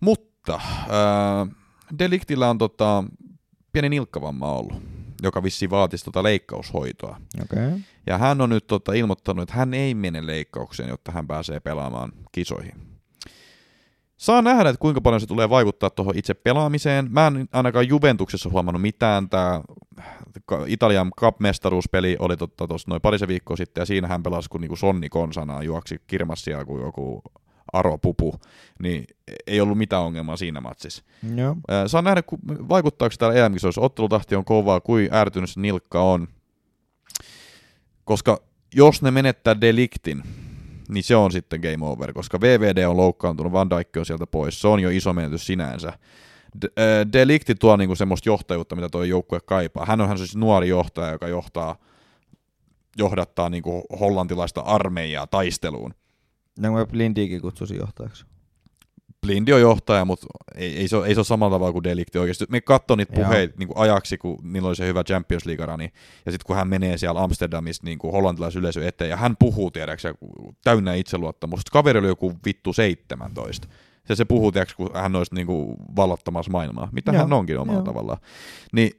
[0.00, 1.56] Mutta äh,
[1.98, 3.04] Deliktillä on tota,
[3.72, 4.82] pieni nilkkavamma ollut,
[5.22, 7.20] joka vissiin vaatisi tota leikkaushoitoa.
[7.42, 7.78] Okay.
[8.06, 12.12] Ja hän on nyt tota, ilmoittanut, että hän ei mene leikkaukseen, jotta hän pääsee pelaamaan
[12.32, 12.91] kisoihin.
[14.22, 17.06] Saa nähdä, että kuinka paljon se tulee vaikuttaa tuohon itse pelaamiseen.
[17.10, 19.28] Mä en ainakaan Juventuksessa huomannut mitään.
[19.28, 19.60] Tämä
[20.66, 25.08] Italian Cup-mestaruuspeli oli tuossa noin parisen viikkoa sitten, ja siinä hän pelasi kun niinku Sonni
[25.08, 27.22] Konsanaa, juoksi kirmas siellä kuin joku
[27.72, 28.34] Aro Pupu,
[28.82, 29.04] niin
[29.46, 31.02] ei ollut mitään ongelmaa siinä matsissa.
[31.68, 36.02] Ää, Saa nähdä, ku- vaikuttaako täällä em jos ottelutahti on kovaa, kuin ärtynyt se nilkka
[36.02, 36.28] on.
[38.04, 38.42] Koska
[38.74, 40.22] jos ne menettää deliktin,
[40.92, 44.60] niin se on sitten game over, koska VVD on loukkaantunut, Van Dijk on sieltä pois,
[44.60, 45.92] se on jo iso menetys sinänsä.
[46.76, 49.86] Ää, Delikti tuo niinku semmoista johtajuutta, mitä tuo joukkue kaipaa.
[49.86, 51.76] Hän on hän siis nuori johtaja, joka johtaa,
[52.98, 55.94] johdattaa niinku hollantilaista armeijaa taisteluun.
[56.62, 58.24] Ja mä Lindiikin kutsusin johtajaksi.
[59.26, 62.18] Blindi on johtaja, mutta ei, ei, se ole, ei se ole samalla tavalla kuin Delikti
[62.18, 62.44] oikeasti.
[62.48, 65.92] Me katsoin niitä puheita niin ajaksi, kun niillä oli se hyvä Champions League-rani,
[66.26, 70.14] ja sitten kun hän menee siellä Amsterdamissa niin hollantilaisyleisö eteen, ja hän puhuu, tiedäksä,
[70.64, 71.70] täynnä itseluottamusta.
[71.72, 73.68] Kaveri oli joku vittu 17.
[74.08, 77.58] Ja se puhuu, tiedätkö, kun hän olisi niin kuin vallottamassa maailmaa, mitä Joo, hän onkin
[77.58, 77.84] omalla joo.
[77.84, 78.18] tavallaan.
[78.72, 78.90] Niin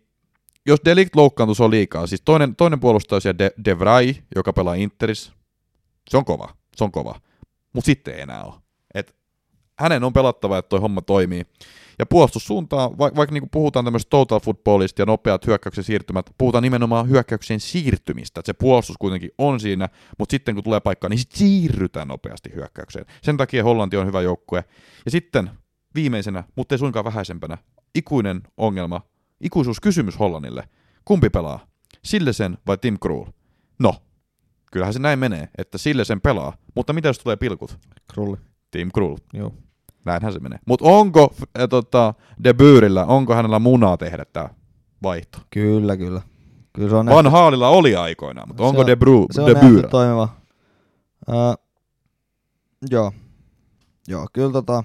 [0.66, 2.08] jos Delict loukkaantuu, se on liikaa.
[2.08, 5.32] Siis toinen, toinen puolustaja on siellä De, De Vrij, joka pelaa Interis.
[6.10, 7.22] Se on kova, se on kova.
[7.74, 8.63] Mutta sitten ei enää ole.
[9.80, 11.46] Hänen on pelattava, että toi homma toimii.
[12.00, 17.10] Ja puolustussuuntaan, va- vaikka niinku puhutaan tämmöistä total footballista ja nopeat hyökkäyksen siirtymät, puhutaan nimenomaan
[17.10, 18.40] hyökkäyksen siirtymistä.
[18.40, 22.50] Että se puolustus kuitenkin on siinä, mutta sitten kun tulee paikka, niin sit siirrytään nopeasti
[22.56, 23.06] hyökkäykseen.
[23.22, 24.64] Sen takia Hollanti on hyvä joukkue.
[25.06, 25.50] Ja sitten
[25.96, 27.58] viimeisenä, mutta ei suinkaan vähäisempänä,
[27.96, 29.02] ikuinen ongelma,
[29.42, 30.70] ikuisuuskysymys Hollannille.
[31.06, 31.68] Kumpi pelaa?
[32.04, 33.26] Sillesen vai Tim Krul?
[33.80, 33.96] No,
[34.72, 37.78] kyllähän se näin menee, että Sillesen pelaa, mutta mitä jos tulee pilkut?
[38.14, 38.38] Krulli.
[38.74, 39.18] Tim Krul.
[39.34, 39.52] Joo.
[40.06, 40.60] Näinhän se menee.
[40.68, 42.14] Mutta onko äh, tota,
[42.44, 44.50] De Boerillä, onko hänellä munaa tehdä tämä
[45.04, 45.38] vaihto?
[45.50, 46.22] Kyllä, kyllä.
[46.74, 49.48] Kyllä se on Van Haalilla oli aikoinaan, mutta Se onko on- De, Bru, se on
[49.48, 49.88] De nähty Boer?
[49.90, 50.30] toimiva.
[51.30, 51.56] Uh,
[52.92, 53.12] joo.
[54.08, 54.84] Joo, kyllä tota...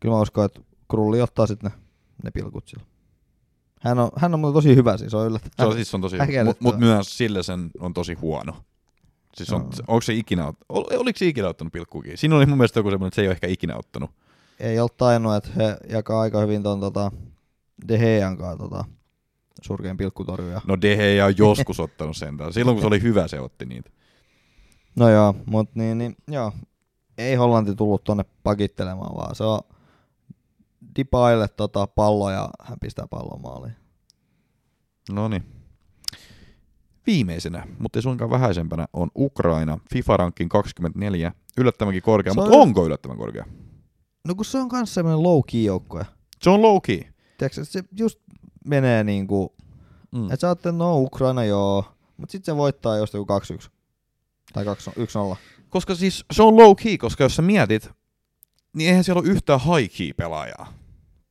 [0.00, 1.78] Kyllä mä uskon, että Krulli ottaa sitten ne,
[2.24, 2.84] ne pilkut sillä.
[3.80, 5.68] Hän on, hän on tosi hyvä siis, on Se yllättävää.
[5.70, 6.44] on, siis se on tosi, Häkellyttävää.
[6.44, 8.52] mutta mut myös sille sen on tosi huono.
[9.36, 9.70] Siis on, Joo.
[9.86, 12.18] onko se ikinä, ol, oliko se ikinä ottanut pilkkuukin?
[12.18, 14.10] Siinä oli mun mielestä joku semmoinen, että se ei ole ehkä ikinä ottanut.
[14.60, 17.12] Ei ole tainnut, että he jakaa aika hyvin ton tota,
[17.88, 18.84] De Gean kanssa tota,
[19.62, 20.60] surkein pilkkutorjuja.
[20.66, 22.38] No Dehe on joskus ottanut sen.
[22.50, 23.90] Silloin kun se oli hyvä, se otti niitä.
[24.96, 26.52] No joo, mut niin, niin joo.
[27.18, 29.60] Ei Hollanti tullut tonne pakittelemaan, vaan se on
[30.96, 33.76] Dipaille tota pallo ja hän pistää pallon maaliin.
[35.12, 35.61] No niin.
[37.06, 39.78] Viimeisenä, mutta ei suinkaan vähäisempänä, on Ukraina.
[39.94, 41.32] FIFA-rankin 24.
[41.58, 43.44] Yllättävänkin korkea, on- mutta onko yllättävän korkea?
[44.28, 46.06] No kun se on kans semmonen low key joukkue.
[46.42, 47.00] Se on low key.
[47.38, 48.18] Tiedätkö, se just
[48.66, 49.54] menee niinku,
[50.12, 50.24] Mm.
[50.24, 51.84] että sä ajattelet, no Ukraina joo,
[52.16, 53.70] mut sit se voittaa just joku 2-1.
[54.52, 55.36] Tai 2-1-0.
[55.68, 57.90] Koska siis se on low key, koska jos sä mietit,
[58.76, 60.72] niin eihän siellä ole yhtään high key pelaajaa.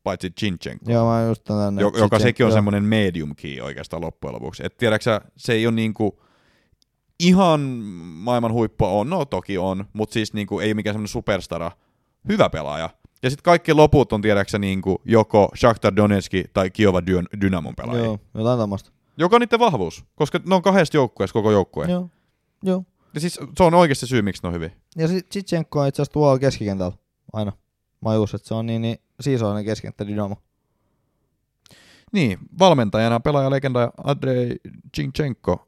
[0.04, 0.91] Paitsi Chinchenko.
[0.91, 1.82] Joo, mä just tänne.
[1.82, 4.66] Jo, joka sekin on semmoinen medium key oikeastaan loppujen lopuksi.
[4.66, 6.22] Et tiedäksä, se ei ole niinku
[7.20, 7.60] ihan
[8.02, 11.72] maailman huippua on, no toki on, mutta siis niinku ei mikään semmoinen superstara,
[12.30, 12.89] hyvä pelaaja.
[13.24, 18.06] Ja sitten kaikki loput on tiedäksä niinku joko Shakhtar Donetski tai Kiova Dyn- Dynamon pelaajia.
[18.06, 18.89] Joo, jotain tämmöstä.
[19.18, 21.86] Joka on niiden vahvuus, koska ne on kahdesta joukkueesta koko joukkue.
[21.86, 22.10] Joo.
[22.64, 22.84] Joo.
[23.14, 24.72] Ja siis se on oikeasti syy, miksi ne on hyviä.
[24.97, 26.97] Ja sit Chichenko on itse asiassa tuolla keskikentällä
[27.34, 27.52] aina.
[28.02, 30.36] Majus, että se on niin, niin siisoinen keskenttä Dynamo.
[32.12, 34.56] Niin, valmentajana pelaajalegenda Andrei
[34.95, 35.68] Chinchenko.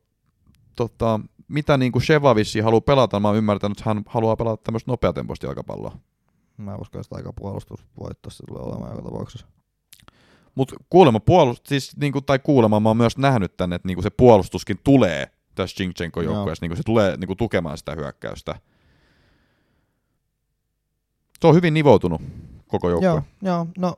[0.75, 4.91] Tota, mitä niinku Sheva vissiin haluaa pelata, mä oon ymmärtänyt, että hän haluaa pelata tämmöistä
[4.91, 5.97] nopeatempoista jalkapalloa.
[6.57, 9.47] Mä uskon, että aika puolustusvoitto se tulee olemaan joka tapauksessa.
[10.55, 14.09] Mutta kuulemma puolust, siis niinku, tai kuulemma mä oon myös nähnyt tänne, että niinku se
[14.09, 18.55] puolustuskin tulee tässä Chinchenko joukkueessa, niinku se tulee niinku tukemaan sitä hyökkäystä.
[21.43, 22.21] Se on hyvin nivoutunut
[22.67, 23.09] koko joukkue.
[23.09, 23.95] Joo, joo, no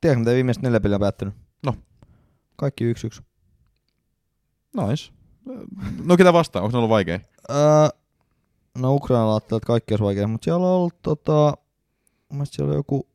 [0.00, 1.34] tiedätkö mitä viimeiset neljä peliä on päättynyt?
[1.62, 1.74] No.
[2.56, 3.22] Kaikki yksi yksi.
[4.76, 5.12] Nice.
[6.04, 6.62] No ketä vastaan?
[6.62, 7.20] Onko se ollut vaikea?
[7.50, 7.88] Öö,
[8.78, 11.56] no Ukraina ajattelee, että kaikki olisi vaikea, mutta siellä on ollut tota,
[12.32, 13.08] mielestä siellä on joku,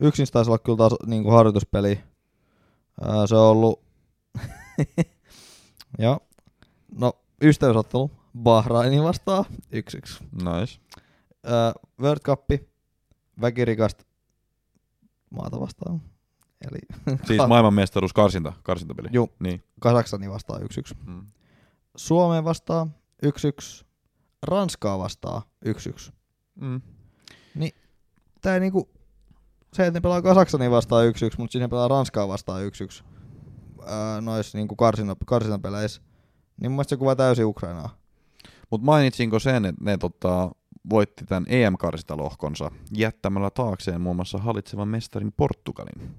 [0.00, 2.00] yksin taisi olla kyllä taas niinku harjoituspeli.
[3.02, 3.82] Öö, se on ollut,
[5.98, 6.20] joo,
[6.98, 10.24] no ystävyysottelu Bahrainin vastaan, yksi yksi.
[10.32, 10.80] Nice.
[11.46, 12.50] Öö, World Cup,
[13.40, 14.04] väkirikasta
[15.30, 16.02] maata vastaan.
[16.70, 16.78] Eli
[17.26, 19.08] Siis maailmanmestaruus karsinta, karsintapeli.
[19.12, 19.30] Juu.
[19.40, 19.62] Niin.
[19.80, 20.64] Kasaksani vastaan 1-1.
[21.06, 21.26] Mm.
[21.96, 22.94] Suomeen vastaan
[23.26, 23.84] 1-1.
[24.42, 26.12] Ranskaa vastaan 1-1.
[26.54, 26.80] Mm.
[28.40, 28.88] Tää ei niinku,
[29.72, 33.04] se, että ne pelaa Kasaksani vastaan 1-1, mutta siinä pelaa Ranskaa vastaan 1-1.
[33.80, 36.02] Öö, nois niinku karsina, karsinapeleissä.
[36.60, 37.96] Niin mun mielestä se kuvaa täysin Ukrainaa.
[38.70, 40.50] Mutta mainitsinko sen, että ne tota,
[40.90, 46.14] voitti tämän EM-karsintalohkonsa jättämällä taakseen muun muassa hallitsevan mestarin Portugalin.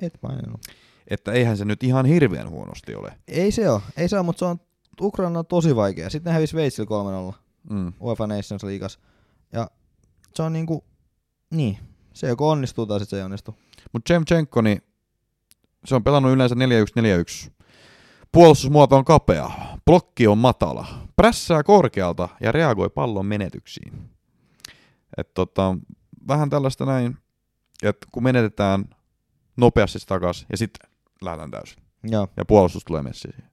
[0.00, 0.60] Et maininnut.
[1.08, 3.18] Että eihän se nyt ihan hirveän huonosti ole.
[3.28, 4.60] Ei se oo, ei se oo, mutta se on
[5.00, 6.10] Ukraina on tosi vaikea.
[6.10, 7.34] Sitten ne hävisi Sveitsillä 3-0
[7.70, 7.92] Mm.
[8.00, 8.98] UEFA Nations Leagueassa.
[9.52, 9.70] Ja
[10.34, 10.84] se on niinku,
[11.50, 11.78] niin,
[12.12, 13.58] se joko onnistuu tai sitten se ei onnistu.
[13.92, 14.82] Mutta Chemchenko, niin
[15.84, 17.50] se on pelannut yleensä 4-1-4-1.
[18.32, 19.50] Puolustusmuoto on kapea,
[19.84, 24.10] blokki on matala, prässää korkealta ja reagoi pallon menetyksiin.
[25.16, 25.76] Et tota,
[26.28, 27.16] vähän tällaista näin,
[27.82, 28.84] että kun menetetään
[29.56, 30.90] nopeasti takaisin ja sitten
[31.22, 31.82] lähdetään täysin.
[32.04, 32.28] Joo.
[32.36, 33.44] Ja puolustus tulee messiin.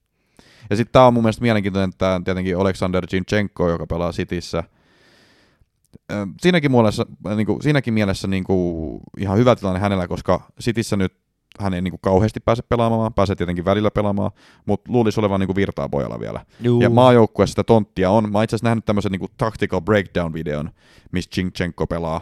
[0.69, 4.63] Ja sitten tämä on mun mielestä mielenkiintoinen, että tää tietenkin Alexander Zinchenko, joka pelaa Cityssä.
[6.11, 7.05] Ö, Siinäkin mielessä,
[7.35, 11.17] niin kuin, siinäkin mielessä niin kuin, ihan hyvä tilanne hänellä, koska Cityssä nyt
[11.59, 14.31] hän ei niin kuin, kauheasti pääse pelaamaan, pääsee tietenkin välillä pelaamaan,
[14.65, 16.45] mutta luulisi olevan niin kuin, virtaa pojalla vielä.
[16.61, 16.81] Juu.
[16.81, 18.31] Ja maajoukkueessa sitä tonttia on.
[18.31, 20.69] Mä itse asiassa nähnyt tämmöisen niin tactical breakdown-videon,
[21.11, 22.21] missä Zinchenko pelaa.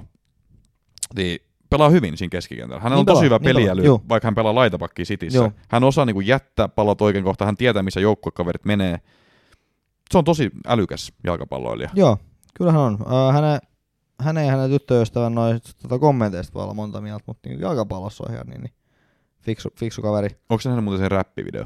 [1.16, 2.82] Niin pelaa hyvin siinä keskikentällä.
[2.82, 5.40] Hänellä Niin on tosi hyvä niin peliäly, pelaa, vaikka hän pelaa laitapakki Cityssä.
[5.40, 5.52] Joo.
[5.70, 9.00] Hän osaa niin kuin jättää pallot oikein kohta, hän tietää missä joukkuekaverit menee.
[10.12, 11.90] Se on tosi älykäs jalkapalloilija.
[11.94, 12.18] Joo,
[12.54, 12.98] kyllä hän on.
[13.02, 13.60] Äh, hänen,
[14.22, 18.34] hänen ja hänen tyttöystävän noista tota, kommenteista voi olla monta mieltä, mutta niin jalkapallossa on
[18.34, 18.74] ihan niin, niin
[19.48, 20.30] fiksu, fiksu kaveri.
[20.50, 21.66] Onko se hänen muuten se räppivideo?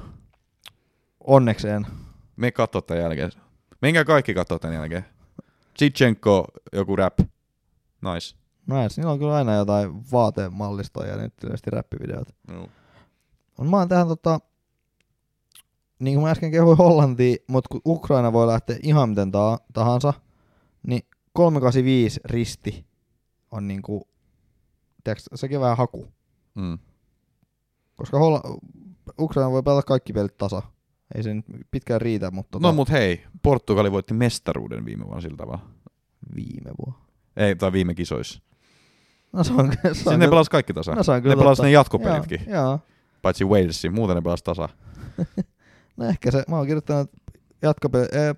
[1.20, 1.88] Onnekseen.
[2.36, 3.32] Me katsoo tämän jälkeen.
[3.82, 5.06] Menkää kaikki katsoo tämän jälkeen.
[5.80, 7.20] Zinchenko, joku rap.
[7.20, 8.38] Nice.
[8.68, 12.28] Näin, niillä on kyllä aina jotain vaatemallistoja ja nyt tietysti räppivideot.
[12.48, 12.70] No.
[13.58, 14.40] On mä oon tähän tota,
[16.00, 20.14] niin kuin mä äsken kehuin Hollantia, mutta kun Ukraina voi lähteä ihan miten ta- tahansa,
[20.88, 21.02] niin
[21.34, 22.86] 385 risti
[23.52, 24.08] on niinku,
[25.04, 26.08] tiiäks, sekin vähän haku.
[26.56, 26.80] Mm.
[28.02, 28.58] Koska Holla-
[29.20, 30.62] Ukraina voi pelata kaikki pelit tasa.
[31.16, 35.22] Ei se nyt pitkään riitä, mutta tota, No mut hei, Portugali voitti mestaruuden viime vuonna
[35.22, 35.60] sillä tavalla.
[36.36, 37.06] viime vuonna.
[37.38, 38.42] Ei, tai viime kisoissa.
[39.34, 40.96] No se on, se on Siis ne pelas kaikki tasa.
[40.96, 42.80] no, se on kyllä ne pelas ne jatkopelitkin, Joo, joo.
[43.22, 44.70] paitsi Walesin, muuten ne pelas tasa.
[45.98, 48.36] No ehkä se, mä oon kirjoittanut, että jatkopelit, eh,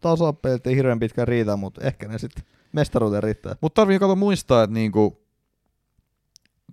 [0.00, 3.56] tasapelit ei hirveän pitkään riitä, mutta ehkä ne sitten mestaruuteen riittää.
[3.60, 5.21] Mutta tarvii kato muistaa, että niinku,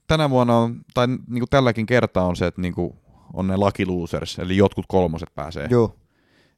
[0.09, 2.95] tänä vuonna on, tai niinku tälläkin kertaa on se, että niinku,
[3.33, 5.67] on ne lucky losers, eli jotkut kolmoset pääsee.
[5.69, 5.95] Joo.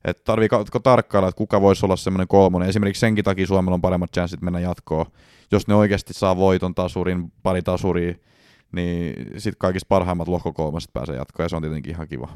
[0.06, 2.70] Et tarvii katko tarkkailla, että kuka voisi olla semmoinen kolmonen.
[2.70, 5.06] Esimerkiksi senkin takia Suomella on paremmat chanssit mennä jatkoon.
[5.52, 8.14] Jos ne oikeasti saa voiton tasurin, pari tasuria,
[8.72, 12.28] niin sitten kaikista parhaimmat lohkokolmoset pääsee jatkoon, ja se on tietenkin ihan kiva.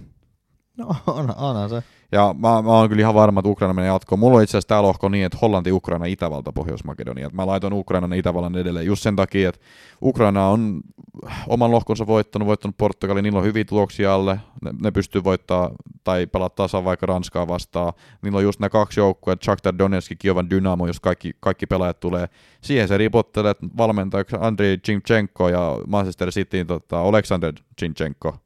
[0.78, 1.84] No on, onhan se.
[2.12, 4.20] Ja mä, mä oon kyllä ihan varma, että Ukraina menee jatkoon.
[4.20, 7.28] Mulla on itse asiassa tää lohko niin, että Hollanti, Ukraina, Itävalta, Pohjois-Makedonia.
[7.28, 9.62] Et Mä laitoin Ukrainan ja Itävallan edelleen just sen takia, että
[10.02, 10.82] Ukraina on
[11.48, 14.40] oman lohkonsa voittanut, voittanut Portugali, niillä on hyviä tuloksia alle.
[14.62, 15.72] Ne, ne pystyy voittaa
[16.04, 17.94] tai pelaa tasan vaikka Ranskaa vastaan.
[18.22, 22.28] Niillä on just nämä kaksi joukkoa, Shakhtar Donetsk, Kiovan Dynamo, jos kaikki, kaikki pelaajat tulee.
[22.62, 28.38] Siihen se ripottelee, valmentajaksi Andrei Zinchenko ja Manchester Cityin tota, Alexander Zinchenko.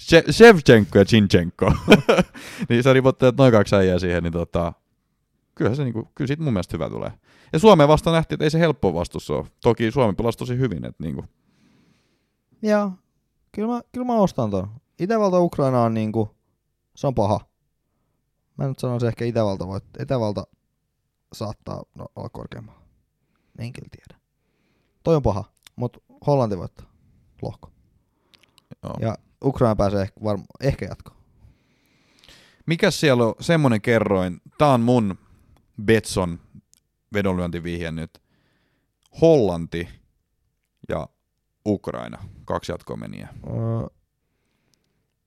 [0.00, 1.72] She- Shevchenko ja Zinchenko.
[2.68, 4.72] niin sä ripottelet noin kaksi äijää siihen, niin tota,
[5.54, 7.12] kyllä, se niinku, kyllä siitä mun mielestä hyvä tulee.
[7.52, 9.46] Ja Suomeen vasta nähtiin, että ei se helppo vastus ole.
[9.62, 11.24] Toki Suomi pelasi tosi hyvin, että niinku,
[12.62, 12.92] Joo.
[13.52, 14.70] Kyllä mä, kyllä mä ostan ton.
[14.98, 16.36] Itävalta Ukraina on niinku,
[16.96, 17.40] se on paha.
[18.56, 20.46] Mä nyt sanoisin ehkä Itävalta voit, Itävalta
[21.32, 22.82] saattaa no, olla korkeammalla.
[23.58, 24.20] En kyllä tiedä.
[25.02, 25.44] Toi on paha,
[25.76, 26.86] mutta Hollanti voittaa.
[27.42, 27.70] Lohko.
[28.82, 28.96] joo.
[29.00, 31.18] Ja Ukraina pääsee ehkä, varm- ehkä jatkoon.
[32.66, 35.18] Mikäs siellä on semmonen kerroin, tää on mun
[35.84, 36.40] Betson
[37.14, 38.22] vedonlyöntivihje nyt.
[39.20, 39.88] Hollanti
[40.88, 41.08] ja
[41.68, 43.28] Ukraina, kaksi jatkomeniä.
[43.46, 43.86] Öö,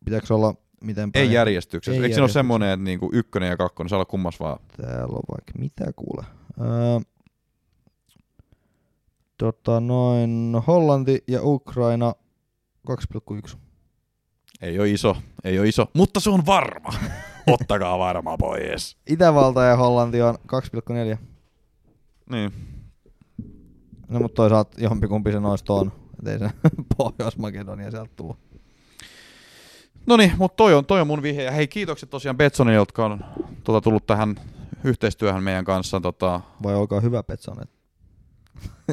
[0.06, 1.26] pitääkö olla miten päin?
[1.26, 1.98] Ei järjestyksessä.
[1.98, 4.60] Ei Eikö se ole semmonen, että niinku ykkönen ja kakkonen, saa olla kummas vaan?
[4.78, 6.26] Täällä on vaikka mitä kuule.
[6.62, 7.00] Öö,
[9.38, 12.14] tota noin, Hollanti ja Ukraina
[12.92, 13.58] 2,1.
[14.62, 16.90] Ei ole iso, ei ole iso, mutta se on varma.
[17.48, 18.98] Ottakaa varma pois.
[19.08, 21.18] Itävalta ja Hollanti on 2,4.
[22.32, 22.52] Niin.
[24.08, 25.92] No mutta toisaalta jompikumpi se noista on.
[26.22, 26.50] Et ei se
[26.98, 28.38] Pohjois-Makedonia sieltä tullut.
[30.06, 31.44] No niin, mutta toi on, toi on mun vihje.
[31.44, 33.26] Ja hei, kiitokset tosiaan Betsonille, jotka on
[33.64, 34.36] tota, tullut tähän
[34.84, 36.00] yhteistyöhön meidän kanssa.
[36.00, 37.70] Tota, Vai olkaa hyvä Petsonet.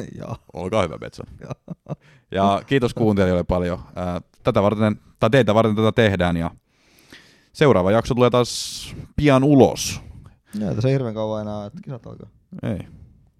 [0.19, 0.35] Joo.
[0.53, 1.25] olkaa hyvä, Betson.
[2.31, 3.79] Ja kiitos kuuntelijoille paljon.
[4.43, 6.51] Tätä varten, tai teitä varten tätä tehdään ja
[7.53, 10.01] seuraava jakso tulee taas pian ulos.
[10.59, 12.27] Joo, tässä ei hirveän kauan enää, että kisat alkaa.
[12.63, 12.98] Ei.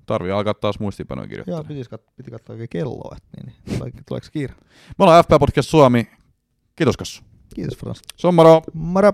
[0.10, 1.56] Tarvii alkaa taas muistiinpanoja kirjoittaa.
[1.56, 3.94] Joo, pitis kat- piti katsoa oikein kelloa, että niin, niin.
[4.08, 4.54] Tuleeko kiire?
[5.00, 6.08] Me ollaan FP Podcast Suomi.
[6.76, 7.24] Kiitos Kassu.
[7.56, 8.02] Kiitos Frans.
[8.18, 8.62] Se on moro!
[8.74, 9.12] Moro!